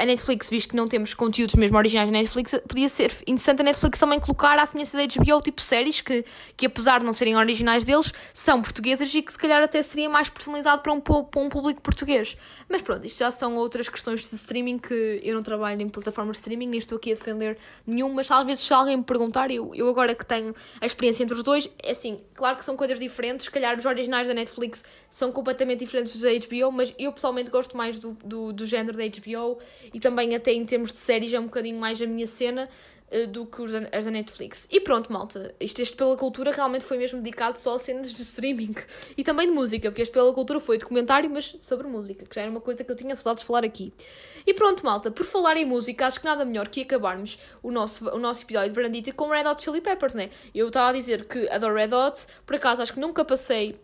A 0.00 0.06
Netflix, 0.06 0.48
visto 0.48 0.70
que 0.70 0.76
não 0.76 0.86
temos 0.86 1.12
conteúdos 1.12 1.56
mesmo 1.56 1.76
originais 1.76 2.08
na 2.08 2.18
Netflix, 2.18 2.54
podia 2.68 2.88
ser 2.88 3.10
interessante 3.26 3.60
a 3.60 3.64
Netflix 3.64 3.98
também 3.98 4.20
colocar 4.20 4.56
à 4.58 4.64
semelhança 4.64 4.96
da 4.96 5.04
HBO 5.04 5.42
tipo 5.42 5.60
séries 5.60 6.00
que, 6.00 6.24
que 6.56 6.66
apesar 6.66 7.00
de 7.00 7.06
não 7.06 7.12
serem 7.12 7.36
originais 7.36 7.84
deles, 7.84 8.12
são 8.32 8.62
portuguesas 8.62 9.12
e 9.12 9.22
que 9.22 9.32
se 9.32 9.38
calhar 9.38 9.60
até 9.62 9.82
seria 9.82 10.08
mais 10.08 10.30
personalizado 10.30 10.82
para 10.82 10.92
um, 10.92 11.00
para 11.00 11.40
um 11.40 11.48
público 11.48 11.80
português. 11.80 12.36
Mas 12.68 12.80
pronto, 12.80 13.04
isto 13.06 13.18
já 13.18 13.30
são 13.30 13.56
outras 13.56 13.88
questões 13.88 14.20
de 14.20 14.36
streaming 14.36 14.78
que 14.78 15.20
eu 15.22 15.34
não 15.34 15.42
trabalho 15.42 15.82
em 15.82 15.88
plataformas 15.88 16.36
de 16.36 16.42
streaming, 16.42 16.68
nem 16.68 16.78
estou 16.78 16.96
aqui 16.96 17.10
a 17.10 17.14
defender 17.14 17.58
nenhum, 17.84 18.12
mas 18.12 18.28
vezes 18.46 18.64
se 18.64 18.72
alguém 18.72 18.96
me 18.96 19.02
perguntar, 19.02 19.50
eu, 19.50 19.74
eu 19.74 19.88
agora 19.88 20.14
que 20.14 20.24
tenho 20.24 20.54
a 20.80 20.86
experiência 20.86 21.24
entre 21.24 21.34
os 21.34 21.42
dois, 21.42 21.68
é 21.82 21.90
assim, 21.90 22.20
claro 22.34 22.56
que 22.56 22.64
são 22.64 22.76
coisas 22.76 23.00
diferentes, 23.00 23.46
se 23.46 23.50
calhar 23.50 23.76
os 23.76 23.84
originais 23.84 24.28
da 24.28 24.34
Netflix 24.34 24.84
são 25.10 25.32
completamente 25.32 25.80
diferentes 25.80 26.12
dos 26.12 26.22
da 26.22 26.30
HBO, 26.30 26.70
mas 26.70 26.94
eu 26.98 27.12
pessoalmente 27.12 27.50
gosto 27.50 27.76
mais 27.76 27.98
do, 27.98 28.16
do, 28.24 28.52
do 28.52 28.64
género 28.64 28.96
da 28.96 29.04
HBO 29.04 29.55
e 29.92 30.00
também 30.00 30.34
até 30.34 30.52
em 30.52 30.64
termos 30.64 30.92
de 30.92 30.98
séries 30.98 31.32
é 31.32 31.40
um 31.40 31.44
bocadinho 31.44 31.78
mais 31.78 32.00
a 32.00 32.06
minha 32.06 32.26
cena. 32.26 32.68
Eh, 33.08 33.26
do 33.26 33.46
que 33.46 33.62
as 33.62 34.04
da 34.04 34.10
Netflix. 34.10 34.66
E 34.70 34.80
pronto, 34.80 35.12
malta. 35.12 35.54
Isto, 35.60 35.80
este 35.80 35.96
Pela 35.96 36.16
Cultura 36.16 36.50
realmente 36.50 36.84
foi 36.84 36.98
mesmo 36.98 37.22
dedicado 37.22 37.56
só 37.56 37.76
a 37.76 37.78
cenas 37.78 38.12
de 38.12 38.20
streaming. 38.20 38.74
E 39.16 39.22
também 39.22 39.46
de 39.48 39.54
música, 39.54 39.90
porque 39.90 40.02
este 40.02 40.12
Pela 40.12 40.32
Cultura 40.34 40.58
foi 40.58 40.76
documentário, 40.76 41.30
mas 41.30 41.56
sobre 41.62 41.86
música, 41.86 42.26
que 42.26 42.34
já 42.34 42.42
era 42.42 42.50
uma 42.50 42.60
coisa 42.60 42.82
que 42.82 42.90
eu 42.90 42.96
tinha 42.96 43.14
saudades 43.14 43.42
de 43.42 43.46
falar 43.46 43.64
aqui. 43.64 43.92
E 44.44 44.52
pronto, 44.52 44.84
malta. 44.84 45.10
Por 45.10 45.24
falar 45.24 45.56
em 45.56 45.64
música, 45.64 46.06
acho 46.06 46.18
que 46.18 46.26
nada 46.26 46.44
melhor 46.44 46.68
que 46.68 46.82
acabarmos 46.82 47.38
o 47.62 47.70
nosso, 47.70 48.08
o 48.10 48.18
nosso 48.18 48.42
episódio 48.42 48.70
de 48.70 48.74
Verandita 48.74 49.12
com 49.12 49.28
Red 49.28 49.48
Hot 49.48 49.62
Chili 49.62 49.80
Peppers, 49.80 50.16
né? 50.16 50.28
Eu 50.52 50.66
estava 50.66 50.90
a 50.90 50.92
dizer 50.92 51.26
que 51.26 51.48
adoro 51.48 51.74
Red 51.74 51.94
Hot, 51.94 52.26
por 52.44 52.56
acaso 52.56 52.82
acho 52.82 52.92
que 52.92 53.00
nunca 53.00 53.24
passei 53.24 53.78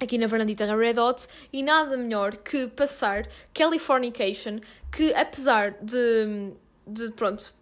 aqui 0.00 0.18
na 0.18 0.26
Verandita 0.26 0.66
Red 0.76 0.98
Hot 0.98 1.26
e 1.52 1.62
nada 1.62 1.96
melhor 1.96 2.36
que 2.36 2.68
passar 2.68 3.26
Californication, 3.54 4.60
que 4.92 5.12
apesar 5.14 5.74
de, 5.82 6.52
de 6.86 7.10
pronto, 7.12 7.54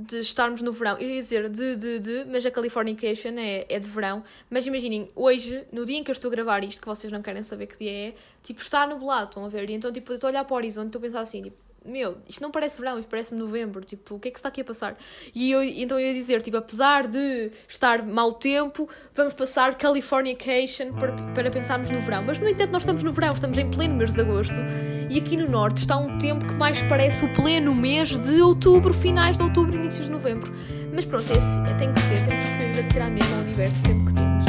de 0.00 0.20
estarmos 0.20 0.62
no 0.62 0.72
verão. 0.72 0.96
Eu 0.98 1.08
ia 1.08 1.20
dizer 1.20 1.48
de, 1.48 1.76
de, 1.76 1.98
de, 1.98 2.24
mas 2.26 2.44
a 2.46 2.50
Californication 2.50 3.34
é, 3.36 3.66
é 3.68 3.78
de 3.78 3.88
verão. 3.88 4.22
Mas 4.48 4.66
imaginem, 4.66 5.10
hoje, 5.14 5.64
no 5.72 5.84
dia 5.84 5.98
em 5.98 6.04
que 6.04 6.10
eu 6.10 6.14
estou 6.14 6.28
a 6.28 6.32
gravar 6.32 6.64
isto, 6.64 6.80
que 6.80 6.86
vocês 6.86 7.12
não 7.12 7.20
querem 7.20 7.42
saber 7.42 7.66
que 7.66 7.76
dia 7.76 8.08
é, 8.08 8.14
tipo, 8.42 8.60
está 8.60 8.86
nublado, 8.86 9.26
estão 9.26 9.44
a 9.44 9.48
ver? 9.48 9.68
E 9.68 9.74
então, 9.74 9.92
tipo, 9.92 10.10
eu 10.12 10.14
estou 10.14 10.28
a 10.28 10.30
olhar 10.30 10.44
para 10.44 10.54
o 10.54 10.56
horizonte 10.56 10.86
e 10.86 10.88
estou 10.88 11.00
a 11.00 11.02
pensar 11.02 11.20
assim, 11.20 11.42
tipo, 11.42 11.60
meu, 11.84 12.18
isto 12.28 12.42
não 12.42 12.50
parece 12.50 12.78
verão, 12.78 12.98
isto 12.98 13.08
parece-me 13.08 13.40
novembro, 13.40 13.82
tipo, 13.82 14.16
o 14.16 14.18
que 14.18 14.28
é 14.28 14.30
que 14.30 14.38
está 14.38 14.48
aqui 14.48 14.60
a 14.60 14.64
passar? 14.64 14.96
E 15.34 15.50
eu, 15.50 15.62
então 15.62 15.98
eu 15.98 16.06
ia 16.06 16.14
dizer, 16.14 16.42
tipo, 16.42 16.56
apesar 16.56 17.06
de 17.06 17.50
estar 17.68 18.06
mau 18.06 18.32
tempo, 18.34 18.88
vamos 19.14 19.32
passar 19.32 19.76
Californication 19.76 20.92
para, 20.92 21.12
para 21.34 21.50
pensarmos 21.50 21.90
no 21.90 22.00
verão. 22.00 22.22
Mas, 22.22 22.38
no 22.38 22.48
entanto, 22.48 22.72
nós 22.72 22.82
estamos 22.82 23.02
no 23.02 23.12
verão, 23.12 23.32
estamos 23.32 23.56
em 23.56 23.70
pleno 23.70 23.94
mês 23.94 24.12
de 24.12 24.20
agosto, 24.20 24.60
e 25.08 25.18
aqui 25.18 25.36
no 25.36 25.48
norte 25.48 25.78
está 25.78 25.96
um 25.96 26.18
tempo 26.18 26.46
que 26.46 26.54
mais 26.54 26.82
parece 26.82 27.24
o 27.24 27.32
pleno 27.32 27.74
mês 27.74 28.10
de 28.18 28.42
outubro, 28.42 28.92
finais 28.92 29.38
de 29.38 29.42
outubro, 29.42 29.74
inícios 29.74 30.04
de 30.04 30.12
novembro. 30.12 30.52
Mas 30.92 31.06
pronto, 31.06 31.32
é, 31.32 31.70
é, 31.70 31.74
tem 31.74 31.92
que 31.92 32.00
ser, 32.00 32.24
temos 32.26 32.44
que 32.44 32.64
agradecer 32.64 33.00
à 33.00 33.10
mesma 33.10 33.36
ao 33.36 33.42
universo 33.42 33.80
o 33.80 33.82
tempo 33.82 34.06
que 34.06 34.14
temos. 34.14 34.44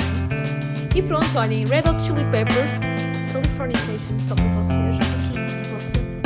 E 0.93 1.01
pronto, 1.01 1.37
olhem, 1.37 1.65
Red 1.65 1.89
Hot 1.89 2.01
Chili 2.01 2.25
Peppers, 2.25 2.81
Californication, 3.31 4.19
só 4.19 4.35
para 4.35 4.43
vocês, 4.43 4.97
aqui 4.97 5.39
e 5.39 5.73
você. 5.73 6.20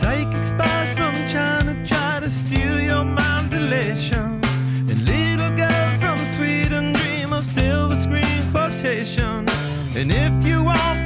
Psychic 0.00 0.44
spies 0.44 0.92
from 0.92 1.14
China 1.26 1.74
try 1.86 2.20
to 2.20 2.28
steal 2.28 2.78
your 2.80 3.02
mind's 3.02 3.54
elation. 3.54 4.42
And 4.90 4.98
little 5.06 5.56
girls 5.56 5.96
from 6.02 6.18
Sweden 6.26 6.92
dream 6.92 7.32
of 7.32 7.46
silver 7.46 7.96
screen 7.96 8.42
quotation. 8.52 9.48
And 9.96 10.12
if 10.12 10.46
you 10.46 10.62
want 10.62 11.05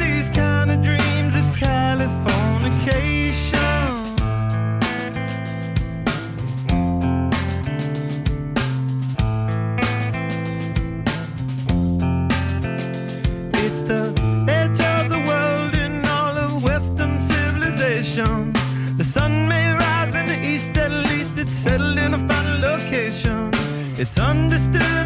It's 24.00 24.16
understood 24.16 24.99